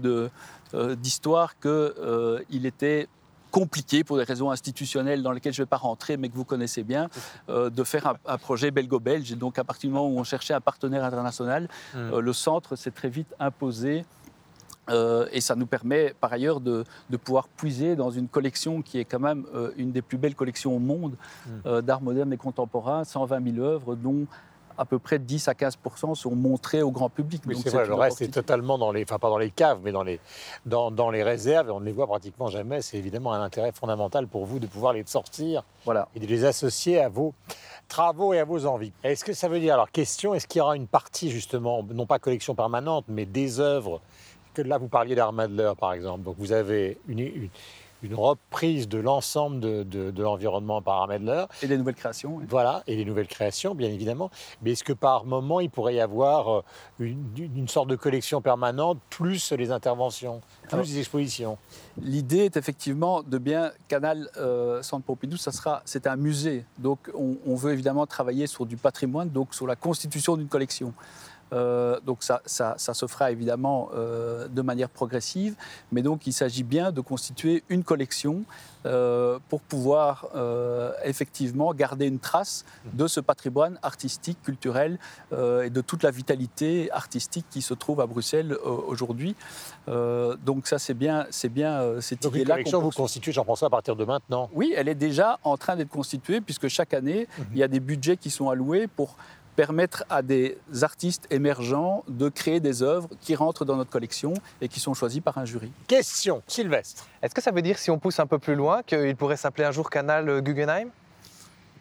euh, 0.74 0.94
d'histoire, 0.96 1.58
qu'il 1.60 2.64
était 2.66 3.08
compliqué 3.50 4.04
pour 4.04 4.16
des 4.18 4.24
raisons 4.24 4.50
institutionnelles 4.50 5.22
dans 5.22 5.32
lesquelles 5.32 5.54
je 5.54 5.62
ne 5.62 5.64
vais 5.64 5.68
pas 5.70 5.76
rentrer, 5.78 6.16
mais 6.18 6.28
que 6.28 6.34
vous 6.36 6.44
connaissez 6.44 6.82
bien, 6.82 7.08
euh, 7.48 7.70
de 7.70 7.82
faire 7.84 8.06
un, 8.06 8.16
un 8.26 8.38
projet 8.38 8.70
belgo-belge. 8.70 9.32
Et 9.32 9.36
donc, 9.36 9.58
à 9.58 9.64
partir 9.64 9.88
du 9.88 9.94
moment 9.94 10.08
où 10.08 10.18
on 10.18 10.24
cherchait 10.24 10.54
un 10.54 10.60
partenaire 10.60 11.02
international, 11.04 11.68
euh, 12.12 12.20
le 12.20 12.32
centre 12.34 12.76
s'est 12.76 12.90
très 12.90 13.08
vite 13.08 13.34
imposé. 13.40 14.04
Euh, 14.90 15.26
et 15.32 15.40
ça 15.40 15.54
nous 15.54 15.66
permet 15.66 16.14
par 16.20 16.32
ailleurs 16.32 16.60
de, 16.60 16.84
de 17.10 17.16
pouvoir 17.16 17.48
puiser 17.48 17.96
dans 17.96 18.10
une 18.10 18.28
collection 18.28 18.82
qui 18.82 18.98
est 18.98 19.04
quand 19.04 19.20
même 19.20 19.46
euh, 19.54 19.72
une 19.76 19.92
des 19.92 20.02
plus 20.02 20.18
belles 20.18 20.34
collections 20.34 20.74
au 20.74 20.78
monde 20.78 21.16
euh, 21.66 21.82
d'art 21.82 22.00
moderne 22.00 22.32
et 22.32 22.36
contemporain, 22.36 23.04
120 23.04 23.54
000 23.54 23.64
œuvres, 23.66 23.94
dont 23.94 24.26
à 24.78 24.84
peu 24.84 24.98
près 24.98 25.18
10 25.18 25.48
à 25.48 25.54
15 25.54 25.76
sont 26.14 26.34
montrées 26.36 26.82
au 26.82 26.92
grand 26.92 27.10
public. 27.10 27.42
Oui, 27.46 27.56
c'est 27.60 27.70
vrai, 27.70 27.84
le 27.84 27.94
reste 27.94 28.22
est 28.22 28.28
totalement 28.28 28.78
dans 28.78 28.92
les, 28.92 29.02
enfin 29.02 29.18
pas 29.18 29.28
dans 29.28 29.38
les 29.38 29.50
caves, 29.50 29.80
mais 29.82 29.90
dans 29.90 30.04
les, 30.04 30.20
dans, 30.64 30.92
dans 30.92 31.10
les 31.10 31.24
réserves, 31.24 31.68
et 31.68 31.72
on 31.72 31.80
ne 31.80 31.84
les 31.84 31.92
voit 31.92 32.06
pratiquement 32.06 32.46
jamais. 32.46 32.80
C'est 32.80 32.96
évidemment 32.96 33.32
un 33.32 33.42
intérêt 33.42 33.72
fondamental 33.72 34.28
pour 34.28 34.46
vous 34.46 34.60
de 34.60 34.68
pouvoir 34.68 34.92
les 34.92 35.04
sortir 35.04 35.64
Voilà. 35.84 36.08
et 36.14 36.20
de 36.20 36.26
les 36.26 36.44
associer 36.44 37.00
à 37.00 37.08
vos 37.08 37.34
travaux 37.88 38.32
et 38.32 38.38
à 38.38 38.44
vos 38.44 38.66
envies. 38.66 38.92
Est-ce 39.02 39.24
que 39.24 39.32
ça 39.32 39.48
veut 39.48 39.58
dire, 39.58 39.74
alors 39.74 39.90
question, 39.90 40.32
est-ce 40.34 40.46
qu'il 40.46 40.60
y 40.60 40.62
aura 40.62 40.76
une 40.76 40.86
partie 40.86 41.30
justement, 41.30 41.82
non 41.82 42.06
pas 42.06 42.20
collection 42.20 42.54
permanente, 42.54 43.06
mais 43.08 43.26
des 43.26 43.58
œuvres, 43.58 44.00
que 44.62 44.68
là 44.68 44.78
vous 44.78 44.88
parliez 44.88 45.14
d'Armadler 45.14 45.72
par 45.78 45.92
exemple, 45.92 46.24
donc 46.24 46.36
vous 46.38 46.52
avez 46.52 46.98
une, 47.08 47.18
une, 47.20 47.48
une 48.04 48.14
reprise 48.14 48.88
de 48.88 48.98
l'ensemble 48.98 49.58
de, 49.60 49.82
de- 49.82 50.10
de 50.12 50.22
l'environnement 50.22 50.80
par 50.82 51.02
Armadler, 51.02 51.44
Et 51.62 51.66
des 51.66 51.76
nouvelles 51.76 51.96
créations. 51.96 52.36
oui. 52.36 52.44
voilà, 52.48 52.82
et 52.86 52.94
les 52.94 53.04
nouvelles 53.04 53.26
créations, 53.26 53.74
bien 53.74 53.88
évidemment. 53.88 54.30
Mais 54.62 54.70
est-ce 54.72 54.84
que 54.84 54.92
par 54.92 55.24
moment, 55.24 55.58
il 55.58 55.68
pourrait 55.68 55.96
y 55.96 56.00
avoir 56.00 56.48
euh, 56.58 56.62
une, 57.00 57.26
une 57.36 57.66
sorte 57.68 57.88
de 57.88 57.96
collection 57.96 58.40
permanente, 58.40 58.98
plus 59.10 59.52
les 59.52 59.72
interventions, 59.72 60.40
plus 60.62 60.74
Alors- 60.74 60.84
les 60.86 60.98
expositions? 61.00 61.58
L'idée 62.00 62.44
est 62.44 62.56
effectivement 62.56 63.22
de 63.24 63.38
bien 63.38 63.72
Canal 63.88 64.28
euh, 64.36 64.80
Centre 64.82 65.04
Pompidou, 65.04 65.36
ça 65.36 65.50
sera, 65.50 65.82
c'est 65.84 66.06
un 66.06 66.14
musée, 66.16 66.64
donc 66.78 67.10
on, 67.14 67.36
on 67.46 67.56
veut 67.56 67.72
évidemment 67.72 68.06
travailler 68.06 68.46
sur 68.46 68.64
du 68.64 68.76
patrimoine, 68.76 69.28
donc 69.30 69.54
sur 69.54 69.66
la 69.66 69.74
constitution 69.74 70.36
d'une 70.36 70.46
collection. 70.48 70.92
Euh, 71.52 71.98
donc 72.04 72.22
ça, 72.22 72.42
ça, 72.44 72.74
ça 72.76 72.94
se 72.94 73.06
fera 73.06 73.30
évidemment 73.30 73.90
euh, 73.94 74.48
de 74.48 74.62
manière 74.62 74.88
progressive, 74.88 75.54
mais 75.92 76.02
donc 76.02 76.26
il 76.26 76.32
s'agit 76.32 76.62
bien 76.62 76.92
de 76.92 77.00
constituer 77.00 77.62
une 77.68 77.84
collection 77.84 78.42
euh, 78.86 79.38
pour 79.48 79.60
pouvoir 79.60 80.26
effectivement 81.04 81.74
garder 81.74 82.06
une 82.06 82.18
trace 82.18 82.64
de 82.92 83.06
ce 83.06 83.20
patrimoine 83.20 83.78
artistique, 83.82 84.38
culturel 84.42 84.98
et 85.32 85.70
de 85.70 85.80
toute 85.80 86.02
la 86.02 86.10
vitalité 86.10 86.90
artistique 86.92 87.46
qui 87.50 87.62
se 87.62 87.74
trouve 87.74 88.00
à 88.00 88.06
Bruxelles 88.06 88.56
aujourd'hui. 88.86 89.34
Donc 89.86 90.66
ça 90.66 90.78
c'est 90.78 90.94
bien, 90.94 91.26
c'est 91.30 91.48
bien 91.48 92.00
cette 92.00 92.22
Donc 92.22 92.34
idée-là. 92.34 92.54
collection, 92.54 92.80
vous 92.80 92.90
constituez, 92.90 93.32
j'en 93.32 93.44
pense 93.44 93.62
à 93.62 93.70
partir 93.70 93.96
de 93.96 94.04
maintenant? 94.04 94.48
Oui, 94.52 94.72
elle 94.76 94.88
est 94.88 94.94
déjà 94.94 95.38
en 95.42 95.56
train 95.56 95.76
d'être 95.76 95.90
constituée 95.90 96.40
puisque 96.40 96.68
chaque 96.68 96.94
année, 96.94 97.26
il 97.52 97.58
y 97.58 97.62
a 97.62 97.68
des 97.68 97.80
budgets 97.80 98.16
qui 98.16 98.30
sont 98.30 98.48
alloués 98.48 98.86
pour 98.86 99.16
permettre 99.58 100.04
à 100.08 100.22
des 100.22 100.56
artistes 100.82 101.26
émergents 101.32 102.04
de 102.06 102.28
créer 102.28 102.60
des 102.60 102.84
œuvres 102.84 103.08
qui 103.20 103.34
rentrent 103.34 103.64
dans 103.64 103.74
notre 103.74 103.90
collection 103.90 104.32
et 104.60 104.68
qui 104.68 104.78
sont 104.78 104.94
choisies 104.94 105.20
par 105.20 105.36
un 105.36 105.44
jury. 105.44 105.72
Question, 105.88 106.42
Sylvestre. 106.46 107.08
Est-ce 107.22 107.34
que 107.34 107.42
ça 107.42 107.50
veut 107.50 107.60
dire, 107.60 107.76
si 107.76 107.90
on 107.90 107.98
pousse 107.98 108.20
un 108.20 108.26
peu 108.28 108.38
plus 108.38 108.54
loin, 108.54 108.84
qu'il 108.84 109.16
pourrait 109.16 109.36
s'appeler 109.36 109.64
un 109.64 109.72
jour 109.72 109.90
Canal 109.90 110.28
euh, 110.28 110.40
Guggenheim? 110.40 110.90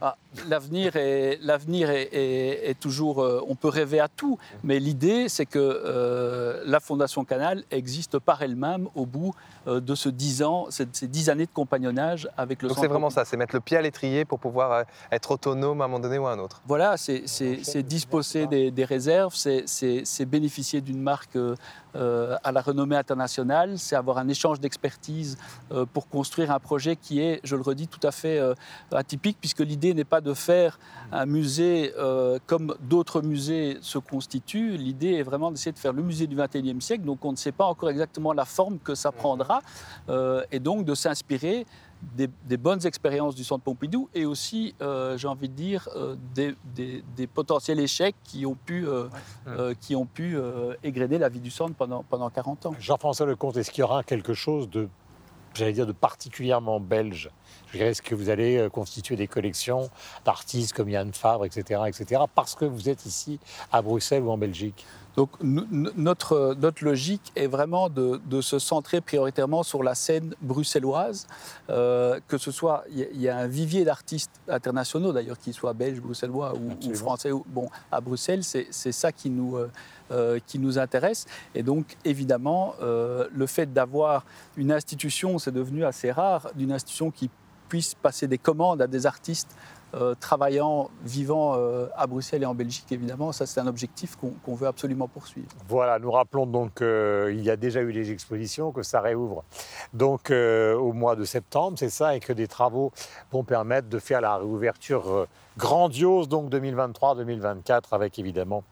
Ah, 0.01 0.15
l'avenir 0.49 0.95
est, 0.95 1.39
l'avenir 1.41 1.89
est, 1.89 2.09
est- 2.11 2.69
est 2.69 2.79
toujours. 2.79 3.21
euh, 3.23 3.41
on 3.47 3.55
peut 3.55 3.67
rêver 3.69 3.99
à 3.99 4.07
tout, 4.07 4.37
mais 4.63 4.79
l'idée, 4.79 5.29
c'est 5.29 5.45
que 5.45 5.57
euh, 5.59 6.61
la 6.65 6.79
Fondation 6.79 7.23
Canal 7.25 7.63
existe 7.71 8.19
par 8.19 8.41
elle-même 8.41 8.87
au 8.95 9.05
bout 9.05 9.33
euh, 9.67 9.79
de 9.79 9.95
ce 9.95 10.09
10 10.09 10.43
ans, 10.43 10.67
ces, 10.69 10.87
ces 10.91 11.07
10 11.07 11.29
années 11.29 11.45
de 11.45 11.51
compagnonnage 11.53 12.29
avec 12.37 12.61
le 12.61 12.69
Donc 12.69 12.77
c'est 12.79 12.87
vraiment 12.87 13.09
ça, 13.09 13.25
c'est 13.25 13.37
mettre 13.37 13.55
le 13.55 13.61
pied 13.61 13.77
à 13.77 13.81
l'étrier 13.81 14.25
pour 14.25 14.39
pouvoir 14.39 14.83
être 15.11 15.31
autonome 15.31 15.81
à 15.81 15.85
un 15.85 15.87
moment 15.87 15.99
donné 15.99 16.17
ou 16.17 16.27
à 16.27 16.31
un 16.33 16.39
autre. 16.39 16.61
Voilà, 16.67 16.97
c'est- 16.97 17.23
disposer 17.83 18.47
des, 18.47 18.71
des 18.71 18.85
réserves, 18.85 19.33
c'est- 19.35 20.25
bénéficier 20.25 20.81
d'une 20.81 21.01
marque 21.01 21.37
à 21.95 22.51
la 22.51 22.61
renommée 22.61 22.95
internationale, 22.95 23.79
c'est 23.79 23.95
avoir 23.95 24.17
un 24.19 24.27
échange 24.27 24.59
d'expertise 24.59 25.37
pour 25.93 26.07
construire 26.09 26.51
un 26.51 26.59
projet 26.59 26.95
qui 26.95 27.19
est, 27.21 27.39
je 27.43 27.55
le 27.55 27.61
redis, 27.61 27.87
tout 27.87 28.05
à 28.05 28.11
fait 28.11 28.39
atypique, 28.91 29.37
puisque 29.39 29.59
l'idée 29.61 29.86
n'est 29.93 30.03
pas 30.05 30.21
de 30.21 30.33
faire 30.33 30.79
un 31.11 31.25
musée 31.25 31.93
euh, 31.97 32.37
comme 32.47 32.75
d'autres 32.81 33.21
musées 33.21 33.77
se 33.81 33.97
constituent. 33.97 34.77
L'idée 34.77 35.13
est 35.13 35.23
vraiment 35.23 35.51
d'essayer 35.51 35.71
de 35.71 35.79
faire 35.79 35.93
le 35.93 36.03
musée 36.03 36.27
du 36.27 36.35
XXIe 36.35 36.81
siècle, 36.81 37.03
donc 37.05 37.23
on 37.25 37.31
ne 37.31 37.37
sait 37.37 37.51
pas 37.51 37.65
encore 37.65 37.89
exactement 37.89 38.33
la 38.33 38.45
forme 38.45 38.79
que 38.79 38.95
ça 38.95 39.11
prendra, 39.11 39.61
euh, 40.09 40.43
et 40.51 40.59
donc 40.59 40.85
de 40.85 40.95
s'inspirer 40.95 41.65
des, 42.15 42.29
des 42.47 42.57
bonnes 42.57 42.85
expériences 42.85 43.33
du 43.33 43.43
Centre 43.43 43.63
Pompidou 43.63 44.07
et 44.13 44.25
aussi, 44.25 44.75
euh, 44.83 45.17
j'ai 45.17 45.27
envie 45.27 45.49
de 45.49 45.55
dire, 45.55 45.89
euh, 45.95 46.15
des, 46.35 46.55
des- 46.75 47.03
des 47.15 47.25
potentiels 47.25 47.79
échecs 47.79 48.15
qui 48.23 48.45
ont 48.45 48.53
pu, 48.53 48.85
euh, 48.87 49.73
qui 49.81 49.95
ont 49.95 50.05
pu 50.05 50.37
égrener 50.83 51.17
la 51.17 51.27
vie 51.29 51.39
du 51.39 51.49
Centre 51.49 51.73
pendant, 51.73 52.03
pendant 52.03 52.29
40 52.29 52.67
ans. 52.67 52.75
Jean-François 52.79 53.25
Lecomte, 53.25 53.57
est-ce 53.57 53.71
qu'il 53.71 53.81
y 53.81 53.83
aura 53.83 54.03
quelque 54.03 54.35
chose 54.35 54.69
de, 54.69 54.87
j'allais 55.55 55.73
dire, 55.73 55.87
de 55.87 55.91
particulièrement 55.91 56.79
belge 56.79 57.31
Je 57.71 57.77
dirais, 57.77 57.89
Est-ce 57.91 58.01
que 58.01 58.15
vous 58.15 58.29
allez 58.29 58.57
euh, 58.57 58.69
constituer 58.69 59.15
des 59.15 59.27
collections 59.27 59.89
d'artistes 60.25 60.73
comme 60.73 60.89
Yann 60.89 61.11
Fabre, 61.13 61.45
etc., 61.45 61.81
etc., 61.87 62.21
parce 62.33 62.55
que 62.55 62.65
vous 62.65 62.89
êtes 62.89 63.05
ici 63.05 63.39
à 63.71 63.81
Bruxelles 63.81 64.23
ou 64.23 64.31
en 64.31 64.37
Belgique? 64.37 64.85
Donc 65.17 65.31
no- 65.41 65.63
no- 65.71 65.89
notre, 65.97 66.55
notre 66.59 66.83
logique 66.85 67.31
est 67.35 67.47
vraiment 67.47 67.89
de, 67.89 68.21
de 68.25 68.39
se 68.39 68.59
centrer 68.59 69.01
prioritairement 69.01 69.63
sur 69.63 69.81
la 69.81 69.95
scène 69.95 70.35
bruxelloise, 70.43 71.25
euh, 71.71 72.19
que 72.27 72.37
ce 72.37 72.51
soit, 72.51 72.83
il 72.91 72.99
y 72.99 73.03
a- 73.03 73.07
il 73.13 73.21
y, 73.21 73.27
a 73.29 73.35
un 73.37 73.47
vivier 73.47 73.83
d'artistes 73.83 74.29
internationaux 74.47 75.11
d'ailleurs, 75.11 75.39
qu'ils 75.39 75.55
soient 75.55 75.73
belges, 75.73 75.99
bruxellois 75.99 76.53
ou, 76.55 76.93
français. 76.93 77.31
ou- 77.31 77.43
Bon, 77.47 77.67
à 77.91 77.99
Bruxelles, 77.99 78.43
c'est 78.43 78.67
c'est 78.69 78.91
ça 78.91 79.11
qui 79.11 79.31
nous, 79.31 79.57
euh, 79.57 79.71
euh, 80.11 80.39
qui 80.45 80.59
nous 80.59 80.77
intéresse. 80.77 81.25
Et 81.55 81.63
donc 81.63 81.97
évidemment, 82.05 82.75
euh, 82.83 83.27
le 83.33 83.47
fait 83.47 83.73
d'avoir 83.73 84.23
une 84.55 84.71
institution, 84.71 85.39
c'est 85.39 85.51
devenu 85.51 85.83
assez 85.83 86.11
rare, 86.11 86.49
d'une 86.55 86.71
institution 86.71 87.09
qui 87.09 87.29
puisse 87.67 87.95
passer 87.95 88.27
des 88.27 88.37
commandes 88.37 88.81
à 88.81 88.87
des 88.87 89.05
artistes 89.05 89.55
euh, 89.93 90.15
travaillant, 90.19 90.89
vivant 91.05 91.55
euh, 91.55 91.87
à 91.95 92.07
Bruxelles 92.07 92.43
et 92.43 92.45
en 92.45 92.53
Belgique, 92.53 92.91
évidemment, 92.91 93.31
ça 93.31 93.45
c'est 93.45 93.61
un 93.61 93.67
objectif 93.67 94.17
qu'on 94.17 94.55
veut 94.55 94.67
absolument 94.67 95.07
poursuivre. 95.07 95.47
Voilà, 95.69 95.97
nous 95.97 96.11
rappelons 96.11 96.45
donc 96.45 96.79
qu'il 96.79 97.41
y 97.41 97.49
a 97.49 97.55
déjà 97.55 97.79
eu 97.79 97.91
les 97.91 98.11
expositions, 98.11 98.73
que 98.73 98.83
ça 98.83 98.99
réouvre 98.99 99.45
donc 99.93 100.29
euh, 100.29 100.75
au 100.75 100.93
mois 100.93 101.15
de 101.15 101.23
septembre, 101.23 101.77
c'est 101.79 101.89
ça, 101.89 102.15
et 102.15 102.19
que 102.19 102.33
des 102.33 102.47
travaux 102.47 102.91
vont 103.31 103.43
permettre 103.43 103.87
de 103.87 103.99
faire 103.99 104.21
la 104.21 104.37
réouverture 104.37 105.09
euh, 105.09 105.27
grandiose 105.57 106.27
donc 106.27 106.51
2023-2024 106.51 107.83
avec 107.91 108.19
évidemment 108.19 108.63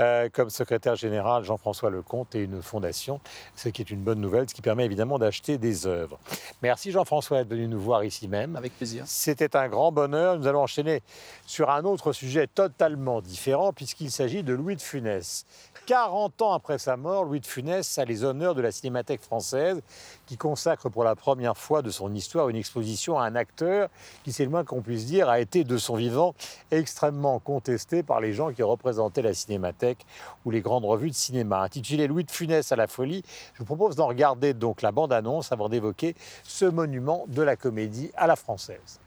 euh, 0.00 0.28
comme 0.32 0.50
secrétaire 0.50 0.96
général 0.96 1.44
Jean-François 1.44 1.90
Lecomte 1.90 2.34
et 2.34 2.40
une 2.40 2.62
fondation, 2.62 3.20
ce 3.54 3.68
qui 3.68 3.82
est 3.82 3.90
une 3.90 4.02
bonne 4.02 4.20
nouvelle, 4.20 4.48
ce 4.48 4.54
qui 4.54 4.62
permet 4.62 4.84
évidemment 4.84 5.18
d'acheter 5.18 5.58
des 5.58 5.86
œuvres. 5.86 6.18
Merci 6.62 6.90
Jean-François 6.90 7.38
d'être 7.38 7.50
venu 7.50 7.68
nous 7.68 7.80
voir 7.80 8.04
ici 8.04 8.28
même. 8.28 8.56
Avec 8.56 8.76
plaisir. 8.76 9.04
C'était 9.06 9.56
un 9.56 9.68
grand 9.68 9.92
bonheur. 9.92 10.38
Nous 10.38 10.46
allons 10.46 10.62
enchaîner 10.62 11.02
sur 11.46 11.70
un 11.70 11.84
autre 11.84 12.12
sujet 12.12 12.46
totalement 12.46 13.20
différent, 13.20 13.72
puisqu'il 13.72 14.10
s'agit 14.10 14.42
de 14.42 14.52
Louis 14.52 14.76
de 14.76 14.82
Funès. 14.82 15.46
40 15.86 16.42
ans 16.42 16.52
après 16.52 16.78
sa 16.78 16.96
mort, 16.96 17.24
Louis 17.24 17.40
de 17.40 17.46
Funès 17.46 17.98
a 17.98 18.04
les 18.04 18.24
honneurs 18.24 18.54
de 18.54 18.60
la 18.60 18.72
Cinémathèque 18.72 19.22
française, 19.22 19.80
qui 20.26 20.36
consacre 20.36 20.88
pour 20.88 21.04
la 21.04 21.14
première 21.14 21.56
fois 21.56 21.82
de 21.82 21.90
son 21.90 22.12
histoire 22.14 22.48
une 22.48 22.56
exposition 22.56 23.18
à 23.18 23.24
un 23.24 23.34
acteur 23.36 23.88
qui, 24.24 24.32
c'est 24.32 24.44
le 24.44 24.50
moins 24.50 24.64
qu'on 24.64 24.82
puisse 24.82 25.06
dire, 25.06 25.28
a 25.28 25.40
été 25.40 25.64
de 25.64 25.78
son 25.78 25.96
vivant 25.96 26.34
extrêmement 26.70 27.38
contesté 27.38 28.02
par 28.02 28.20
les 28.20 28.32
gens 28.32 28.52
qui 28.52 28.62
représentaient 28.62 29.22
la 29.22 29.34
Cinémathèque 29.34 30.04
ou 30.44 30.50
les 30.50 30.60
grandes 30.60 30.84
revues 30.84 31.10
de 31.10 31.14
cinéma. 31.14 31.62
Intitulé 31.62 32.06
Louis 32.06 32.24
de 32.24 32.30
Funès 32.30 32.70
à 32.72 32.76
la 32.76 32.86
folie, 32.86 33.22
je 33.54 33.60
vous 33.60 33.64
propose 33.64 33.96
d'en 33.96 34.06
regarder 34.06 34.52
donc 34.52 34.82
la 34.82 34.92
bande-annonce 34.92 35.52
avant 35.52 35.68
d'évoquer 35.68 36.14
ce 36.42 36.64
monument 36.64 37.24
de 37.28 37.42
la 37.42 37.56
comédie 37.56 38.10
à 38.16 38.26
la 38.26 38.36
française. 38.36 39.00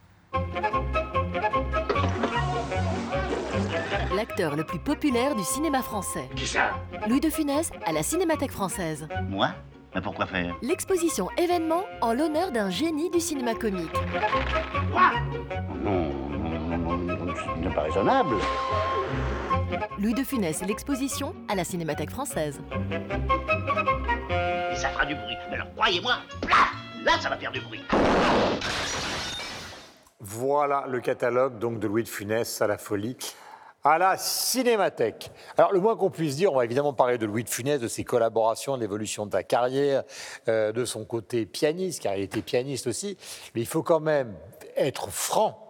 L'acteur 4.16 4.56
le 4.56 4.66
plus 4.66 4.80
populaire 4.80 5.36
du 5.36 5.44
cinéma 5.44 5.82
français. 5.82 6.28
Qui 6.36 6.48
ça? 6.48 6.72
Louis 7.08 7.20
de 7.20 7.30
Funès 7.30 7.72
à 7.86 7.92
la 7.92 8.04
Cinémathèque 8.04 8.52
française. 8.52 9.08
Moi? 9.30 9.50
Mais 9.96 10.02
pourquoi 10.02 10.26
faire? 10.28 10.56
L'exposition 10.62 11.30
événement 11.38 11.84
en 12.02 12.14
l'honneur 12.14 12.52
d'un 12.52 12.70
génie 12.70 13.10
du 13.10 13.20
cinéma 13.20 13.56
comique. 13.56 13.92
Quoi? 14.92 15.12
Non, 15.76 16.14
non, 16.30 16.38
non, 16.38 16.98
non, 16.98 17.26
non, 17.26 17.34
ce 17.36 17.60
n'est 17.60 17.74
pas 17.74 17.82
raisonnable. 17.84 18.36
Louis 19.98 20.14
de 20.14 20.24
Funès 20.24 20.62
l'exposition 20.66 21.36
à 21.48 21.56
la 21.56 21.64
Cinémathèque 21.64 22.12
française. 22.12 22.62
Et 24.72 24.76
ça 24.76 24.90
fera 24.90 25.06
du 25.06 25.16
bruit. 25.16 25.36
Mais 25.50 25.56
alors 25.56 25.74
croyez-moi, 25.76 26.18
là, 26.44 26.68
là, 27.04 27.12
ça 27.20 27.30
va 27.30 27.38
faire 27.38 27.52
du 27.52 27.62
bruit. 27.62 27.82
Voilà 30.20 30.86
le 30.88 31.00
catalogue 31.00 31.58
donc 31.58 31.80
de 31.80 31.88
Louis 31.88 32.04
de 32.04 32.10
Funès 32.10 32.62
à 32.62 32.68
la 32.68 32.78
folie 32.78 33.18
à 33.84 33.98
la 33.98 34.18
Cinémathèque. 34.18 35.32
Alors 35.58 35.72
le 35.72 35.80
moins 35.80 35.96
qu'on 35.96 36.10
puisse 36.10 36.36
dire, 36.36 36.52
on 36.52 36.58
va 36.58 36.66
évidemment 36.66 36.94
parler 36.94 37.18
de 37.18 37.26
Louis 37.26 37.44
de 37.44 37.50
Funès, 37.50 37.80
de 37.80 37.88
ses 37.88 38.04
collaborations, 38.04 38.76
de 38.76 38.82
l'évolution 38.82 39.26
de 39.26 39.32
sa 39.32 39.44
carrière, 39.44 40.04
euh, 40.48 40.72
de 40.72 40.84
son 40.86 41.06
côté 41.06 41.46
pianiste, 41.46 42.02
car 42.04 42.16
il 42.16 42.24
était 42.24 42.42
pianiste 42.42 42.88
aussi, 42.88 43.18
mais 43.56 43.62
il 43.62 43.68
faut 43.68 43.84
quand 43.84 44.02
même 44.02 44.36
être 44.76 45.10
franc. 45.10 45.66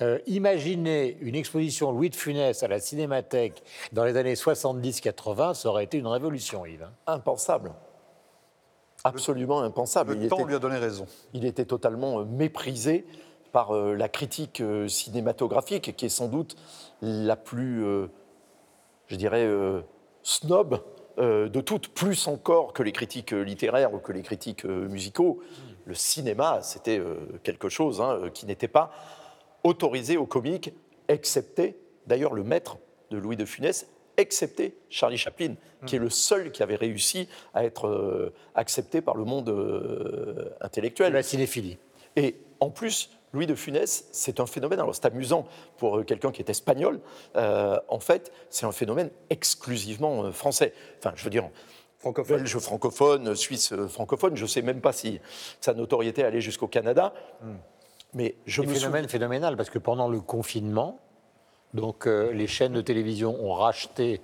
Euh, 0.00 0.20
imaginez 0.28 1.18
une 1.20 1.34
exposition 1.34 1.90
Louis 1.90 2.10
de 2.10 2.14
Funès 2.16 2.62
à 2.62 2.68
la 2.68 2.78
Cinémathèque 2.78 3.64
dans 3.92 4.04
les 4.04 4.16
années 4.16 4.34
70-80, 4.34 5.54
ça 5.54 5.68
aurait 5.68 5.82
été 5.84 5.98
une 5.98 6.06
révolution, 6.06 6.64
Yves. 6.64 6.84
hein. 6.84 6.92
Impensable. 7.08 7.72
Absolument 9.04 9.60
impensable. 9.62 10.14
Le 10.14 10.22
Il 10.24 10.28
temps 10.28 10.36
était- 10.38 10.46
lui 10.46 10.54
a 10.54 10.58
donné 10.58 10.76
raison. 10.76 11.06
il 11.32 11.44
était 11.44 11.64
totalement 11.64 12.20
euh, 12.20 12.24
méprisé 12.24 13.06
par 13.58 13.74
euh, 13.74 13.96
la 13.96 14.08
critique 14.08 14.60
euh, 14.60 14.86
cinématographique, 14.86 15.96
qui 15.96 16.06
est 16.06 16.08
sans 16.08 16.28
doute 16.28 16.54
la 17.02 17.34
plus, 17.34 17.84
euh, 17.84 18.06
je 19.08 19.16
dirais, 19.16 19.50
snob 20.22 20.80
de 21.16 21.60
toutes, 21.60 21.88
plus 21.88 22.28
encore 22.28 22.72
que 22.72 22.84
les 22.84 22.92
critiques 22.92 23.32
littéraires 23.32 23.92
ou 23.92 23.98
que 23.98 24.12
les 24.12 24.22
critiques 24.22 24.64
musicaux. 24.64 25.40
Le 25.86 25.94
cinéma, 25.94 26.60
c'était 26.62 27.02
quelque 27.42 27.68
chose 27.68 28.00
hein, 28.00 28.30
qui 28.32 28.46
n'était 28.46 28.68
pas 28.68 28.92
autorisé 29.64 30.16
aux 30.16 30.26
comiques, 30.26 30.72
excepté, 31.08 31.76
d'ailleurs, 32.06 32.34
le 32.34 32.44
maître 32.44 32.76
de 33.10 33.18
Louis 33.18 33.36
de 33.36 33.44
Funès, 33.44 33.88
excepté 34.16 34.76
Charlie 34.88 35.18
Chaplin, 35.18 35.54
qui 35.86 35.96
est 35.96 36.00
le 36.00 36.10
seul 36.10 36.52
qui 36.52 36.62
avait 36.62 36.76
réussi 36.76 37.28
à 37.54 37.64
être 37.64 38.32
accepté 38.54 39.00
par 39.00 39.16
le 39.16 39.24
monde 39.24 39.50
intellectuel. 40.60 41.12
La 41.12 41.24
cinéphilie. 41.24 41.78
Et 42.14 42.36
en 42.60 42.70
plus, 42.70 43.10
Louis 43.32 43.46
de 43.46 43.54
Funès, 43.54 44.06
c'est 44.12 44.40
un 44.40 44.46
phénomène, 44.46 44.80
alors 44.80 44.94
c'est 44.94 45.04
amusant 45.06 45.46
pour 45.76 45.98
euh, 45.98 46.02
quelqu'un 46.04 46.32
qui 46.32 46.40
est 46.40 46.50
espagnol, 46.50 47.00
euh, 47.36 47.78
en 47.88 48.00
fait, 48.00 48.32
c'est 48.50 48.66
un 48.66 48.72
phénomène 48.72 49.10
exclusivement 49.30 50.24
euh, 50.24 50.32
français. 50.32 50.72
Enfin, 50.98 51.12
je 51.14 51.24
veux 51.24 51.30
dire, 51.30 51.48
Francophone. 51.98 52.36
belge 52.38 52.58
francophone, 52.58 53.34
suisse 53.34 53.74
francophone, 53.88 54.36
je 54.36 54.42
ne 54.42 54.48
sais 54.48 54.62
même 54.62 54.80
pas 54.80 54.92
si 54.92 55.20
sa 55.60 55.74
notoriété 55.74 56.22
allait 56.22 56.40
jusqu'au 56.40 56.68
Canada. 56.68 57.12
Mais 58.14 58.36
je 58.46 58.62
Un 58.62 58.66
me 58.66 58.72
phénomène 58.72 59.02
souviens... 59.02 59.08
phénoménal 59.08 59.56
parce 59.56 59.68
que 59.68 59.78
pendant 59.78 60.08
le 60.08 60.20
confinement, 60.20 61.00
donc 61.74 62.06
euh, 62.06 62.32
les 62.32 62.46
chaînes 62.46 62.72
de 62.72 62.80
télévision 62.80 63.36
ont 63.44 63.52
racheté 63.52 64.20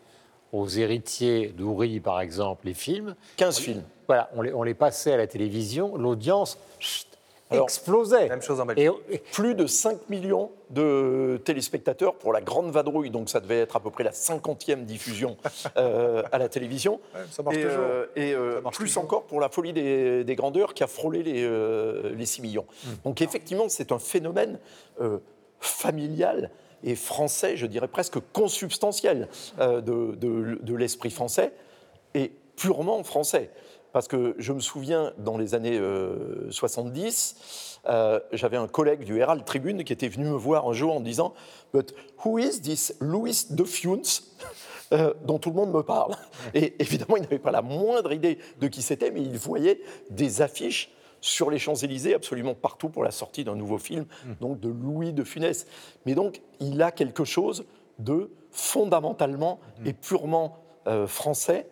aux 0.53 0.69
héritiers 0.69 1.49
d'Ouri, 1.49 2.01
par 2.01 2.21
exemple, 2.21 2.67
les 2.67 2.75
films. 2.75 3.17
15 3.37 3.59
films. 3.59 3.83
Voilà, 4.07 4.31
on 4.35 4.43
les, 4.43 4.55
on 4.55 4.63
les 4.63 4.75
passait 4.75 5.13
à 5.13 5.17
la 5.17 5.27
télévision, 5.27 5.97
l'audience 5.97 6.59
chut, 6.79 7.14
Alors, 7.55 7.65
explosait. 7.65 8.29
Même 8.29 8.43
chose 8.43 8.61
en 8.61 8.67
Belgique. 8.67 8.91
Et, 9.11 9.15
et- 9.15 9.19
Plus 9.19 9.55
de 9.55 9.67
5 9.67 10.09
millions 10.11 10.51
de 10.71 11.41
téléspectateurs 11.45 12.15
pour 12.15 12.33
la 12.33 12.41
Grande 12.41 12.71
Vadrouille, 12.71 13.11
donc 13.11 13.29
ça 13.31 13.41
devait 13.41 13.61
être 13.61 13.77
à 13.77 13.81
peu 13.81 13.91
près 13.91 14.05
la 14.05 14.11
50e 14.13 14.85
diffusion 14.85 15.37
euh, 15.77 16.23
à 16.33 16.39
la 16.39 16.49
télévision. 16.49 17.01
ça 17.31 17.43
marche 17.43 17.57
et 17.57 17.63
toujours. 17.63 17.79
euh, 17.81 18.07
et, 18.17 18.35
euh, 18.35 18.61
marche 18.61 18.77
plus 18.77 18.87
toujours. 18.87 19.05
encore 19.05 19.23
pour 19.25 19.41
la 19.41 19.49
folie 19.49 19.73
des, 19.73 20.25
des 20.25 20.35
grandeurs 20.37 20.75
qui 20.75 20.83
a 20.83 20.87
frôlé 20.87 21.23
les, 21.23 21.43
euh, 21.45 22.15
les 22.15 22.27
6 22.27 22.43
millions. 22.43 22.67
Hmm. 22.85 22.91
Donc 23.05 23.23
effectivement, 23.23 23.69
c'est 23.69 23.93
un 23.93 23.99
phénomène 23.99 24.59
familial 25.61 26.51
et 26.83 26.95
français, 26.97 27.57
je 27.57 27.67
dirais 27.67 27.89
presque 27.89 28.19
consubstantiel 28.33 29.29
de, 29.59 29.81
de- 29.81 30.59
de 30.61 30.75
l'esprit 30.75 31.11
français, 31.11 31.53
et 32.15 32.31
purement 32.57 33.03
français. 33.05 33.51
Parce 33.95 34.09
que 34.09 34.35
je 34.39 34.53
me 34.53 34.59
souviens, 34.59 35.13
dans 35.19 35.39
les 35.39 35.55
années 35.55 35.79
euh, 35.79 36.51
70, 36.51 37.79
euh, 37.87 38.19
j'avais 38.33 38.57
un 38.57 38.67
collègue 38.67 39.05
du 39.05 39.21
Herald 39.21 39.45
Tribune 39.45 39.85
qui 39.85 39.93
était 39.93 40.09
venu 40.09 40.27
me 40.27 40.35
voir 40.35 40.69
un 40.69 40.73
jour 40.73 40.97
en 40.97 41.01
disant 41.01 41.33
But 41.73 41.95
who 42.25 42.41
is 42.41 42.61
this 42.61 42.97
Louis 43.01 43.47
de 43.51 43.63
Funes? 43.63 44.03
Euh, 44.93 45.15
dont 45.25 45.39
tout 45.39 45.51
le 45.51 45.57
monde 45.57 45.73
me 45.73 45.83
parle. 45.83 46.15
Et 46.55 46.75
évidemment, 46.81 47.17
il 47.17 47.23
n'avait 47.23 47.39
pas 47.39 47.53
la 47.53 47.63
moindre 47.63 48.13
idée 48.13 48.39
de 48.61 48.67
qui 48.69 48.83
c'était, 48.83 49.13
mais 49.13 49.23
il 49.23 49.39
voyait 49.39 49.81
des 50.11 50.43
affiches 50.43 50.91
sur 51.21 51.49
les 51.51 51.59
Champs-Élysées, 51.59 52.15
absolument 52.15 52.55
partout 52.55 52.91
pour 52.91 53.03
la 53.03 53.11
sortie 53.11 53.45
d'un 53.45 53.57
nouveau 53.57 53.79
film, 53.79 54.05
donc 54.41 54.61
de 54.61 54.69
Louis 54.69 55.13
de 55.13 55.25
Funès. 55.25 55.67
Mais 56.05 56.15
donc, 56.15 56.43
il 56.61 56.83
a 56.83 56.93
quelque 56.93 57.25
chose 57.25 57.65
de 57.99 58.31
fondamentalement 58.51 59.59
et 59.87 59.95
purement 59.95 60.59
euh, 60.87 61.07
français 61.07 61.67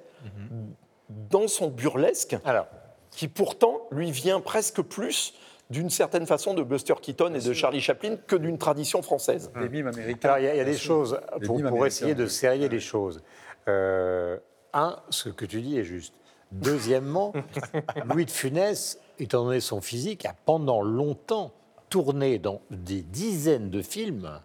dans 1.31 1.49
son 1.49 1.69
burlesque, 1.69 2.37
Alors, 2.45 2.67
qui 3.11 3.29
pourtant 3.29 3.83
lui 3.91 4.11
vient 4.11 4.41
presque 4.41 4.83
plus 4.83 5.35
d'une 5.71 5.91
certaine 5.91 6.27
façon 6.27 6.55
de 6.55 6.63
Buster 6.63 6.95
Keaton 7.01 7.35
et 7.35 7.41
de 7.41 7.53
Charlie 7.53 7.81
Chaplin 7.81 8.17
que 8.17 8.37
d'une 8.37 8.59
tradition 8.59 9.01
française. 9.03 9.51
Les 9.59 9.69
mimes 9.69 9.87
américains. 9.87 10.29
Alors, 10.29 10.39
il 10.39 10.45
y 10.45 10.49
a, 10.49 10.55
il 10.55 10.59
y 10.59 10.61
a 10.61 10.65
des 10.65 10.77
choses, 10.77 11.19
pour, 11.45 11.87
essayer 11.87 12.15
de 12.15 12.27
serrer 12.27 12.69
les 12.69 12.81
choses. 12.81 13.23
Euh, 13.69 14.39
un, 14.75 14.99
ce 15.11 15.29
que 15.29 15.45
tu 15.45 15.63
dis 15.63 15.79
est 15.79 15.85
juste. 15.85 16.15
Deuxièmement, 16.51 17.33
Louis 18.05 18.27
de 18.27 18.31
Funès, 18.31 18.99
étant 19.19 19.45
donné 19.45 19.61
son 19.61 19.81
physique, 19.81 20.27
a 20.27 20.35
pendant 20.45 20.83
longtemps 20.83 21.53
tourné 21.89 22.39
dans 22.39 22.61
des 22.71 23.03
dizaines 23.03 23.71
de 23.71 23.83
films 23.83 24.41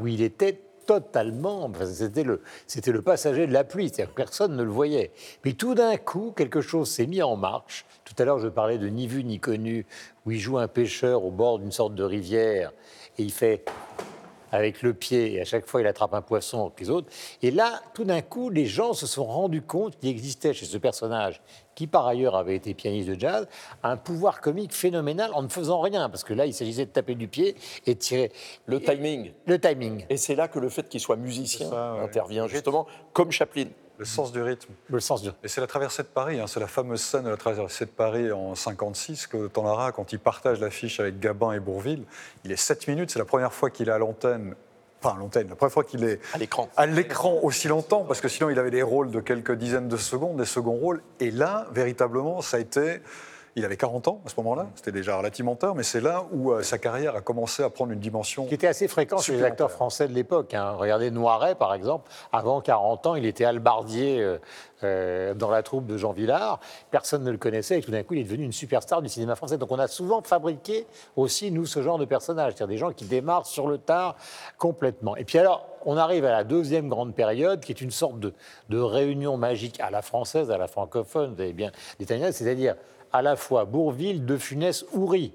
où 0.00 0.06
il 0.06 0.22
était 0.22 0.60
totalement. 0.86 1.70
C'était 1.84 2.22
le, 2.22 2.42
c'était 2.66 2.92
le 2.92 3.02
passager 3.02 3.46
de 3.46 3.52
la 3.52 3.64
pluie, 3.64 3.88
c'est-à-dire 3.88 4.14
que 4.14 4.16
personne 4.16 4.56
ne 4.56 4.62
le 4.62 4.70
voyait. 4.70 5.10
Mais 5.44 5.52
tout 5.52 5.74
d'un 5.74 5.96
coup, 5.96 6.32
quelque 6.36 6.60
chose 6.60 6.88
s'est 6.88 7.06
mis 7.06 7.22
en 7.22 7.36
marche. 7.36 7.84
Tout 8.04 8.14
à 8.18 8.24
l'heure, 8.24 8.38
je 8.38 8.48
parlais 8.48 8.78
de 8.78 8.88
Ni 8.88 9.06
vu 9.06 9.24
ni 9.24 9.40
connu, 9.40 9.86
où 10.24 10.30
il 10.30 10.38
joue 10.38 10.58
un 10.58 10.68
pêcheur 10.68 11.24
au 11.24 11.30
bord 11.30 11.58
d'une 11.58 11.72
sorte 11.72 11.94
de 11.94 12.04
rivière 12.04 12.72
et 13.18 13.22
il 13.22 13.32
fait 13.32 13.64
avec 14.56 14.82
le 14.82 14.94
pied, 14.94 15.34
et 15.34 15.40
à 15.40 15.44
chaque 15.44 15.66
fois 15.66 15.80
il 15.80 15.86
attrape 15.86 16.14
un 16.14 16.22
poisson 16.22 16.66
avec 16.66 16.80
les 16.80 16.90
autres. 16.90 17.08
Et 17.42 17.50
là, 17.50 17.80
tout 17.94 18.04
d'un 18.04 18.22
coup, 18.22 18.48
les 18.50 18.66
gens 18.66 18.92
se 18.94 19.06
sont 19.06 19.24
rendus 19.24 19.62
compte 19.62 19.98
qu'il 19.98 20.08
existait 20.08 20.52
chez 20.54 20.64
ce 20.66 20.78
personnage, 20.78 21.40
qui 21.74 21.86
par 21.86 22.06
ailleurs 22.06 22.34
avait 22.36 22.56
été 22.56 22.72
pianiste 22.74 23.08
de 23.08 23.20
jazz, 23.20 23.46
un 23.82 23.96
pouvoir 23.96 24.40
comique 24.40 24.72
phénoménal 24.72 25.30
en 25.34 25.42
ne 25.42 25.48
faisant 25.48 25.80
rien, 25.80 26.08
parce 26.08 26.24
que 26.24 26.32
là, 26.34 26.46
il 26.46 26.54
s'agissait 26.54 26.86
de 26.86 26.90
taper 26.90 27.14
du 27.14 27.28
pied 27.28 27.54
et 27.86 27.94
de 27.94 27.98
tirer 27.98 28.32
Le 28.64 28.80
timing. 28.80 29.32
le 29.46 29.60
timing, 29.60 30.06
Et 30.08 30.16
c'est 30.16 30.34
là 30.34 30.48
que 30.48 30.58
le 30.58 30.68
fait 30.70 30.88
qu'il 30.88 31.00
soit 31.00 31.16
musicien 31.16 31.66
C'est 31.66 31.72
ça, 31.72 31.94
ouais. 31.94 32.00
intervient 32.00 32.46
justement, 32.46 32.86
comme 33.12 33.30
Chaplin. 33.30 33.66
Le 33.98 34.04
sens 34.04 34.32
du 34.32 34.42
rythme. 34.42 34.72
le 34.88 35.00
sens 35.00 35.22
du... 35.22 35.30
Et 35.42 35.48
c'est 35.48 35.60
la 35.60 35.66
traversée 35.66 36.02
de 36.02 36.08
Paris, 36.08 36.38
hein, 36.38 36.46
c'est 36.46 36.60
la 36.60 36.66
fameuse 36.66 37.00
scène 37.00 37.24
de 37.24 37.30
la 37.30 37.36
traversée 37.36 37.86
de 37.86 37.90
Paris 37.90 38.30
en 38.30 38.54
56 38.54 39.26
que 39.26 39.46
Tanlara, 39.48 39.92
quand 39.92 40.12
il 40.12 40.18
partage 40.18 40.60
l'affiche 40.60 41.00
avec 41.00 41.18
Gabin 41.18 41.52
et 41.52 41.60
Bourville, 41.60 42.04
il 42.44 42.52
est 42.52 42.56
7 42.56 42.88
minutes, 42.88 43.10
c'est 43.10 43.18
la 43.18 43.24
première 43.24 43.52
fois 43.52 43.70
qu'il 43.70 43.88
est 43.88 43.92
à 43.92 43.98
l'antenne, 43.98 44.54
enfin 45.02 45.16
à 45.16 45.18
l'antenne, 45.18 45.48
la 45.48 45.56
première 45.56 45.72
fois 45.72 45.84
qu'il 45.84 46.04
est 46.04 46.20
À 46.34 46.38
l'écran. 46.38 46.68
à 46.76 46.86
l'écran 46.86 47.40
aussi 47.42 47.68
longtemps, 47.68 48.04
parce 48.04 48.20
que 48.20 48.28
sinon 48.28 48.50
il 48.50 48.58
avait 48.58 48.70
des 48.70 48.82
rôles 48.82 49.10
de 49.10 49.20
quelques 49.20 49.52
dizaines 49.52 49.88
de 49.88 49.96
secondes, 49.96 50.36
des 50.36 50.44
seconds 50.44 50.76
rôles, 50.76 51.02
et 51.20 51.30
là, 51.30 51.66
véritablement, 51.72 52.42
ça 52.42 52.58
a 52.58 52.60
été... 52.60 53.00
Il 53.58 53.64
avait 53.64 53.78
40 53.78 54.08
ans 54.08 54.20
à 54.26 54.28
ce 54.28 54.34
moment-là, 54.36 54.66
c'était 54.74 54.92
déjà 54.92 55.16
relativement 55.16 55.56
tard, 55.56 55.74
mais 55.74 55.82
c'est 55.82 56.02
là 56.02 56.24
où 56.30 56.52
euh, 56.52 56.62
sa 56.62 56.76
carrière 56.76 57.16
a 57.16 57.22
commencé 57.22 57.62
à 57.62 57.70
prendre 57.70 57.90
une 57.90 57.98
dimension. 58.00 58.44
qui 58.44 58.52
était 58.52 58.66
assez 58.66 58.86
fréquent 58.86 59.16
chez 59.16 59.32
les 59.32 59.42
acteurs 59.44 59.70
français 59.70 60.08
de 60.08 60.12
l'époque. 60.12 60.52
hein. 60.52 60.72
Regardez 60.72 61.10
Noiret, 61.10 61.54
par 61.54 61.72
exemple. 61.72 62.10
Avant 62.34 62.60
40 62.60 63.06
ans, 63.06 63.14
il 63.14 63.24
était 63.24 63.46
albardier 63.46 64.20
euh, 64.20 64.36
euh, 64.84 65.32
dans 65.32 65.50
la 65.50 65.62
troupe 65.62 65.86
de 65.86 65.96
Jean 65.96 66.12
Villard. 66.12 66.60
Personne 66.90 67.24
ne 67.24 67.30
le 67.30 67.38
connaissait 67.38 67.78
et 67.78 67.82
tout 67.82 67.90
d'un 67.90 68.02
coup, 68.02 68.12
il 68.12 68.20
est 68.20 68.24
devenu 68.24 68.44
une 68.44 68.52
superstar 68.52 69.00
du 69.00 69.08
cinéma 69.08 69.36
français. 69.36 69.56
Donc 69.56 69.72
on 69.72 69.78
a 69.78 69.88
souvent 69.88 70.20
fabriqué 70.20 70.86
aussi, 71.16 71.50
nous, 71.50 71.64
ce 71.64 71.80
genre 71.80 71.96
de 71.96 72.04
personnages. 72.04 72.52
C'est-à-dire 72.54 72.68
des 72.74 72.76
gens 72.76 72.92
qui 72.92 73.06
démarrent 73.06 73.46
sur 73.46 73.68
le 73.68 73.78
tard 73.78 74.16
complètement. 74.58 75.16
Et 75.16 75.24
puis 75.24 75.38
alors, 75.38 75.66
on 75.86 75.96
arrive 75.96 76.26
à 76.26 76.30
la 76.32 76.44
deuxième 76.44 76.90
grande 76.90 77.14
période, 77.14 77.60
qui 77.60 77.72
est 77.72 77.80
une 77.80 77.90
sorte 77.90 78.20
de, 78.20 78.34
de 78.68 78.78
réunion 78.78 79.38
magique 79.38 79.80
à 79.80 79.90
la 79.90 80.02
française, 80.02 80.50
à 80.50 80.58
la 80.58 80.66
francophone, 80.66 81.32
vous 81.34 81.40
avez 81.40 81.54
bien 81.54 81.70
détaillé, 81.98 82.32
c'est-à-dire 82.32 82.74
à 83.16 83.22
la 83.22 83.36
fois 83.36 83.64
Bourville, 83.64 84.24
De 84.26 84.36
Funès, 84.36 84.84
Houry. 84.92 85.32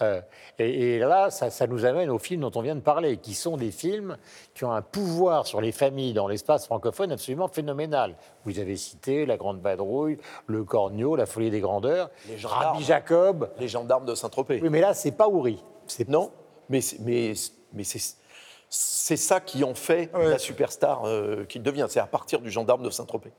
Euh, 0.00 0.20
et, 0.58 0.94
et 0.94 0.98
là, 0.98 1.30
ça, 1.30 1.50
ça 1.50 1.68
nous 1.68 1.84
amène 1.84 2.10
aux 2.10 2.18
films 2.18 2.40
dont 2.40 2.50
on 2.56 2.60
vient 2.62 2.74
de 2.74 2.80
parler, 2.80 3.18
qui 3.18 3.34
sont 3.34 3.56
des 3.56 3.70
films 3.70 4.16
qui 4.52 4.64
ont 4.64 4.72
un 4.72 4.82
pouvoir 4.82 5.46
sur 5.46 5.60
les 5.60 5.70
familles 5.70 6.12
dans 6.12 6.26
l'espace 6.26 6.66
francophone 6.66 7.12
absolument 7.12 7.46
phénoménal. 7.46 8.16
Vous 8.44 8.58
avez 8.58 8.76
cité 8.76 9.26
La 9.26 9.36
Grande 9.36 9.60
Vadrouille, 9.60 10.16
Le 10.46 10.64
Cornio, 10.64 11.14
La 11.14 11.26
Folie 11.26 11.50
des 11.50 11.60
Grandeurs, 11.60 12.10
Les. 12.28 12.36
Rabbi 12.44 12.82
Jacob. 12.82 13.50
Les 13.60 13.68
gendarmes 13.68 14.04
de 14.04 14.14
Saint-Tropez. 14.16 14.60
Oui, 14.60 14.70
mais 14.70 14.80
là, 14.80 14.92
c'est 14.94 15.12
pas 15.12 15.28
Houry. 15.28 15.62
Non, 16.08 16.32
mais, 16.68 16.80
c'est- 16.80 16.98
mais, 17.00 17.34
mais 17.72 17.84
c'est, 17.84 18.00
c'est 18.68 19.16
ça 19.16 19.38
qui 19.40 19.62
en 19.62 19.74
fait 19.74 20.10
Ouais. 20.14 20.30
la 20.30 20.38
superstar 20.38 21.02
euh, 21.04 21.44
qu'il 21.44 21.62
devient. 21.62 21.86
C'est 21.88 22.00
à 22.00 22.06
partir 22.06 22.40
du 22.40 22.50
gendarme 22.50 22.82
de 22.82 22.90
Saint-Tropez. 22.90 23.30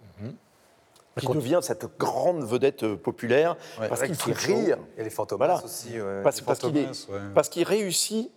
Qui 1.20 1.28
devient 1.28 1.60
cette 1.62 1.86
grande 2.00 2.44
vedette 2.44 2.84
euh, 2.84 2.96
populaire 2.96 3.56
parce 3.78 4.02
qu'il 4.02 4.16
fait 4.16 4.34
rire. 4.34 4.78
Et 4.98 5.04
les 5.04 5.10
fantomas 5.12 5.46
Voilà. 5.46 5.64
aussi. 5.64 6.00
ouais. 6.02 6.22
Parce, 6.24 6.42
parce 6.42 6.60
qu'il 6.60 6.76
est- 6.78 6.92
Fantomas, 6.94 7.08
ouais. 7.28 7.34
parce 7.36 7.50
qu'il 7.50 7.64
réussit 7.64 8.32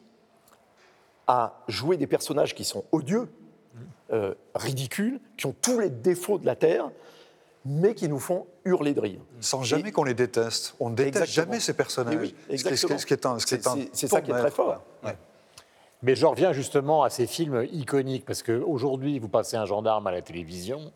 à 1.26 1.54
jouer 1.68 1.96
des 1.96 2.06
personnages 2.06 2.54
qui 2.54 2.64
sont 2.64 2.84
odieux, 2.92 3.28
euh, 4.12 4.34
ridicules, 4.54 5.20
qui 5.36 5.46
ont 5.46 5.54
tous 5.60 5.78
les 5.80 5.90
défauts 5.90 6.38
de 6.38 6.46
la 6.46 6.54
Terre, 6.54 6.90
mais 7.64 7.94
qui 7.94 8.08
nous 8.08 8.20
font 8.20 8.46
hurler 8.64 8.94
de 8.94 9.00
rire. 9.00 9.20
Sans 9.40 9.62
jamais 9.62 9.90
qu'on 9.90 10.04
les 10.04 10.14
déteste. 10.14 10.74
On 10.78 10.90
ne 10.90 10.94
déteste 10.94 11.16
Exactement. 11.16 11.46
jamais 11.46 11.60
ces 11.60 11.72
personnages. 11.72 12.14
Oui, 12.20 12.34
Ce. 12.50 12.56
Ce 12.56 12.76
ce 12.76 12.86
C'est- 12.86 13.88
c'est 13.92 14.06
ça 14.08 14.20
qui 14.20 14.30
est 14.30 14.34
très 14.38 14.50
fort. 14.50 14.82
Ouais. 15.02 15.16
Mais 16.06 16.14
je 16.14 16.24
reviens 16.24 16.52
justement 16.52 17.02
à 17.02 17.10
ces 17.10 17.26
films 17.26 17.66
iconiques, 17.72 18.24
parce 18.24 18.44
qu'aujourd'hui, 18.44 19.18
vous 19.18 19.28
passez 19.28 19.56
un 19.56 19.64
gendarme 19.66 20.06
à 20.06 20.12
la 20.12 20.22
télévision, 20.22 20.92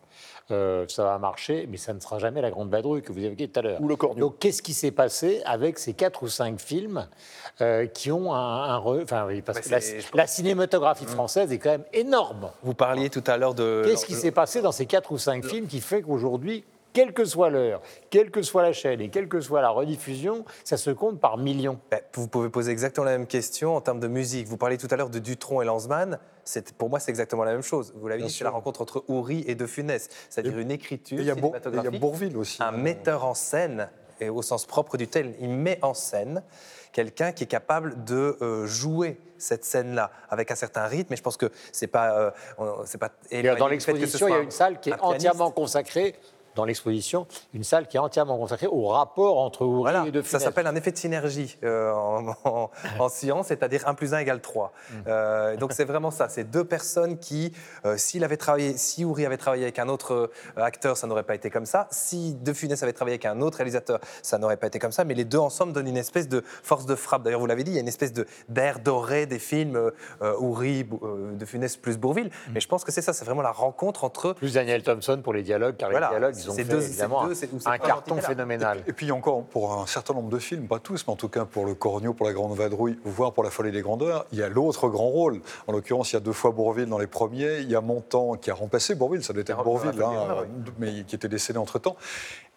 euh, 0.51 0.85
ça 0.87 1.03
va 1.03 1.17
marcher, 1.19 1.67
mais 1.69 1.75
ça 1.75 1.93
ne 1.93 1.99
sera 1.99 2.17
jamais 2.17 2.41
la 2.41 2.49
Grande 2.49 2.69
Vadrouille 2.69 3.01
que 3.01 3.11
vous 3.11 3.21
évoquiez 3.23 3.49
tout 3.49 3.59
à 3.59 3.63
l'heure. 3.63 3.81
Ou 3.81 3.89
le 3.89 3.97
Cornio. 3.97 4.21
Donc, 4.21 4.39
qu'est-ce 4.39 4.61
qui 4.61 4.73
s'est 4.73 4.91
passé 4.91 5.41
avec 5.43 5.79
ces 5.79 5.93
quatre 5.93 6.23
ou 6.23 6.29
cinq 6.29 6.61
films 6.61 7.07
euh, 7.59 7.87
qui 7.87 8.09
ont 8.09 8.33
un... 8.33 8.63
un 8.63 8.77
re- 8.79 9.03
Enfin, 9.03 9.25
oui, 9.27 9.41
parce 9.41 9.57
Bah, 9.69 9.79
que 9.81 9.85
la, 9.91 10.01
la 10.23 10.27
cinématographie 10.27 11.05
française 11.05 11.51
est 11.51 11.59
quand 11.59 11.71
même 11.71 11.85
énorme. 11.91 12.49
Vous 12.63 12.73
parliez 12.73 13.09
tout 13.09 13.23
à 13.27 13.35
l'heure 13.35 13.53
de. 13.53 13.83
Qu'est-ce 13.85 14.05
qui 14.05 14.13
s'est 14.15 14.31
passé 14.31 14.61
dans 14.61 14.71
ces 14.71 14.85
quatre 14.85 15.11
ou 15.11 15.17
cinq 15.17 15.43
films 15.45 15.67
qui 15.67 15.81
fait 15.81 16.01
qu'aujourd'hui, 16.01 16.63
quelle 16.93 17.13
que 17.13 17.25
soit 17.25 17.49
l'heure, 17.49 17.81
quelle 18.09 18.31
que 18.31 18.41
soit 18.41 18.61
la 18.63 18.73
chaîne 18.73 19.01
et 19.01 19.09
quelle 19.09 19.27
que 19.27 19.39
soit 19.41 19.61
la 19.61 19.69
rediffusion, 19.69 20.45
ça 20.63 20.77
se 20.77 20.91
compte 20.91 21.19
par 21.19 21.37
millions 21.37 21.79
Ben, 21.89 22.01
Vous 22.13 22.27
pouvez 22.27 22.49
poser 22.49 22.71
exactement 22.71 23.05
la 23.05 23.17
même 23.17 23.27
question 23.27 23.75
en 23.75 23.81
termes 23.81 23.99
de 23.99 24.07
musique. 24.07 24.47
Vous 24.47 24.57
parliez 24.57 24.77
tout 24.77 24.87
à 24.91 24.95
l'heure 24.95 25.09
de 25.09 25.19
Dutronc 25.19 25.61
et 25.61 25.65
Lanzmann. 25.65 26.19
Pour 26.77 26.89
moi, 26.89 26.99
c'est 26.99 27.11
exactement 27.11 27.43
la 27.43 27.53
même 27.53 27.61
chose. 27.63 27.93
Vous 27.95 28.07
l'avez 28.07 28.23
dit, 28.23 28.29
c'est 28.29 28.43
la 28.43 28.49
rencontre 28.49 28.81
entre 28.81 29.03
Houry 29.07 29.43
et 29.47 29.55
De 29.55 29.65
Funès. 29.65 30.09
C'est-à-dire 30.29 30.57
une 30.57 30.71
écriture 30.71 31.19
Et 31.19 31.21
il 31.21 31.27
y 31.27 31.31
a 31.31 31.35
Bour- 31.35 31.55
et 31.55 31.59
il 31.59 31.63
y 31.63 31.67
a 31.67 31.69
cinématographique, 31.69 32.01
Bourville 32.01 32.37
aussi. 32.37 32.61
un 32.61 32.71
metteur 32.71 33.25
en 33.25 33.33
scène, 33.33 33.89
et 34.19 34.29
au 34.29 34.41
sens 34.41 34.65
propre 34.65 34.97
du 34.97 35.07
terme, 35.07 35.31
il 35.39 35.49
met 35.49 35.79
en 35.81 35.93
scène 35.93 36.43
quelqu'un 36.91 37.31
qui 37.31 37.45
est 37.45 37.47
capable 37.47 38.03
de 38.03 38.37
euh, 38.41 38.65
jouer 38.67 39.17
cette 39.37 39.65
scène-là 39.65 40.11
avec 40.29 40.51
un 40.51 40.55
certain 40.55 40.85
rythme. 40.85 41.13
Et 41.13 41.15
je 41.15 41.23
pense 41.23 41.37
que 41.37 41.51
c'est 41.71 41.87
pas, 41.87 42.31
euh, 42.59 42.71
c'est 42.85 42.97
pas. 42.97 43.09
Et 43.31 43.41
Dans 43.41 43.67
l'exposition, 43.67 44.27
il 44.27 44.31
y 44.31 44.35
a 44.35 44.39
une 44.39 44.51
salle 44.51 44.79
qui 44.79 44.89
est 44.89 44.93
un 44.93 44.99
entièrement 44.99 45.51
consacrée. 45.51 46.15
Dans 46.55 46.65
l'exposition, 46.65 47.27
une 47.53 47.63
salle 47.63 47.87
qui 47.87 47.97
est 47.97 47.99
entièrement 47.99 48.37
consacrée 48.37 48.67
au 48.67 48.87
rapport 48.87 49.39
entre 49.39 49.65
Houry 49.65 49.81
Voilà, 49.81 50.05
et 50.07 50.11
De 50.11 50.21
ça 50.21 50.27
Funès. 50.39 50.43
s'appelle 50.43 50.67
un 50.67 50.75
effet 50.75 50.91
de 50.91 50.97
synergie 50.97 51.57
euh, 51.63 51.91
en, 51.93 52.35
en- 52.43 52.69
en 52.99 53.09
science, 53.09 53.47
c'est-à-dire 53.47 53.87
1 53.87 53.93
plus 53.93 54.13
1 54.13 54.19
égale 54.19 54.41
3. 54.41 54.71
Mm. 54.71 54.95
Euh, 55.07 55.55
donc 55.57 55.71
c'est 55.73 55.85
vraiment 55.85 56.11
ça, 56.11 56.27
c'est 56.29 56.43
deux 56.43 56.63
personnes 56.65 57.17
qui, 57.19 57.53
euh, 57.85 57.95
s'il 57.97 58.23
avait 58.23 58.37
travaillé, 58.37 58.77
si 58.77 59.05
Houry 59.05 59.25
avait 59.25 59.37
travaillé 59.37 59.63
avec 59.63 59.79
un 59.79 59.87
autre 59.89 60.13
euh, 60.13 60.27
acteur, 60.61 60.97
ça 60.97 61.07
n'aurait 61.07 61.23
pas 61.23 61.35
été 61.35 61.49
comme 61.49 61.65
ça. 61.65 61.87
Si 61.91 62.33
De 62.35 62.53
Funès 62.53 62.81
avait 62.83 62.93
travaillé 62.93 63.13
avec 63.15 63.25
un 63.25 63.39
autre 63.41 63.57
réalisateur, 63.57 63.99
ça 64.21 64.37
n'aurait 64.37 64.57
pas 64.57 64.67
été 64.67 64.79
comme 64.79 64.91
ça. 64.91 65.03
Mais 65.05 65.13
les 65.13 65.25
deux 65.25 65.37
ensemble 65.39 65.73
donnent 65.73 65.87
une 65.87 65.97
espèce 65.97 66.27
de 66.27 66.41
force 66.63 66.85
de 66.85 66.95
frappe. 66.95 67.23
D'ailleurs, 67.23 67.39
vous 67.39 67.45
l'avez 67.45 67.63
dit, 67.63 67.71
il 67.71 67.75
y 67.75 67.77
a 67.77 67.81
une 67.81 67.87
espèce 67.87 68.13
de 68.13 68.25
d'air 68.49 68.79
doré 68.79 69.25
des 69.25 69.39
films 69.39 69.91
euh, 70.21 71.33
De 71.33 71.45
Funès 71.45 71.77
plus 71.77 71.97
Bourville. 71.97 72.27
Mm. 72.27 72.51
Mais 72.53 72.59
je 72.59 72.67
pense 72.67 72.83
que 72.83 72.91
c'est 72.91 73.01
ça, 73.01 73.13
c'est 73.13 73.25
vraiment 73.25 73.41
la 73.41 73.51
rencontre 73.51 74.03
entre 74.03 74.33
Plus 74.33 74.53
Daniel 74.53 74.83
Thompson 74.83 75.21
pour 75.23 75.33
les 75.33 75.43
dialogues, 75.43 75.75
car 75.77 75.89
Voilà, 75.91 76.07
les 76.07 76.11
dialogues, 76.17 76.33
ils 76.43 76.49
ont 76.51 76.53
c'est 76.53 76.63
fait 76.63 76.71
deux- 76.71 76.81
évidemment 76.83 77.27
un 77.65 77.77
carton 77.77 78.17
phénoménal. 78.17 78.83
Et 78.87 78.93
puis 78.93 79.11
encore, 79.11 79.43
pour 79.43 79.73
un 79.73 79.85
certain 79.87 80.13
nombre 80.13 80.29
de 80.29 80.39
films, 80.39 80.67
pas 80.67 80.79
tous, 80.79 81.05
mais 81.07 81.13
en 81.13 81.15
tout 81.15 81.29
cas 81.29 81.45
pour 81.45 81.65
Le 81.65 81.73
Cornio, 81.73 82.13
pour 82.13 82.25
La 82.25 82.33
Grande 82.33 82.55
Vadrouille, 82.55 82.97
voire 83.05 83.33
pour 83.33 83.43
La 83.43 83.49
Folie 83.49 83.71
des 83.71 83.81
Grandeurs, 83.81 84.25
il 84.31 84.39
y 84.39 84.43
a 84.43 84.49
l'autre 84.49 84.89
grand 84.89 85.09
rôle. 85.09 85.41
En 85.67 85.71
l'occurrence, 85.71 86.11
il 86.11 86.15
y 86.15 86.17
a 86.17 86.21
deux 86.21 86.33
fois 86.33 86.51
Bourville 86.51 86.85
dans 86.87 86.97
les 86.99 87.07
premiers. 87.07 87.59
Il 87.59 87.69
y 87.69 87.75
a 87.75 87.81
Montand 87.81 88.35
qui 88.35 88.51
a 88.51 88.53
remplacé 88.53 88.95
Bourville, 88.95 89.23
ça 89.23 89.33
doit 89.33 89.41
être 89.41 89.63
Bourville, 89.63 89.91
hein, 90.01 90.27
Bourville, 90.27 90.73
mais 90.79 91.03
qui 91.03 91.15
était 91.15 91.27
décédé 91.29 91.59
entre-temps. 91.59 91.95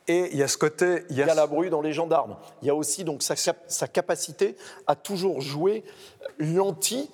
Et 0.07 0.29
il 0.33 0.37
y 0.39 0.43
a 0.43 0.49
ce 0.49 0.59
côté. 0.59 1.05
Il 1.09 1.17
y 1.17 1.23
a 1.23 1.35
la 1.35 1.47
bru 1.47 1.71
dans 1.71 1.81
les 1.81 1.93
gendarmes. 1.95 2.37
Il 2.61 2.69
y 2.69 2.71
a 2.71 2.75
aussi 2.75 3.05
donc 3.05 3.23
sa, 3.23 3.35
cap- 3.37 3.63
sa 3.69 3.89
capacité 3.89 4.55
à 4.87 4.97
toujours 4.97 5.41
jouer 5.41 5.83
l'anti 6.39 7.11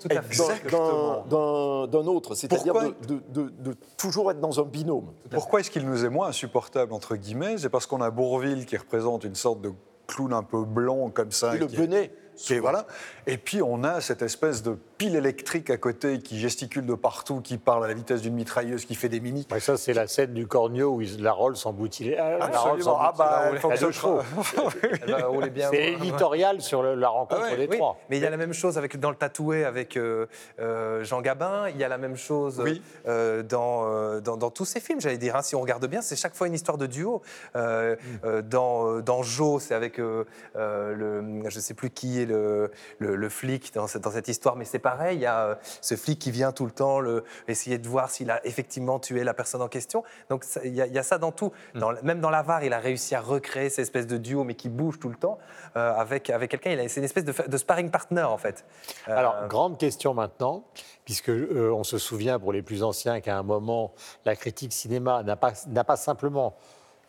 d'un- 0.70 2.06
autre. 2.06 2.34
C'est-à-dire 2.34 2.72
Pourquoi 2.72 2.90
de, 3.06 3.14
de- 3.14 3.22
de- 3.44 3.70
de 3.70 3.76
toujours 3.96 4.30
être 4.30 4.40
dans 4.40 4.58
un 4.60 4.64
binôme. 4.64 5.12
Pourquoi 5.30 5.60
est-ce 5.60 5.70
qu'il 5.70 5.86
nous 5.86 6.04
est 6.04 6.08
moins 6.08 6.28
insupportable, 6.28 6.92
entre 6.92 7.16
guillemets? 7.16 7.58
C'est 7.58 7.68
parce 7.68 7.86
qu'on 7.86 8.00
a 8.00 8.10
Bourville 8.10 8.66
qui 8.66 8.76
représente 8.76 9.24
une 9.24 9.34
sorte 9.34 9.60
de 9.60 9.70
clown 10.06 10.32
un 10.32 10.42
peu 10.42 10.64
blanc 10.64 11.10
comme 11.10 11.30
ça. 11.30 11.54
Et 11.54 11.58
le 11.58 11.66
qui- 11.66 11.76
benet. 11.76 12.10
Qui 12.40 12.54
est- 12.54 12.58
voilà. 12.60 12.86
Et 13.26 13.36
puis 13.36 13.62
on 13.62 13.84
a 13.84 14.00
cette 14.00 14.22
espèce 14.22 14.62
de 14.62 14.76
pile 14.98 15.14
électrique 15.16 15.70
à 15.70 15.76
côté 15.76 16.18
qui 16.18 16.38
gesticule 16.38 16.84
de 16.86 16.94
partout, 16.94 17.40
qui 17.40 17.58
parle 17.58 17.84
à 17.84 17.88
la 17.88 17.94
vitesse 17.94 18.22
d'une 18.22 18.34
mitrailleuse, 18.34 18.84
qui 18.84 18.94
fait 18.94 19.08
des 19.08 19.20
mimiques. 19.20 19.50
Ouais, 19.52 19.60
ça, 19.60 19.76
c'est 19.76 19.92
la 19.92 20.06
scène 20.06 20.34
du 20.34 20.46
Cornio 20.46 20.88
où 20.94 21.00
il- 21.00 21.22
la 21.22 21.32
Rolls 21.32 21.56
s'emboutit. 21.56 22.14
Ah, 22.16 22.38
Absolument. 22.40 22.98
Ah 23.00 23.12
bah, 23.16 23.38
elle 23.40 23.44
la 23.46 23.50
deux 23.52 23.58
fonctionne 23.58 23.92
chevaux. 23.92 24.20
Elle 25.02 25.10
va 25.12 25.26
rouler 25.26 25.50
bien. 25.50 25.68
C'est 25.70 25.92
éditorial 25.92 26.60
sur 26.60 26.82
le- 26.82 26.94
la 26.94 27.08
rencontre 27.08 27.42
Ah 27.46 27.50
ouais, 27.52 27.56
des 27.56 27.66
Oui, 27.68 27.76
trois. 27.76 27.98
mais 28.08 28.16
il 28.18 28.22
y 28.22 28.26
a 28.26 28.30
la 28.30 28.36
même 28.36 28.52
chose 28.52 28.78
avec, 28.78 28.98
dans 28.98 29.10
le 29.10 29.16
tatoué 29.16 29.64
avec 29.64 29.96
euh, 29.96 30.26
euh, 30.58 31.04
Jean 31.04 31.20
Gabin, 31.20 31.68
il 31.68 31.76
y 31.76 31.84
a 31.84 31.88
la 31.88 31.98
même 31.98 32.16
chose 32.16 32.60
Oui. 32.64 32.82
euh, 33.06 33.42
dans, 33.42 33.84
euh, 33.86 34.20
dans, 34.20 34.36
dans 34.36 34.50
tous 34.50 34.64
ces 34.64 34.80
films, 34.80 35.00
j'allais 35.00 35.18
dire. 35.18 35.36
hein. 35.36 35.42
si 35.42 35.54
on 35.54 35.60
regarde 35.60 35.86
bien, 35.86 36.02
c'est 36.02 36.16
chaque 36.16 36.34
fois 36.34 36.46
une 36.46 36.54
histoire 36.54 36.78
de 36.78 36.86
duo. 36.86 37.22
Euh, 37.56 37.96
euh, 38.24 38.42
dans, 38.42 38.86
euh, 38.86 39.02
dans 39.02 39.22
Jo, 39.22 39.58
c'est 39.60 39.74
avec 39.74 39.98
euh, 39.98 40.24
euh, 40.56 40.94
le, 40.94 41.48
je 41.50 41.56
ne 41.56 41.60
sais 41.60 41.74
plus 41.74 41.90
qui 41.90 42.20
est 42.20 42.26
le, 42.30 42.70
le, 42.98 43.16
le 43.16 43.28
flic 43.28 43.74
dans 43.74 43.86
cette, 43.86 44.02
dans 44.02 44.10
cette 44.12 44.28
histoire, 44.28 44.56
mais 44.56 44.64
c'est 44.64 44.78
pareil, 44.78 45.18
il 45.18 45.22
y 45.22 45.26
a 45.26 45.44
euh, 45.44 45.54
ce 45.80 45.94
flic 45.96 46.18
qui 46.18 46.30
vient 46.30 46.52
tout 46.52 46.64
le 46.64 46.70
temps 46.72 47.00
le, 47.00 47.24
essayer 47.48 47.78
de 47.78 47.88
voir 47.88 48.10
s'il 48.10 48.30
a 48.30 48.44
effectivement 48.46 48.98
tué 48.98 49.24
la 49.24 49.34
personne 49.34 49.62
en 49.62 49.68
question. 49.68 50.02
Donc 50.30 50.44
il 50.64 50.74
y, 50.74 50.80
a- 50.80 50.86
il 50.86 50.92
y 50.94 50.98
a 50.98 51.02
ça 51.02 51.18
dans 51.18 51.32
tout. 51.32 51.52
Dans, 51.74 51.92
même 52.02 52.20
dans 52.20 52.30
l'avare, 52.30 52.64
il 52.64 52.72
a 52.72 52.78
réussi 52.78 53.14
à 53.14 53.20
recréer 53.20 53.68
cette 53.70 53.80
espèce 53.82 54.06
de 54.06 54.16
duo, 54.16 54.44
mais 54.44 54.54
qui 54.54 54.68
bouge 54.68 54.98
tout 54.98 55.08
le 55.08 55.16
temps, 55.16 55.38
euh, 55.76 55.92
avec, 55.94 56.30
avec 56.30 56.50
quelqu'un. 56.50 56.76
C'est 56.88 57.00
une 57.00 57.04
espèce 57.04 57.24
de, 57.24 57.56
sparring 57.56 57.90
partner, 57.90 58.22
en 58.22 58.38
fait. 58.38 58.64
Euh, 59.08 59.16
Alors, 59.16 59.48
grande 59.48 59.78
question 59.78 60.14
maintenant, 60.14 60.64
puisque 61.04 61.30
euh, 61.30 61.72
on 61.74 61.84
se 61.84 61.98
souvient 61.98 62.38
pour 62.38 62.52
les 62.52 62.62
plus 62.62 62.82
anciens 62.82 63.20
qu'à 63.20 63.36
un 63.36 63.42
moment, 63.42 63.92
la 64.24 64.36
critique 64.36 64.72
cinéma 64.72 65.22
n'a 65.22 65.36
pas, 65.36 65.96
simplement 65.96 66.56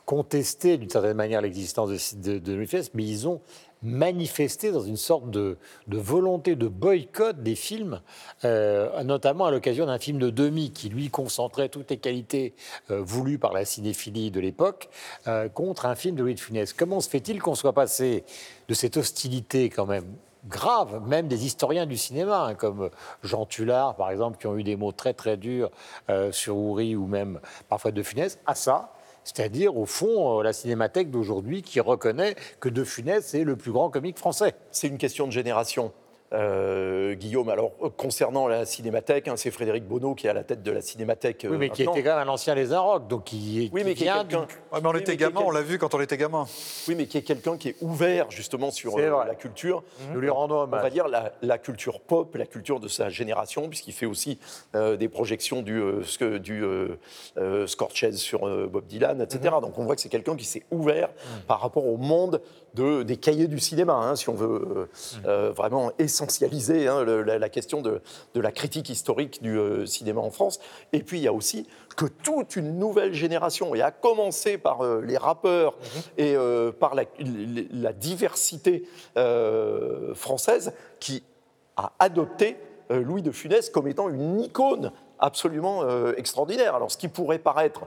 contesté 0.05 0.77
d'une 0.77 0.89
certaine 0.89 1.15
manière 1.15 1.41
l'existence 1.41 2.15
de, 2.15 2.39
de, 2.39 2.65
mais 2.93 3.03
ils 3.03 3.27
ont 3.27 3.41
manifesté 3.83 4.71
dans 4.71 4.81
une 4.81 4.97
sorte 4.97 5.29
de, 5.29 5.57
volonté 5.87 6.55
de 6.55 6.67
boycott 6.67 7.41
des 7.41 7.55
films, 7.55 8.01
euh, 8.45 9.03
notamment 9.03 9.45
à 9.45 9.51
l'occasion 9.51 9.85
d'un 9.85 9.99
film 9.99 10.19
de 10.19 10.29
Demi 10.29 10.71
qui, 10.71 10.89
lui, 10.89 11.09
concentrait 11.09 11.69
toutes 11.69 11.89
les 11.89 11.97
qualités 11.97 12.53
euh, 12.89 13.01
voulues 13.01 13.39
par 13.39 13.53
la 13.53 13.65
cinéphilie 13.65 14.31
de 14.31 14.39
l'époque 14.39 14.89
euh, 15.27 15.49
contre 15.49 15.85
un 15.85 15.95
film 15.95 16.15
de 16.15 16.23
Louis 16.23 16.35
de 16.35 16.39
Funès. 16.39 16.73
Comment 16.73 17.01
se 17.01 17.09
fait-il 17.09 17.41
qu'on 17.41 17.55
soit 17.55 17.73
passé 17.73 18.23
de 18.67 18.73
cette 18.73 18.97
hostilité 18.97 19.69
quand 19.69 19.85
même 19.85 20.05
grave, 20.47 21.01
même 21.07 21.27
des 21.27 21.45
historiens 21.45 21.85
du 21.85 21.97
cinéma, 21.97 22.45
hein, 22.45 22.55
comme 22.55 22.89
Jean 23.21 23.45
Tullard, 23.45 23.95
par 23.95 24.09
exemple, 24.09 24.39
qui 24.39 24.47
ont 24.47 24.57
eu 24.57 24.63
des 24.63 24.75
mots 24.75 24.91
très 24.91 25.13
très 25.13 25.37
durs 25.37 25.69
sur 26.31 26.57
Houry 26.57 26.95
ou 26.95 27.05
même 27.05 27.39
parfois 27.69 27.91
de 27.91 28.01
Funès, 28.01 28.39
à 28.47 28.55
ça, 28.55 28.91
c'est-à-dire 29.23 29.77
au 29.77 29.85
fond 29.85 30.39
euh, 30.39 30.43
la 30.43 30.53
cinémathèque 30.53 31.11
d'aujourd'hui 31.11 31.61
qui 31.61 31.79
reconnaît 31.79 32.35
que 32.59 32.69
de 32.69 32.83
Funès 32.83 33.33
est 33.33 33.43
le 33.43 33.55
plus 33.55 33.71
grand 33.71 33.89
comique 33.89 34.17
français. 34.17 34.55
C'est 34.71 34.87
une 34.87 34.97
question 34.97 35.27
de 35.27 35.31
génération. 35.31 35.91
Euh, 36.33 37.13
Guillaume, 37.15 37.49
alors 37.49 37.71
euh, 37.83 37.89
concernant 37.89 38.47
la 38.47 38.65
cinémathèque, 38.65 39.27
hein, 39.27 39.33
c'est 39.35 39.51
Frédéric 39.51 39.85
Bonneau 39.85 40.15
qui 40.15 40.27
est 40.27 40.29
à 40.29 40.33
la 40.33 40.43
tête 40.43 40.63
de 40.63 40.71
la 40.71 40.81
cinémathèque. 40.81 41.43
euh, 41.43 41.49
Oui, 41.49 41.57
mais 41.57 41.69
qui 41.69 41.81
maintenant. 41.83 41.93
était 41.93 42.03
quand 42.07 42.17
même 42.17 42.27
un 42.29 42.31
ancien 42.31 42.55
Les 42.55 42.71
Inrocks, 42.71 43.07
donc 43.09 43.25
qui, 43.25 43.69
Oui, 43.73 43.81
qui 43.81 43.85
mais 43.85 43.93
qui 43.95 44.03
est 44.03 44.13
vient 44.13 44.23
du- 44.23 44.35
Ouais, 44.37 44.45
mais 44.81 44.87
on 44.87 44.91
Oui, 44.91 44.99
était 44.99 45.11
mais 45.11 45.17
qui 45.17 45.23
gamin, 45.23 45.41
on 45.45 45.51
l'a 45.51 45.61
vu 45.61 45.77
quand 45.77 45.93
on 45.93 45.99
était 45.99 46.15
gamin. 46.15 46.45
Oui, 46.87 46.95
mais 46.95 47.05
qui 47.07 47.17
est 47.17 47.21
quelqu'un 47.21 47.57
qui 47.57 47.69
est 47.69 47.75
ouvert 47.81 48.31
justement 48.31 48.71
sur 48.71 48.97
euh, 48.97 49.25
la 49.25 49.35
culture. 49.35 49.83
Nous 50.13 50.21
lui 50.21 50.29
rendons 50.29 50.55
On 50.55 50.67
va 50.67 50.77
hommage. 50.79 50.93
dire 50.93 51.09
la, 51.09 51.33
la 51.41 51.57
culture 51.57 51.99
pop, 51.99 52.33
la 52.35 52.45
culture 52.45 52.79
de 52.79 52.87
sa 52.87 53.09
génération, 53.09 53.67
puisqu'il 53.67 53.93
fait 53.93 54.05
aussi 54.05 54.39
euh, 54.73 54.95
des 54.95 55.09
projections 55.09 55.61
du, 55.61 55.81
euh, 55.81 56.39
du 56.39 56.63
euh, 56.63 56.97
euh, 57.37 57.67
Scorchez 57.67 58.13
sur 58.13 58.47
euh, 58.47 58.69
Bob 58.71 58.85
Dylan, 58.87 59.21
etc. 59.21 59.55
Donc 59.61 59.77
on 59.77 59.83
voit 59.83 59.95
que 59.95 60.01
c'est 60.01 60.07
quelqu'un 60.09 60.37
qui 60.37 60.45
s'est 60.45 60.63
ouvert 60.71 61.09
par 61.47 61.59
rapport 61.59 61.85
au 61.87 61.97
monde 61.97 62.41
de, 62.73 63.03
des 63.03 63.17
cahiers 63.17 63.47
du 63.47 63.59
cinéma, 63.59 63.93
hein, 63.93 64.15
si 64.15 64.29
on 64.29 64.33
veut 64.33 64.87
euh, 65.25 65.25
euh, 65.25 65.51
vraiment 65.51 65.91
essentialiser 65.99 66.87
hein, 66.87 67.03
le- 67.03 67.21
la, 67.23 67.37
la 67.37 67.49
question 67.49 67.81
de, 67.81 68.01
de 68.33 68.41
la 68.41 68.51
critique 68.51 68.89
historique 68.89 69.41
du 69.41 69.57
euh, 69.57 69.85
cinéma 69.85 70.21
en 70.21 70.31
France. 70.31 70.59
Et 70.93 71.03
puis 71.03 71.19
il 71.19 71.23
y 71.23 71.27
a 71.27 71.33
aussi 71.33 71.67
que 71.97 72.05
toute 72.05 72.55
une 72.55 72.79
nouvelle 72.79 73.13
génération, 73.13 73.75
et 73.75 73.81
à 73.81 73.91
commencer 73.91 74.57
par 74.57 74.81
euh, 74.81 75.01
les 75.01 75.17
rappeurs 75.17 75.75
et 76.17 76.35
euh, 76.35 76.71
par 76.71 76.95
la, 76.95 77.03
la 77.71 77.93
diversité 77.93 78.87
française, 80.15 80.73
qui 80.99 81.23
a 81.75 81.91
adopté 81.99 82.57
Louis 82.89 83.21
de 83.21 83.31
Funès 83.31 83.69
comme 83.69 83.87
étant 83.87 84.09
une 84.09 84.39
icône 84.41 84.91
absolument 85.19 85.85
extraordinaire. 86.15 86.75
Alors, 86.75 86.91
ce 86.91 86.97
qui 86.97 87.07
pourrait 87.07 87.39
paraître 87.39 87.81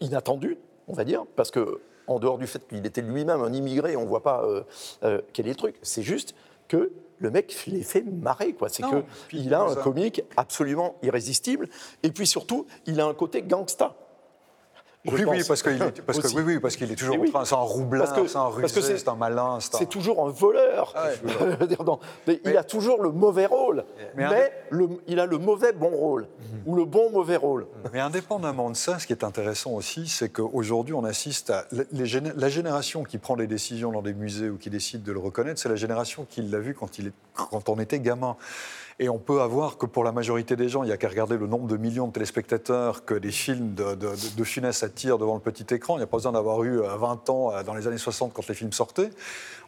inattendu, 0.00 0.58
on 0.88 0.92
va 0.92 1.04
dire, 1.04 1.24
parce 1.36 1.50
que 1.50 1.80
en 2.06 2.18
dehors 2.18 2.38
du 2.38 2.46
fait 2.46 2.66
qu'il 2.68 2.84
était 2.86 3.02
lui-même 3.02 3.40
un 3.40 3.52
immigré, 3.52 3.96
on 3.96 4.02
ne 4.02 4.08
voit 4.08 4.22
pas 4.22 4.44
euh, 4.44 4.62
euh, 5.04 5.20
quel 5.32 5.46
est 5.46 5.50
le 5.50 5.56
truc. 5.56 5.76
C'est 5.82 6.02
juste 6.02 6.34
que 6.68 6.92
le 7.18 7.30
mec 7.30 7.64
les 7.66 7.82
fait 7.82 8.02
marrer, 8.02 8.52
quoi. 8.52 8.68
C'est 8.68 8.82
qu'il 9.30 9.54
a 9.54 9.62
un 9.62 9.74
ça- 9.74 9.82
comique 9.82 10.22
absolument 10.36 10.96
irrésistible, 11.02 11.68
et 12.02 12.10
puis 12.10 12.26
surtout, 12.26 12.66
il 12.86 13.00
a 13.00 13.06
un 13.06 13.14
côté 13.14 13.42
gangsta. 13.42 13.94
Oui, 15.12 15.24
oui, 15.26 15.42
parce 15.46 15.62
qu'il 15.62 15.72
est, 15.82 16.02
parce 16.02 16.18
que, 16.18 16.28
oui, 16.36 16.42
oui, 16.44 16.58
parce 16.60 16.76
qu'il 16.76 16.90
est 16.90 16.96
toujours 16.96 17.16
en 17.20 17.30
train, 17.30 17.44
c'est 17.44 17.54
un 17.54 17.58
roublard, 17.58 18.06
c'est 18.28 18.36
un 18.36 18.46
rusé, 18.46 18.68
c'est- 18.98 19.08
un 19.08 19.14
malin, 19.14 19.58
c'est 19.60 19.76
un- 19.82 19.86
toujours 19.86 20.26
un 20.26 20.30
voleur. 20.30 20.94
Mais 22.26 22.40
il 22.44 22.56
a 22.56 22.64
toujours 22.64 23.02
le 23.02 23.10
mauvais 23.10 23.46
rôle, 23.46 23.84
mais, 24.16 24.28
Mais 24.28 24.34
un- 24.34 24.48
le- 24.70 24.88
il 25.06 25.20
a 25.20 25.26
le 25.26 25.38
mauvais 25.38 25.72
bon 25.72 25.90
rôle, 25.90 26.26
ou 26.66 26.74
le 26.74 26.84
bon 26.84 27.10
mauvais 27.10 27.36
rôle. 27.36 27.66
Mais 27.92 28.00
indépendamment 28.00 28.70
de 28.70 28.76
ça, 28.76 28.98
ce 28.98 29.06
qui 29.06 29.12
est 29.12 29.24
intéressant 29.24 29.72
aussi, 29.72 30.08
c'est 30.08 30.28
qu'aujourd'hui, 30.28 30.94
on 30.94 31.04
assiste 31.04 31.50
à 31.50 31.64
les 31.92 32.06
géné- 32.06 32.32
la 32.36 32.48
génération 32.48 33.04
qui 33.04 33.18
prend 33.18 33.34
les 33.36 33.46
décisions 33.46 33.92
dans 33.92 34.02
des 34.02 34.14
musées 34.14 34.50
ou 34.50 34.56
qui 34.56 34.70
décide 34.70 35.02
de 35.02 35.12
le 35.12 35.18
reconnaître, 35.18 35.60
c'est 35.60 35.68
la 35.68 35.76
génération 35.76 36.26
qui 36.28 36.42
l'a 36.42 36.58
vu 36.58 36.74
quand, 36.74 36.98
il 36.98 37.08
est, 37.08 37.12
quand 37.34 37.68
on 37.68 37.78
était 37.78 38.00
gamin. 38.00 38.36
Et 38.98 39.10
on 39.10 39.18
peut 39.18 39.42
avoir 39.42 39.76
que 39.76 39.84
pour 39.84 40.04
la 40.04 40.12
majorité 40.12 40.56
des 40.56 40.70
gens, 40.70 40.82
il 40.82 40.86
n'y 40.86 40.92
a 40.92 40.96
qu'à 40.96 41.10
regarder 41.10 41.36
le 41.36 41.46
nombre 41.46 41.66
de 41.66 41.76
millions 41.76 42.06
de 42.08 42.12
téléspectateurs 42.14 43.04
que 43.04 43.12
des 43.12 43.30
films 43.30 43.74
de, 43.74 43.94
de, 43.94 44.08
de 44.36 44.44
Funès 44.44 44.82
attirent 44.82 45.18
devant 45.18 45.34
le 45.34 45.40
petit 45.40 45.66
écran. 45.74 45.96
Il 45.96 45.98
n'y 45.98 46.04
a 46.04 46.06
pas 46.06 46.16
besoin 46.16 46.32
d'avoir 46.32 46.62
eu 46.64 46.80
euh, 46.80 46.96
20 46.96 47.28
ans 47.28 47.52
euh, 47.52 47.62
dans 47.62 47.74
les 47.74 47.86
années 47.86 47.98
60 47.98 48.32
quand 48.32 48.48
les 48.48 48.54
films 48.54 48.72
sortaient. 48.72 49.10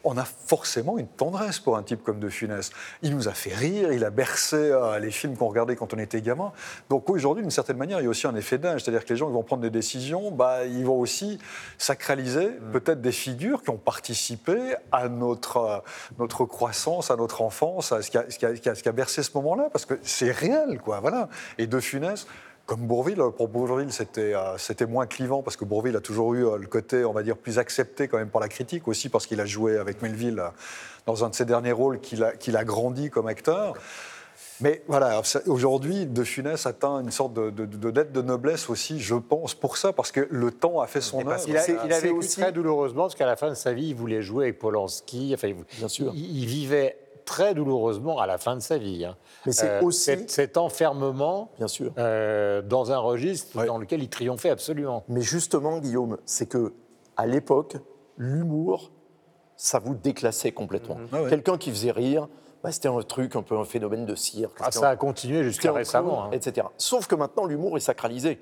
On 0.03 0.17
a 0.17 0.23
forcément 0.23 0.97
une 0.97 1.05
tendresse 1.07 1.59
pour 1.59 1.77
un 1.77 1.83
type 1.83 2.01
comme 2.03 2.19
de 2.19 2.27
Funès. 2.29 2.71
Il 3.03 3.15
nous 3.15 3.27
a 3.27 3.33
fait 3.33 3.53
rire, 3.53 3.91
il 3.93 4.03
a 4.03 4.09
bercé 4.09 4.55
euh, 4.55 4.97
les 4.97 5.11
films 5.11 5.37
qu'on 5.37 5.47
regardait 5.49 5.75
quand 5.75 5.93
on 5.93 5.99
était 5.99 6.21
gamin. 6.21 6.51
Donc 6.89 7.07
aujourd'hui, 7.11 7.43
d'une 7.43 7.51
certaine 7.51 7.77
manière, 7.77 7.99
il 7.99 8.05
y 8.05 8.07
a 8.07 8.09
aussi 8.09 8.25
un 8.25 8.35
effet 8.35 8.57
d'âge. 8.57 8.81
C'est-à-dire 8.83 9.05
que 9.05 9.13
les 9.13 9.17
gens 9.17 9.27
qui 9.27 9.33
vont 9.33 9.43
prendre 9.43 9.61
des 9.61 9.69
décisions, 9.69 10.31
bah, 10.31 10.65
ils 10.65 10.85
vont 10.85 10.97
aussi 10.99 11.37
sacraliser 11.77 12.49
peut-être 12.73 13.01
des 13.01 13.11
figures 13.11 13.61
qui 13.61 13.69
ont 13.69 13.77
participé 13.77 14.57
à 14.91 15.07
notre, 15.07 15.57
euh, 15.57 15.77
notre 16.17 16.45
croissance, 16.45 17.11
à 17.11 17.15
notre 17.15 17.43
enfance, 17.43 17.91
à 17.91 18.01
ce 18.01 18.09
qui 18.09 18.17
a, 18.17 18.25
ce 18.27 18.39
qui 18.39 18.45
a- 18.47 18.55
ce 18.55 18.61
qui 18.61 18.69
a- 18.69 18.75
ce 18.75 19.18
ce 19.23 19.31
moment-là, 19.35 19.69
parce 19.71 19.85
que 19.85 19.95
c'est 20.03 20.31
réel, 20.31 20.79
quoi. 20.83 20.99
Voilà. 20.99 21.29
Et 21.57 21.67
de 21.67 21.79
Funès. 21.79 22.27
Comme 22.65 22.81
Bourville, 22.81 23.17
pour 23.35 23.47
Bourville, 23.47 23.91
c'était 23.91 24.33
euh, 24.35 24.87
moins 24.87 25.07
clivant 25.07 25.41
parce 25.41 25.57
que 25.57 25.65
Bourville 25.65 25.95
a 25.95 26.01
toujours 26.01 26.35
eu 26.35 26.45
euh, 26.45 26.57
le 26.57 26.67
côté, 26.67 27.03
on 27.03 27.13
va 27.13 27.23
dire, 27.23 27.35
plus 27.35 27.57
accepté 27.57 28.07
quand 28.07 28.19
même 28.19 28.29
par 28.29 28.41
la 28.41 28.47
critique, 28.47 28.87
aussi 28.87 29.09
parce 29.09 29.25
qu'il 29.25 29.41
a 29.41 29.45
joué 29.47 29.79
avec 29.79 30.03
Melville 30.03 30.37
euh, 30.39 30.49
dans 31.07 31.23
un 31.25 31.29
de 31.29 31.33
ses 31.33 31.45
derniers 31.45 31.71
rôles 31.71 31.99
qu'il 31.99 32.23
a, 32.23 32.31
qu'il 32.33 32.55
a 32.55 32.63
grandi 32.63 33.09
comme 33.09 33.25
acteur. 33.25 33.73
Mais 34.61 34.83
voilà, 34.87 35.21
aujourd'hui, 35.47 36.05
De 36.05 36.23
Funès 36.23 36.65
atteint 36.67 36.99
une 36.99 37.09
sorte 37.09 37.33
de, 37.33 37.49
de, 37.49 37.65
de 37.65 37.89
dette 37.89 38.11
de 38.11 38.21
noblesse 38.21 38.69
aussi, 38.69 38.99
je 38.99 39.15
pense, 39.15 39.55
pour 39.55 39.77
ça, 39.77 39.91
parce 39.91 40.11
que 40.11 40.27
le 40.29 40.51
temps 40.51 40.79
a 40.79 40.85
fait 40.85 41.01
son 41.01 41.25
œuvre. 41.27 41.41
Il 41.47 41.57
a, 41.57 41.61
C'est- 41.61 41.75
il 41.85 41.91
a 41.91 41.95
c'est 41.95 42.01
vécu 42.07 42.13
aussi- 42.19 42.39
très 42.41 42.51
douloureusement 42.51 43.03
parce 43.03 43.15
qu'à 43.15 43.25
la 43.25 43.35
fin 43.35 43.49
de 43.49 43.55
sa 43.55 43.73
vie, 43.73 43.87
il 43.87 43.95
voulait 43.95 44.21
jouer 44.21 44.43
avec 44.45 44.59
Polanski. 44.59 45.31
Enfin, 45.33 45.47
il, 45.47 45.55
Bien 45.77 45.87
sûr. 45.87 46.11
il- 46.13 46.39
il 46.41 46.45
vivait 46.45 46.97
très 47.29 47.53
douloureusement 47.53 48.17
à 48.19 48.25
la 48.25 48.37
fin 48.39 48.55
de 48.55 48.61
sa 48.61 48.77
vie. 48.79 49.05
hein. 49.05 49.15
Mais 49.45 49.51
c'est 49.51 49.81
aussi- 49.83 49.99
cet, 50.01 50.31
cet 50.31 50.57
enfermement 50.57 51.51
Bien 51.57 51.67
sûr. 51.67 51.91
euh, 51.99 52.61
dans 52.63 52.91
un 52.91 52.97
registre 52.97 53.55
Ouais. 53.57 53.65
dans 53.67 53.77
lequel 53.77 54.01
il 54.01 54.09
triomphait 54.09 54.49
absolument. 54.49 55.03
Mais 55.07 55.21
justement, 55.21 55.77
Guillaume, 55.77 56.17
c'est 56.25 56.47
que 56.47 56.73
à 57.17 57.27
l'époque, 57.27 57.75
l'humour, 58.17 58.91
ça 59.55 59.77
vous 59.79 59.93
déclassait 59.93 60.51
complètement. 60.51 60.97
Ah 61.13 61.21
ouais. 61.23 61.29
Quelqu'un 61.29 61.57
qui 61.57 61.69
faisait 61.69 61.91
rire, 61.91 62.27
bah, 62.63 62.71
c'était 62.71 62.87
un 62.89 62.99
truc, 63.01 63.35
un 63.35 63.43
peu 63.43 63.57
un 63.57 63.63
phénomène 63.65 64.05
de 64.05 64.15
cirque. 64.15 64.57
Ah, 64.61 64.71
ça 64.71 64.87
un- 64.89 64.91
a 64.91 64.95
continué 64.95 65.43
jusqu'à 65.43 65.71
récemment. 65.71 66.23
hein. 66.25 66.29
etc. 66.31 66.65
Sauf 66.77 67.05
que 67.07 67.15
maintenant, 67.15 67.45
l'humour 67.45 67.77
est 67.77 67.81
sacralisé. 67.81 68.39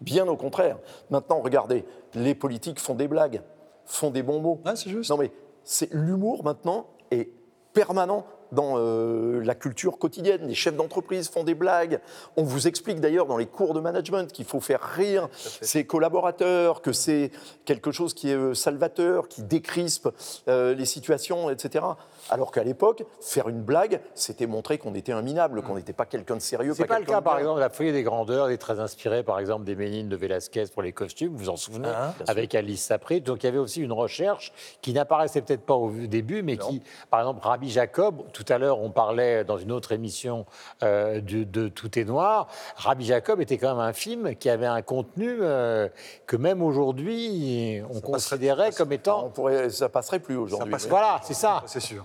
Bien 0.00 0.26
au 0.28 0.36
contraire. 0.36 0.78
Maintenant, 1.10 1.40
regardez, 1.40 1.84
les 2.14 2.34
politiques 2.34 2.78
font 2.80 2.94
des 2.94 3.08
blagues, 3.08 3.42
font 3.84 4.10
des 4.10 4.22
bons 4.22 4.40
mots. 4.40 4.60
Ah, 4.64 4.76
c'est 4.76 4.88
juste. 4.88 5.10
Non, 5.10 5.18
mais 5.18 5.30
c'est 5.64 5.92
l'humour 5.92 6.42
maintenant 6.44 6.86
est 7.10 7.28
permanent 7.72 8.24
dans 8.52 8.74
euh, 8.76 9.40
la 9.44 9.54
culture 9.54 9.98
quotidienne. 9.98 10.46
Les 10.46 10.54
chefs 10.54 10.76
d'entreprise 10.76 11.28
font 11.28 11.44
des 11.44 11.54
blagues. 11.54 12.00
On 12.36 12.42
vous 12.42 12.66
explique 12.66 13.00
d'ailleurs 13.00 13.26
dans 13.26 13.36
les 13.36 13.46
cours 13.46 13.74
de 13.74 13.80
management 13.80 14.32
qu'il 14.32 14.44
faut 14.44 14.60
faire 14.60 14.80
rire 14.80 15.28
ses 15.34 15.84
collaborateurs, 15.84 16.82
que 16.82 16.92
c'est 16.92 17.30
quelque 17.64 17.92
chose 17.92 18.14
qui 18.14 18.30
est 18.30 18.34
euh, 18.34 18.54
salvateur, 18.54 19.28
qui 19.28 19.42
décrispe 19.42 20.08
euh, 20.48 20.74
les 20.74 20.84
situations, 20.84 21.50
etc. 21.50 21.84
Alors 22.30 22.52
qu'à 22.52 22.64
l'époque, 22.64 23.04
faire 23.20 23.48
une 23.48 23.62
blague, 23.62 24.00
c'était 24.14 24.46
montrer 24.46 24.78
qu'on 24.78 24.94
était 24.94 25.12
un 25.12 25.22
minable, 25.22 25.62
qu'on 25.62 25.74
n'était 25.74 25.92
pas 25.92 26.06
quelqu'un 26.06 26.36
de 26.36 26.40
sérieux. 26.40 26.72
C'est 26.74 26.84
pas 26.84 26.98
le 26.98 27.04
quelqu'un 27.04 27.18
cas, 27.18 27.22
par 27.22 27.38
exemple, 27.38 27.60
la 27.60 27.70
folie 27.70 27.92
des 27.92 28.02
grandeurs 28.02 28.50
est 28.50 28.58
très 28.58 28.80
inspiré, 28.80 29.22
par 29.22 29.38
exemple, 29.38 29.64
des 29.64 29.76
Ménines 29.76 30.08
de 30.08 30.16
Velázquez 30.16 30.64
pour 30.72 30.82
les 30.82 30.92
costumes, 30.92 31.32
vous 31.32 31.44
vous 31.44 31.48
en 31.48 31.56
souvenez, 31.56 31.88
Ah, 31.92 32.14
avec 32.26 32.54
Alice 32.54 32.84
Sapré. 32.84 33.20
Donc 33.20 33.42
il 33.42 33.46
y 33.46 33.48
avait 33.48 33.58
aussi 33.58 33.80
une 33.80 33.92
recherche 33.92 34.52
qui 34.82 34.92
n'apparaissait 34.92 35.42
peut-être 35.42 35.64
pas 35.64 35.74
au 35.74 35.90
début, 35.90 36.42
mais 36.42 36.56
qui, 36.56 36.82
par 37.10 37.20
exemple, 37.20 37.46
Rabbi 37.46 37.70
Jacob, 37.70 38.22
tout 38.32 38.39
à 38.48 38.58
l'heure, 38.58 38.80
on 38.80 38.90
parlait 38.90 39.44
dans 39.44 39.58
une 39.58 39.72
autre 39.72 39.92
émission 39.92 40.46
euh, 40.82 41.20
de, 41.20 41.44
de 41.44 41.68
Tout 41.68 41.98
est 41.98 42.04
noir. 42.04 42.48
Rabbi 42.76 43.04
Jacob 43.04 43.40
était 43.40 43.58
quand 43.58 43.70
même 43.70 43.84
un 43.84 43.92
film 43.92 44.34
qui 44.36 44.48
avait 44.50 44.66
un 44.66 44.82
contenu 44.82 45.38
euh, 45.40 45.88
que 46.26 46.36
même 46.36 46.62
aujourd'hui, 46.62 47.82
on 47.90 48.00
considérait 48.00 48.72
comme 48.72 48.88
On 48.88 48.92
étant. 48.92 49.28
pourrait, 49.30 49.70
ça 49.70 49.88
passerait 49.88 50.20
plus 50.20 50.36
aujourd'hui. 50.36 50.70
passerait 50.70 50.90
Voilà, 50.90 51.20
c'est 51.22 51.34
ça. 51.34 51.62
C'est 51.66 51.80
sûr. 51.80 52.04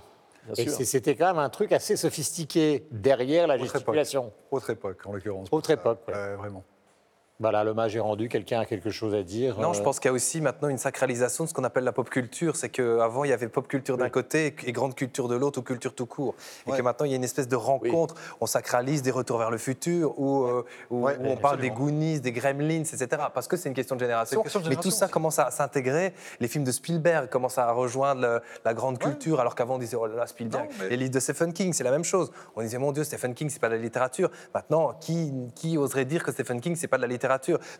Et 0.58 0.68
c'était 0.70 1.16
quand 1.16 1.26
même 1.26 1.40
un 1.40 1.50
truc 1.50 1.72
assez 1.72 1.96
sophistiqué 1.96 2.86
derrière 2.92 3.48
la 3.48 3.56
Autre 3.56 3.64
époque. 3.64 3.74
gesticulation. 3.74 4.32
Autre 4.52 4.70
époque, 4.70 5.00
en 5.06 5.14
l'occurrence. 5.14 5.48
Autre 5.52 5.72
époque, 5.72 6.02
ouais. 6.08 6.14
Ouais, 6.14 6.36
vraiment. 6.36 6.64
Voilà, 7.42 7.66
l'hommage 7.66 7.94
est 7.98 8.00
rendu. 8.00 8.30
Quelqu'un 8.30 8.62
a 8.62 8.66
quelque 8.66 8.92
chose 8.92 9.14
à 9.14 9.22
dire 9.22 9.60
Non, 9.60 9.74
je 9.74 9.82
euh, 9.82 9.84
pense 9.84 10.00
qu'il 10.00 10.08
y 10.08 10.12
a 10.12 10.14
aussi 10.14 10.40
maintenant 10.40 10.70
une 10.70 10.78
sacralisation 10.78 11.44
de 11.44 11.50
ce 11.50 11.54
qu'on 11.54 11.66
appelle 11.66 11.84
la 11.84 11.92
pop 11.92 12.10
culture. 12.10 12.56
C'est 12.56 12.70
qu'avant, 12.70 13.26
il 13.26 13.30
y 13.30 13.34
avait 13.34 13.50
pop 13.50 13.68
culture 13.68 13.98
d'un 13.98 14.08
côté 14.10 14.56
et 14.66 14.72
grande 14.72 14.96
culture 14.96 15.28
de 15.28 15.36
l'autre 15.36 15.60
ou 15.60 15.62
culture 15.62 15.94
tout 15.94 16.06
court. 16.06 16.34
Et 16.66 16.72
Ouais. 16.72 16.78
que 16.78 16.82
maintenant, 16.82 17.06
il 17.06 17.10
y 17.10 17.14
a 17.14 17.18
une 17.18 17.26
espèce 17.26 17.50
de 17.50 17.58
rencontre. 17.58 18.16
On 18.40 18.46
sacralise 18.46 19.02
des 19.02 19.12
retours 19.12 19.38
vers 19.38 19.52
le 19.52 19.58
futur 19.58 20.18
ou 20.18 20.44
euh, 20.46 20.64
où, 20.90 21.04
Ouais, 21.06 21.18
où 21.20 21.26
on 21.28 21.36
parle 21.36 21.60
des. 21.60 21.72
Goonies, 21.72 22.22
des 22.22 22.32
Gremlins, 22.32 22.84
etc. 22.84 23.08
Parce 23.34 23.50
que 23.50 23.58
c'est 23.58 23.68
une 23.68 23.76
question 23.76 23.98
de 23.98 24.00
génération. 24.00 24.42
Question 24.42 24.62
de 24.62 24.70
Mais 24.70 24.78
tout 24.78 24.92
ça 24.92 25.10
commence 25.10 25.38
à 25.38 25.52
s'intégrer. 25.52 26.14
Les 26.40 26.48
films 26.48 26.64
de 26.64 26.72
Spielberg 26.72 27.28
commencent 27.30 27.58
à 27.58 27.70
rejoindre 27.74 28.42
la 28.64 28.74
grande 28.74 28.98
culture, 28.98 29.42
alors 29.42 29.56
qu'avant, 29.56 29.76
on 29.76 29.80
disait, 29.80 29.98
oh 30.00 30.06
là 30.08 30.16
là, 30.16 30.28
Spielberg. 30.28 30.70
Non, 30.70 30.76
mais- 30.80 30.88
Les 30.90 30.96
livres 30.96 31.12
de 31.12 31.20
Stephen 31.20 31.52
King, 31.52 31.74
c'est 31.74 31.84
la 31.84 31.92
même 31.92 32.06
chose. 32.06 32.32
On 32.56 32.62
disait, 32.62 32.78
mon 32.78 32.94
Dieu, 32.94 33.04
Stephen 33.04 33.34
King, 33.34 33.50
c'est 33.50 33.60
pas 33.60 33.68
de 33.68 33.76
la 33.76 33.82
littérature. 33.82 34.32
Maintenant, 34.54 34.94
qui, 35.02 35.34
qui 35.54 35.78
oserait 35.78 36.06
dire 36.06 36.24
que 36.24 36.32
Stephen 36.32 36.62
King, 36.62 36.78
c'est 36.78 36.88
pas 36.88 36.96
de 36.96 37.02
la 37.02 37.08
littérature 37.10 37.25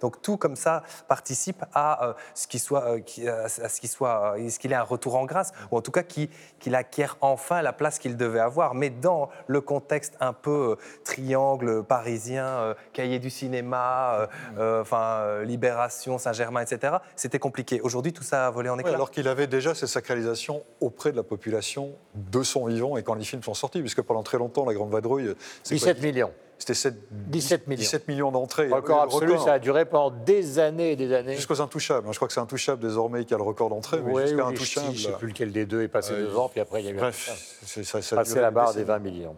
Donc 0.02 0.22
tout 0.22 0.38
comme 0.38 0.56
ça 0.56 0.84
participe 1.08 1.64
à 1.74 2.08
euh, 2.10 2.14
ce 2.34 2.48
qui 2.48 2.60
soit, 2.60 2.84
euh, 2.84 3.00
qui- 3.00 3.28
à 3.28 3.48
ce 3.50 3.80
qui 3.82 3.88
soit, 3.88 4.36
euh, 4.38 4.50
ce 4.50 4.60
qu'il 4.60 4.72
ait 4.72 4.76
un 4.76 4.84
retour 4.84 5.16
en 5.16 5.26
grâce, 5.26 5.52
ou 5.72 5.78
en 5.78 5.82
tout 5.82 5.92
cas 5.92 6.04
qui- 6.04 6.30
qu'il 6.60 6.76
acquiert 6.76 7.18
enfin 7.22 7.62
la 7.62 7.74
place 7.74 8.00
qu'il 8.00 8.18
devait 8.18 8.40
avoir. 8.40 8.74
Mais 8.76 8.90
dans 8.90 9.30
le 9.48 9.62
contexte 9.62 10.16
un 10.20 10.34
peu 10.34 10.72
euh, 10.72 10.76
triangle 11.04 11.84
parisien, 11.84 12.46
euh, 12.46 12.74
cahier 12.94 13.20
du 13.20 13.30
cinéma, 13.30 14.14
euh, 14.20 14.28
euh, 14.58 14.82
enfin 14.82 15.20
euh, 15.22 15.44
Libération, 15.44 16.18
Saint-Germain, 16.18 16.62
etc. 16.62 16.98
C'était 17.16 17.40
compliqué. 17.40 17.82
Aujourd'hui, 17.82 18.14
tout 18.14 18.24
ça 18.24 18.48
a 18.48 18.50
volé 18.50 18.70
en 18.70 18.76
Oui, 18.76 18.82
éclats. 18.82 18.94
alors 18.96 19.12
qu'il 19.12 19.28
avait 19.28 19.48
déjà 19.48 19.74
cette 19.76 19.90
sacralisation 19.90 20.64
auprès 20.82 21.12
de 21.12 21.18
la 21.18 21.24
population 21.24 21.94
de 22.16 22.44
son 22.44 22.66
vivant 22.66 22.98
et 22.98 23.04
quand 23.04 23.16
les 23.16 23.24
films 23.26 23.44
sont 23.44 23.54
sortis, 23.54 23.80
puisque 23.82 24.02
pendant 24.02 24.24
très 24.24 24.38
longtemps, 24.38 24.66
La 24.66 24.74
Grande 24.74 24.92
Vadrouille, 24.92 25.36
c'est 25.64 25.78
quoi 25.80 25.94
17 25.94 26.02
millions. 26.02 26.32
C'était 26.58 26.74
sept- 26.74 26.98
17 27.12 27.68
millions. 27.68 27.80
17 27.82 28.08
millions 28.08 28.32
d'entrées. 28.32 28.70
Record 28.70 29.02
absolu, 29.04 29.32
record. 29.34 29.46
ça 29.46 29.54
a 29.54 29.60
duré 29.60 29.86
pendant 29.86 30.10
des 30.16 30.58
années 30.60 30.92
et 30.94 30.96
des 30.96 31.14
années. 31.14 31.36
Jusqu'aux 31.36 31.62
Intouchables. 31.62 32.08
hein. 32.08 32.12
Je 32.12 32.18
crois 32.18 32.28
que 32.28 32.34
c'est 32.34 32.40
Intouchable 32.40 32.82
désormais 32.82 33.26
qui 33.26 33.34
a 33.34 33.38
le 33.38 33.44
record 33.44 33.70
d'entrée, 33.70 34.02
mais 34.02 34.12
Ouais, 34.14 34.28
jusqu'à 34.28 34.46
Intouchable. 34.46 34.88
je 34.96 35.08
ne 35.08 35.12
sais 35.14 35.18
plus 35.18 35.28
lequel 35.28 35.52
des 35.52 35.66
deux 35.66 35.82
est 35.84 35.88
passé 35.90 36.14
Euh, 36.14 36.26
devant, 36.28 36.48
puis 36.50 36.62
après 36.62 36.82
il 36.82 36.86
y 36.86 36.90
a 36.90 36.92
eu 36.92 36.96
Bref, 36.96 37.60
c'est- 37.66 37.84
ça, 37.84 38.02
ça 38.02 38.20
a 38.20 38.42
la 38.42 38.52
barre 38.52 38.74
des 38.74 38.80
décennies. 38.82 38.88
20 38.88 39.00
millions. 39.00 39.36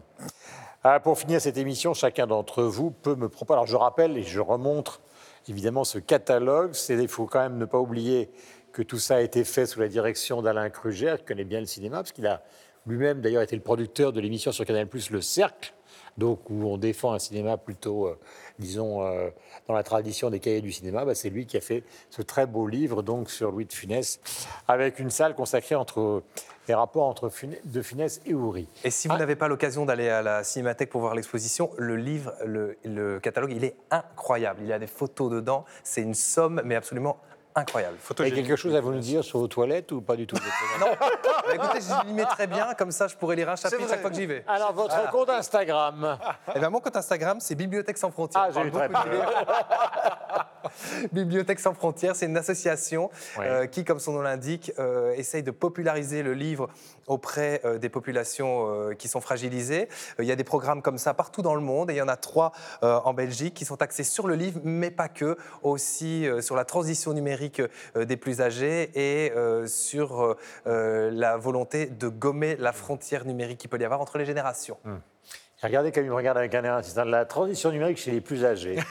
Ah, 0.84 1.00
pour 1.00 1.18
finir 1.18 1.40
cette 1.40 1.56
émission, 1.58 1.92
chacun 1.92 2.26
d'entre 2.28 2.62
vous 2.62 2.90
peut 2.92 3.16
me 3.16 3.28
proposer. 3.28 3.54
Alors 3.56 3.66
je 3.66 3.76
rappelle 3.76 4.16
et 4.16 4.22
je 4.22 4.40
remontre 4.40 5.00
évidemment 5.48 5.82
ce 5.84 5.98
catalogue. 5.98 6.72
Il 6.88 7.08
faut 7.08 7.26
quand 7.26 7.40
même 7.40 7.58
ne 7.58 7.64
pas 7.64 7.78
oublier 7.78 8.30
que 8.72 8.82
tout 8.82 8.98
ça 8.98 9.16
a 9.16 9.20
été 9.20 9.42
fait 9.42 9.66
sous 9.66 9.80
la 9.80 9.88
direction 9.88 10.40
d'Alain 10.40 10.70
Kruger, 10.70 11.16
qui 11.18 11.24
connaît 11.24 11.44
bien 11.44 11.58
le 11.58 11.66
cinéma, 11.66 11.96
parce 11.98 12.12
qu'il 12.12 12.26
a 12.28 12.42
lui-même 12.86 13.20
d'ailleurs 13.20 13.42
été 13.42 13.56
le 13.56 13.62
producteur 13.62 14.12
de 14.12 14.20
l'émission 14.20 14.52
sur 14.52 14.64
Canal+, 14.64 14.86
Le 15.10 15.20
Cercle, 15.20 15.74
donc 16.18 16.50
où 16.50 16.64
on 16.66 16.76
défend 16.76 17.12
un 17.12 17.18
cinéma 17.18 17.56
plutôt, 17.56 18.06
euh, 18.08 18.18
disons, 18.58 19.02
euh, 19.04 19.30
dans 19.68 19.74
la 19.74 19.82
tradition 19.82 20.28
des 20.30 20.40
cahiers 20.40 20.60
du 20.60 20.72
cinéma. 20.72 21.04
Bah, 21.04 21.14
c'est 21.14 21.30
lui 21.30 21.46
qui 21.46 21.56
a 21.56 21.60
fait 21.60 21.84
ce 22.10 22.20
très 22.22 22.46
beau 22.46 22.66
livre 22.66 23.02
donc 23.02 23.30
sur 23.30 23.50
Louis 23.52 23.64
de 23.64 23.72
Funès, 23.72 24.20
avec 24.66 24.98
une 24.98 25.10
salle 25.10 25.34
consacrée 25.34 25.76
entre 25.76 26.22
les 26.66 26.74
rapports 26.74 27.06
entre 27.06 27.28
Funès- 27.30 27.60
de 27.64 27.80
Funès 27.80 28.20
et 28.26 28.34
Houry. 28.34 28.68
Et 28.84 28.90
si 28.90 29.08
vous 29.08 29.14
Ah. 29.14 29.18
n'avez 29.18 29.36
pas 29.36 29.48
l'occasion 29.48 29.86
d'aller 29.86 30.08
à 30.10 30.20
la 30.20 30.44
Cinémathèque 30.44 30.90
pour 30.90 31.00
voir 31.00 31.14
l'exposition, 31.14 31.70
le 31.78 31.96
livre, 31.96 32.34
le, 32.44 32.76
le 32.84 33.20
catalogue, 33.20 33.52
il 33.52 33.64
est 33.64 33.76
incroyable. 33.90 34.60
Il 34.62 34.68
y 34.68 34.72
a 34.74 34.78
des 34.78 34.86
photos 34.86 35.30
dedans. 35.30 35.64
C'est 35.82 36.02
une 36.02 36.12
somme, 36.14 36.60
mais 36.64 36.74
absolument 36.74 37.16
incroyable. 37.58 37.96
Vous 38.08 38.22
avez 38.22 38.32
quelque 38.32 38.56
chose 38.56 38.74
à 38.74 38.80
vous 38.80 38.92
nous 38.92 38.98
dire 39.00 39.24
sur 39.24 39.38
vos 39.38 39.48
toilettes 39.48 39.92
ou 39.92 40.00
pas 40.00 40.16
du 40.16 40.26
tout? 40.26 40.36
Non, 40.80 40.86
Bah, 41.00 41.54
écoutez, 41.54 41.80
je 41.80 42.06
m'y 42.06 42.12
mets 42.14 42.24
très 42.24 42.46
bien. 42.46 42.74
Comme 42.74 42.90
ça, 42.90 43.08
je 43.08 43.16
pourrais 43.16 43.36
lire 43.36 43.48
un 43.48 43.56
chapitre 43.56 43.88
chaque 43.88 44.00
fois 44.00 44.10
que 44.10 44.16
j'y 44.16 44.26
vais. 44.26 44.44
Alors, 44.46 44.72
votre 44.72 45.10
compte 45.10 45.30
Instagram? 45.30 46.18
Eh 46.54 46.60
ben, 46.60 46.70
mon 46.70 46.80
compte 46.80 46.96
Instagram, 46.96 47.38
c'est 47.40 47.54
Bibliothèque 47.54 47.98
sans 47.98 48.10
frontières. 48.10 48.46
Ah, 48.48 48.50
j'ai 48.52 48.66
eu 48.66 48.70
très. 48.70 48.88
Bibliothèque 51.12 51.60
sans 51.60 51.74
frontières, 51.74 52.16
c'est 52.16 52.26
une 52.26 52.36
association 52.36 53.10
euh, 53.38 53.66
qui, 53.66 53.84
comme 53.84 54.00
son 54.00 54.12
nom 54.12 54.22
l'indique, 54.22 54.72
euh, 54.78 55.12
essaye 55.14 55.42
de 55.42 55.50
populariser 55.50 56.22
le 56.22 56.34
livre 56.34 56.68
auprès 57.06 57.60
euh, 57.64 57.78
des 57.78 57.88
populations 57.88 58.66
euh, 58.68 58.94
qui 58.94 59.08
sont 59.08 59.20
fragilisées. 59.20 59.88
Euh, 60.18 60.24
Il 60.24 60.26
y 60.26 60.32
a 60.32 60.36
des 60.36 60.44
programmes 60.44 60.82
comme 60.82 60.98
ça 60.98 61.14
partout 61.14 61.42
dans 61.42 61.54
le 61.54 61.60
monde 61.60 61.90
et 61.90 61.94
il 61.94 61.96
y 61.96 62.02
en 62.02 62.08
a 62.08 62.16
trois 62.16 62.52
euh, 62.82 62.98
en 63.04 63.14
Belgique 63.14 63.54
qui 63.54 63.64
sont 63.64 63.80
axés 63.82 64.04
sur 64.04 64.26
le 64.26 64.34
livre, 64.34 64.60
mais 64.64 64.90
pas 64.90 65.08
que, 65.08 65.36
aussi 65.62 66.26
euh, 66.26 66.40
sur 66.42 66.56
la 66.56 66.64
transition 66.64 67.12
numérique 67.12 67.47
euh, 67.60 68.04
des 68.04 68.16
plus 68.16 68.40
âgés 68.40 68.90
et 68.94 69.32
euh, 69.32 69.66
sur 69.66 70.36
euh, 70.66 71.10
la 71.12 71.36
volonté 71.36 71.86
de 71.86 72.08
gommer 72.08 72.56
la 72.56 72.72
frontière 72.72 73.24
numérique 73.24 73.58
qu'il 73.58 73.70
peut 73.70 73.78
y 73.78 73.84
avoir 73.84 74.00
entre 74.00 74.18
les 74.18 74.24
générations. 74.24 74.78
Regardez 75.62 75.90
comme 75.90 76.04
il 76.04 76.10
me 76.10 76.14
regarde 76.14 76.38
avec 76.38 76.54
un 76.54 76.62
air 76.62 76.74
insistant. 76.74 77.04
La 77.04 77.24
transition 77.24 77.72
numérique 77.72 77.98
chez 77.98 78.12
les 78.12 78.20
plus 78.20 78.44
âgés. 78.44 78.78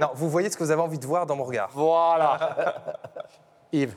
Non, 0.00 0.08
vous 0.12 0.28
voyez 0.28 0.50
ce 0.50 0.56
que 0.56 0.64
vous 0.64 0.72
avez 0.72 0.82
envie 0.82 0.98
de 0.98 1.06
voir 1.06 1.24
dans 1.24 1.36
mon 1.36 1.44
regard. 1.44 1.70
voilà. 1.72 2.92
Yves, 3.72 3.94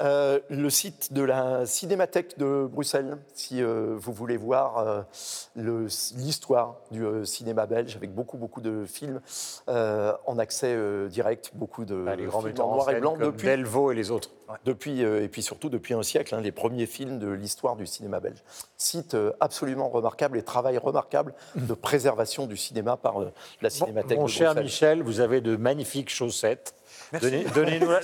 Euh, 0.00 0.40
le 0.50 0.68
site 0.68 1.12
de 1.12 1.22
la 1.22 1.64
Cinémathèque 1.64 2.38
de 2.38 2.68
Bruxelles, 2.70 3.16
si 3.34 3.62
euh, 3.62 3.94
vous 3.96 4.12
voulez 4.12 4.36
voir 4.36 4.78
euh, 4.78 5.86
l'histoire 6.16 6.76
du 6.90 7.04
cinéma 7.24 7.66
belge, 7.66 7.96
avec 7.96 8.14
beaucoup, 8.14 8.36
beaucoup 8.36 8.60
de 8.60 8.84
films 8.84 9.20
en 9.68 10.38
accès 10.38 10.76
direct, 11.08 11.52
beaucoup 11.54 11.84
de 11.84 11.96
bah, 11.96 12.16
les 12.16 12.26
grands 12.26 12.42
films 12.42 12.60
en 12.60 12.64
en 12.64 12.74
noir 12.74 12.90
et 12.90 13.00
blanc 13.00 13.14
comme 13.14 13.32
depuis, 13.32 13.46
Delvaux 13.46 13.90
et 13.90 13.94
les 13.94 14.10
autres. 14.10 14.30
depuis 14.64 15.00
et 15.00 15.28
puis 15.28 15.42
surtout 15.42 15.68
depuis 15.68 15.94
un 15.94 16.02
siècle, 16.02 16.34
hein, 16.34 16.40
les 16.40 16.52
premiers 16.52 16.86
films 16.86 17.18
de 17.18 17.28
l'histoire 17.28 17.76
du 17.76 17.86
cinéma 17.86 18.20
belge. 18.20 18.42
Site 18.76 19.16
absolument 19.40 19.88
remarquable 19.88 20.38
et 20.38 20.42
travail 20.42 20.78
remarquable 20.78 21.34
de 21.54 21.74
préservation 21.74 22.46
du 22.46 22.56
cinéma 22.56 22.96
par 22.96 23.20
la 23.20 23.26
Bon, 23.62 23.70
Cinémathèque 23.70 24.18
mon 24.18 24.24
de 24.24 24.30
cher 24.30 24.54
Bruxelles. 24.54 24.64
Michel, 24.64 25.02
vous 25.02 25.20
avez 25.20 25.40
de 25.40 25.56
magnifiques 25.56 26.10
chaussettes. 26.10 26.74
Donnez- 27.20 27.44
Donnez-nous 27.54 27.90
la- 27.90 28.00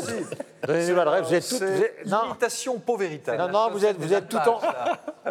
donnez-nous 0.66 0.94
l'adresse. 0.96 1.26
Vous 1.28 1.34
êtes 1.34 1.48
toutes- 1.48 1.62
êtes- 1.62 2.06
non, 2.06 2.18
non, 3.38 3.48
non, 3.48 3.70
vous 3.72 3.84
êtes, 3.84 3.96
vous 3.98 4.14
êtes 4.14 4.28
tout 4.28 4.36
en, 4.36 4.60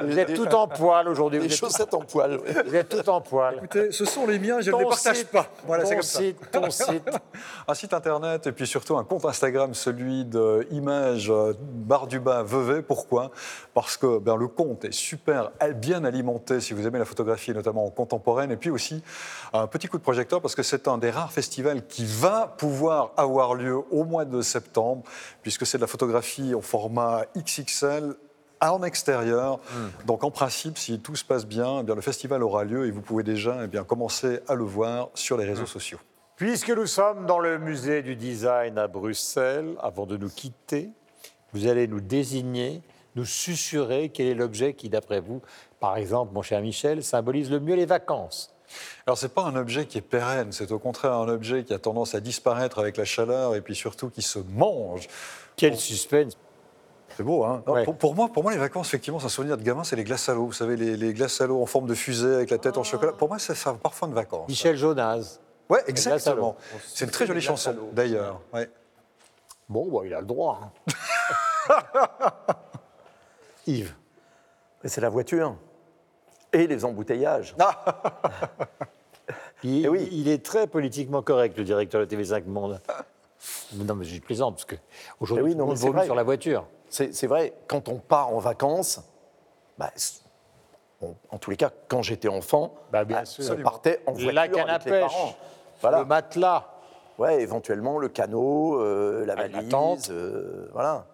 vous 0.04 0.20
êtes 0.20 0.34
tout 0.34 0.54
en 0.54 0.68
poil 0.68 1.08
aujourd'hui. 1.08 1.40
Êtes- 1.46 1.54
chaussettes 1.54 1.94
en 1.94 2.02
poil. 2.02 2.38
vous 2.66 2.76
êtes 2.76 2.90
tout 2.90 3.10
en 3.10 3.22
poil. 3.22 3.56
Écoutez, 3.58 3.92
ce 3.92 4.04
sont 4.06 4.28
les 4.28 4.40
miens, 4.40 4.60
je 4.62 4.72
ne 4.72 4.78
les 4.78 4.84
partage 4.86 5.18
site, 5.18 5.30
pas. 5.32 5.48
Voilà, 5.66 5.86
c'est 5.86 5.92
ton 5.92 5.96
comme 5.98 6.04
ça. 6.04 6.20
site, 6.20 6.52
ton 6.52 6.70
site. 6.70 7.10
Un 7.68 7.74
site 7.74 7.94
internet 7.94 8.48
et 8.48 8.52
puis 8.52 8.68
surtout 8.68 8.98
un 8.98 9.04
compte 9.04 9.24
Instagram, 9.26 9.74
celui 9.74 10.26
de 10.26 10.68
Image 10.72 11.30
euh, 11.30 11.54
barre 11.60 12.08
du 12.08 12.20
bas 12.20 12.44
Vevey. 12.44 12.82
Pourquoi? 12.82 13.32
Parce 13.74 13.96
que 13.98 14.18
ben, 14.20 14.36
le 14.36 14.48
compte 14.48 14.84
est 14.86 14.92
super 14.94 15.52
bien 15.76 16.04
alimenté 16.04 16.60
si 16.60 16.74
vous 16.74 16.86
aimez 16.86 17.00
la 17.00 17.06
photographie, 17.06 17.52
notamment 17.54 17.90
contemporaine. 17.90 18.52
Et 18.52 18.58
puis 18.58 18.70
aussi 18.70 19.02
un 19.54 19.68
petit 19.68 19.88
coup 19.88 19.98
de 19.98 20.04
projecteur 20.04 20.42
parce 20.42 20.56
que 20.56 20.64
c'est 20.64 20.88
un 20.88 20.98
des 20.98 21.10
rares 21.10 21.32
festivals 21.32 21.86
qui 21.88 22.06
va 22.06 22.54
pouvoir 22.58 23.12
avoir 23.18 23.54
lieu 23.56 23.61
au 23.70 24.04
mois 24.04 24.26
de 24.26 24.42
septembre, 24.42 25.04
puisque 25.42 25.66
c'est 25.66 25.78
de 25.78 25.82
la 25.82 25.88
photographie 25.88 26.54
au 26.54 26.62
format 26.62 27.26
XXL 27.38 28.16
en 28.70 28.84
extérieur. 28.84 29.60
Donc 30.06 30.24
en 30.24 30.32
principe, 30.32 30.78
si 30.78 31.00
tout 31.00 31.16
se 31.16 31.26
passe 31.26 31.46
bien, 31.46 31.80
eh 31.80 31.84
bien, 31.84 31.96
le 31.96 32.02
festival 32.02 32.44
aura 32.44 32.64
lieu 32.64 32.86
et 32.88 32.92
vous 32.92 33.02
pouvez 33.02 33.24
déjà 33.24 33.62
eh 33.64 33.68
bien, 33.68 33.84
commencer 33.84 34.40
à 34.48 34.56
le 34.56 34.64
voir 34.64 35.10
sur 35.14 35.38
les 35.38 35.46
réseaux 35.46 35.66
sociaux. 35.66 36.00
Puisque 36.36 36.70
nous 36.70 36.88
sommes 36.88 37.26
dans 37.26 37.40
le 37.40 37.60
musée 37.60 38.02
du 38.02 38.16
design 38.16 38.78
à 38.78 38.88
Bruxelles, 38.88 39.76
avant 39.82 40.06
de 40.06 40.18
nous 40.18 40.30
quitter, 40.30 40.90
vous 41.54 41.68
allez 41.68 41.88
nous 41.88 42.02
désigner, 42.02 42.82
nous 43.16 43.26
susurrer 43.26 44.10
quel 44.10 44.28
est 44.28 44.34
l'objet 44.34 44.74
qui, 44.74 44.90
d'après 44.90 45.20
vous, 45.20 45.42
par 45.80 45.98
exemple, 45.98 46.34
mon 46.34 46.42
cher 46.42 46.62
Michel, 46.62 47.04
symbolise 47.04 47.52
le 47.52 47.60
mieux 47.60 47.76
les 47.76 47.86
vacances. 47.86 48.51
Alors, 49.08 49.18
ce 49.18 49.26
n'est 49.26 49.32
pas 49.32 49.44
un 49.44 49.56
objet 49.56 49.86
qui 49.86 49.98
est 49.98 50.02
pérenne, 50.02 50.52
c'est 50.52 50.72
au 50.72 50.80
contraire 50.80 51.14
un 51.14 51.28
objet 51.28 51.64
qui 51.64 51.74
a 51.74 51.80
tendance 51.80 52.16
à 52.16 52.20
disparaître 52.20 52.80
avec 52.80 52.98
la 52.98 53.06
chaleur 53.06 53.56
et 53.56 53.62
puis 53.62 53.76
surtout 53.76 54.10
qui 54.10 54.22
se 54.22 54.40
mange. 54.40 55.08
Quel 55.56 55.78
suspense 55.78 56.38
C'est 57.18 57.24
beau, 57.24 57.44
hein 57.44 57.64
Non, 57.68 57.74
Ouais. 57.74 57.84
pour, 57.84 57.96
pour 57.98 58.16
moi, 58.16 58.30
pour 58.30 58.44
moi, 58.44 58.52
les 58.52 58.58
vacances, 58.58 58.88
effectivement, 58.88 59.20
c'est 59.20 59.26
un 59.26 59.30
souvenir 59.30 59.58
de 59.58 59.64
gamin, 59.64 59.84
c'est 59.84 59.96
les 59.96 60.04
glaces 60.04 60.30
à 60.30 60.34
l'eau. 60.34 60.46
Vous 60.46 60.54
savez, 60.54 60.76
les, 60.76 60.96
les 60.98 61.14
glaces 61.14 61.42
à 61.42 61.48
l'eau 61.48 61.62
en 61.62 61.66
forme 61.66 61.88
de 61.88 61.94
fusée 61.96 62.34
avec 62.36 62.50
la 62.52 62.58
tête 62.58 62.78
en 62.78 62.84
chocolat. 62.84 63.12
Pour 63.14 63.28
moi, 63.28 63.40
c'est 63.40 63.56
ça, 63.56 63.72
un 63.72 63.76
parfum 63.76 64.08
de 64.08 64.14
vacances. 64.14 64.48
Michel 64.48 64.78
Jonas. 64.78 65.40
À 65.70 65.76
exactement. 65.88 66.58
C'est 66.86 67.06
une 67.06 67.12
très 67.12 67.26
jolie 67.26 67.40
chanson, 67.42 67.74
d'ailleurs. 67.94 68.42
Ouais. 68.54 68.70
Bon, 69.70 69.88
bah, 69.90 70.02
il 70.06 70.14
a 70.14 70.20
le 70.20 70.26
droit. 70.28 70.60
hein. 71.70 71.74
Yves. 73.68 73.94
C'est 74.84 75.02
la 75.02 75.10
voiture. 75.10 75.56
Et 76.54 76.68
les 76.68 76.84
embouteillages. 76.86 77.56
Il, 79.64 79.86
Eh 79.86 79.90
oui. 79.90 80.10
il 80.12 80.28
est 80.28 80.44
très 80.44 80.66
politiquement 80.68 81.22
correct, 81.22 81.56
le 81.58 81.64
directeur 81.64 82.02
de 82.02 82.06
TV5 82.06 82.46
Monde. 82.48 82.82
Non, 83.74 83.96
mais 83.96 84.06
je 84.06 84.20
plaisante, 84.20 84.56
parce 84.56 84.66
qu'aujourd'hui, 84.66 85.46
Eh 85.46 85.48
oui, 85.50 85.52
tout 85.76 85.86
le 85.88 85.94
monde 85.94 86.04
sur 86.04 86.16
la 86.16 86.24
voiture. 86.24 86.66
C'est 86.90 87.28
vrai, 87.28 87.54
quand 87.68 87.88
on 87.88 88.00
part 88.00 88.30
en 88.34 88.40
vacances, 88.40 89.02
bah, 89.78 89.92
on- 91.02 91.16
en 91.30 91.38
tous 91.38 91.52
les 91.52 91.58
cas, 91.58 91.70
quand 91.88 92.02
j'étais 92.02 92.28
enfant, 92.28 92.74
Bah, 92.92 93.06
bien 93.06 93.20
bah, 93.20 93.26
sûr. 93.26 93.56
on 93.58 93.62
partait 93.62 94.02
en 94.08 94.14
voiture 94.14 94.34
La 94.34 94.48
canne 94.48 94.70
à 94.70 94.74
avec 94.76 94.86
les 94.86 94.92
pêche, 94.92 95.12
parents. 95.12 95.36
Voilà. 95.82 96.00
le 96.00 96.06
matelas. 96.06 96.68
Ouais, 97.20 97.42
éventuellement 97.42 98.00
le 98.00 98.10
canot, 98.10 98.80
euh, 98.82 99.26
la 99.26 99.34
Ah, 99.34 99.36
la 99.48 99.48
valise, 99.48 99.70
tente. 99.70 100.10
euh, 100.10 100.68
voilà. 100.74 101.06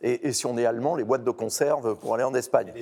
Et, 0.00 0.28
et 0.28 0.32
si 0.32 0.46
on 0.46 0.56
est 0.56 0.64
allemand, 0.64 0.94
les 0.94 1.02
boîtes 1.04 1.24
de 1.24 1.30
conserve 1.32 1.96
pour 1.96 2.14
aller 2.14 2.22
en 2.24 2.34
Espagne. 2.34 2.72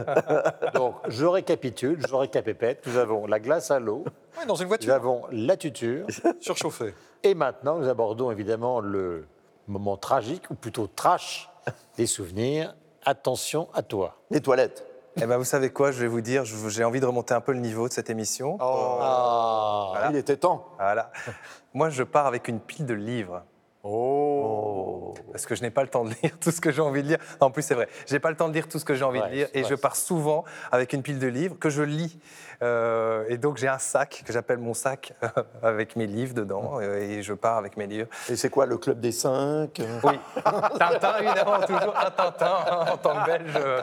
Donc, 0.74 0.94
je 1.08 1.26
récapitule, 1.26 2.00
je 2.06 2.14
récapépète. 2.14 2.86
Nous 2.86 2.96
avons 2.98 3.26
la 3.26 3.40
glace 3.40 3.70
à 3.70 3.80
l'eau, 3.80 4.04
Ouais, 4.38 4.46
dans 4.46 4.54
une 4.54 4.62
nous 4.64 4.68
voiture, 4.68 4.94
avons 4.94 5.22
la 5.32 5.56
tuture, 5.56 6.06
surchauffée. 6.40 6.94
et 7.24 7.34
maintenant, 7.34 7.78
nous 7.78 7.88
abordons 7.88 8.30
évidemment 8.30 8.80
le 8.80 9.26
moment 9.66 9.96
tragique, 9.96 10.50
ou 10.50 10.54
plutôt 10.54 10.86
trash, 10.86 11.50
des 11.96 12.06
souvenirs. 12.06 12.74
Attention 13.04 13.68
à 13.74 13.82
toi. 13.82 14.14
Les 14.30 14.40
toilettes. 14.40 14.86
Eh 15.20 15.26
ben, 15.26 15.36
vous 15.36 15.44
savez 15.44 15.70
quoi, 15.70 15.90
je 15.90 16.00
vais 16.00 16.06
vous 16.06 16.20
dire, 16.20 16.44
j'ai 16.44 16.84
envie 16.84 17.00
de 17.00 17.06
remonter 17.06 17.34
un 17.34 17.40
peu 17.40 17.52
le 17.52 17.58
niveau 17.58 17.86
de 17.88 17.92
cette 17.92 18.08
émission. 18.08 18.56
Ah, 18.60 20.08
Il 20.10 20.16
était 20.16 20.36
temps. 20.36 20.66
Voilà. 20.78 21.10
Moi, 21.74 21.90
je 21.90 22.02
pars 22.04 22.26
avec 22.26 22.46
une 22.48 22.60
pile 22.60 22.86
de 22.86 22.94
livres. 22.94 23.42
oh. 23.82 24.71
Parce 25.32 25.46
que 25.46 25.54
je 25.54 25.62
n'ai 25.62 25.70
pas 25.70 25.82
le 25.82 25.88
temps 25.88 26.04
de 26.04 26.10
lire 26.22 26.32
tout 26.40 26.50
ce 26.50 26.60
que 26.60 26.70
j'ai 26.70 26.82
envie 26.82 27.02
de 27.02 27.08
lire. 27.08 27.18
Non, 27.40 27.46
en 27.48 27.50
plus, 27.50 27.62
c'est 27.62 27.74
vrai. 27.74 27.88
Je 28.06 28.12
n'ai 28.12 28.20
pas 28.20 28.30
le 28.30 28.36
temps 28.36 28.48
de 28.48 28.54
lire 28.54 28.68
tout 28.68 28.78
ce 28.78 28.84
que 28.84 28.94
j'ai 28.94 29.04
envie 29.04 29.18
Ouais, 29.20 29.28
de 29.30 29.34
lire. 29.34 29.48
Et 29.54 29.64
je 29.64 29.74
pars 29.74 29.96
souvent 29.96 30.44
avec 30.70 30.92
une 30.92 31.02
pile 31.02 31.18
de 31.18 31.26
livres 31.26 31.56
que 31.58 31.70
je 31.70 31.82
lis. 31.82 32.18
Euh, 32.62 33.24
et 33.28 33.38
donc, 33.38 33.56
j'ai 33.56 33.66
un 33.68 33.78
sac 33.78 34.22
que 34.26 34.32
j'appelle 34.32 34.58
mon 34.58 34.74
sac 34.74 35.14
avec 35.62 35.96
mes 35.96 36.06
livres 36.06 36.34
dedans. 36.34 36.78
euh, 36.80 36.98
Et 37.00 37.22
je 37.22 37.32
pars 37.34 37.56
avec 37.56 37.76
mes 37.76 37.86
livres. 37.86 38.08
Et 38.28 38.36
c'est 38.36 38.50
quoi, 38.50 38.66
le 38.66 38.76
club 38.78 39.00
des 39.00 39.10
cinq 39.12 39.80
euh? 39.80 39.98
Oui. 40.04 40.18
Tintin, 40.78 41.16
évidemment, 41.18 41.60
toujours 41.60 41.96
un 41.96 42.10
Tintin 42.10 42.56
en 42.92 42.96
tant 42.98 43.20
que 43.22 43.26
belge. 43.26 43.52
euh, 43.56 43.80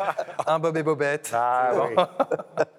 Un 0.47 0.59
Bob 0.59 0.77
et 0.77 0.83
Bobette. 0.83 1.31
Ah 1.33 1.71
oui. 1.75 1.95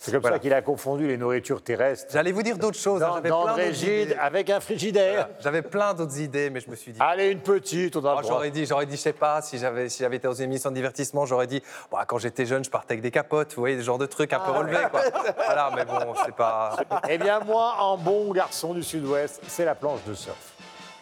C'est 0.00 0.12
comme 0.12 0.20
Voilà. 0.20 0.36
ça 0.36 0.40
qu'il 0.40 0.52
a 0.54 0.62
confondu 0.62 1.08
les 1.08 1.16
nourritures 1.16 1.60
terrestres 1.60 2.06
J'allais 2.12 2.30
vous 2.30 2.42
dire 2.44 2.56
d'autres 2.56 2.78
choses. 2.78 3.02
hein, 3.02 3.20
dans, 3.28 3.42
plein 3.44 3.54
rigide 3.54 4.16
avec 4.20 4.48
un 4.48 4.60
frigidaire. 4.60 5.28
J'avais 5.40 5.62
plein 5.62 5.92
d'autres 5.92 6.20
idées, 6.20 6.50
mais 6.50 6.60
je 6.60 6.70
me 6.70 6.76
suis 6.76 6.92
dit. 6.92 7.00
Allez, 7.02 7.30
une 7.30 7.40
petite, 7.40 7.96
on 7.96 8.04
a 8.04 8.16
Oh, 8.18 8.26
j'aurais 8.26 8.50
dit, 8.52 8.64
j'aurais 8.64 8.86
dit, 8.86 8.96
je 8.96 9.00
sais 9.02 9.12
pas, 9.12 9.42
si 9.42 9.58
j'avais, 9.58 9.88
si 9.88 10.02
j'avais 10.04 10.16
été 10.16 10.28
dans 10.28 10.34
une 10.34 10.44
émission 10.44 10.70
de 10.70 10.76
divertissement, 10.76 11.26
j'aurais 11.26 11.48
dit, 11.48 11.60
bon, 11.90 11.98
quand 12.06 12.18
j'étais 12.18 12.46
jeune, 12.46 12.64
je 12.64 12.70
partais 12.70 12.92
avec 12.92 13.02
des 13.02 13.10
capotes, 13.10 13.54
vous 13.54 13.62
voyez, 13.62 13.76
ce 13.78 13.82
genre 13.82 13.98
de 13.98 14.06
trucs 14.06 14.32
un 14.32 14.38
peu 14.40 14.52
relevés, 14.52 14.86
quoi. 14.90 15.00
Voilà, 15.46 15.70
mais 15.74 15.84
bon, 15.84 16.14
c'est 16.24 16.34
pas. 16.34 16.76
Eh 17.08 17.18
bien, 17.18 17.40
moi, 17.40 17.74
en 17.80 17.96
bon 17.98 18.32
garçon 18.32 18.74
du 18.74 18.82
Sud-Ouest, 18.84 19.40
c'est 19.48 19.64
la 19.64 19.74
planche 19.74 20.04
de 20.06 20.14
surf. 20.14 20.52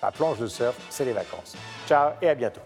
La 0.03 0.11
planche 0.11 0.38
de 0.38 0.47
surf, 0.47 0.74
c'est 0.88 1.05
les 1.05 1.12
vacances. 1.12 1.55
Ciao 1.86 2.12
et 2.22 2.28
à 2.30 2.34
bientôt. 2.34 2.61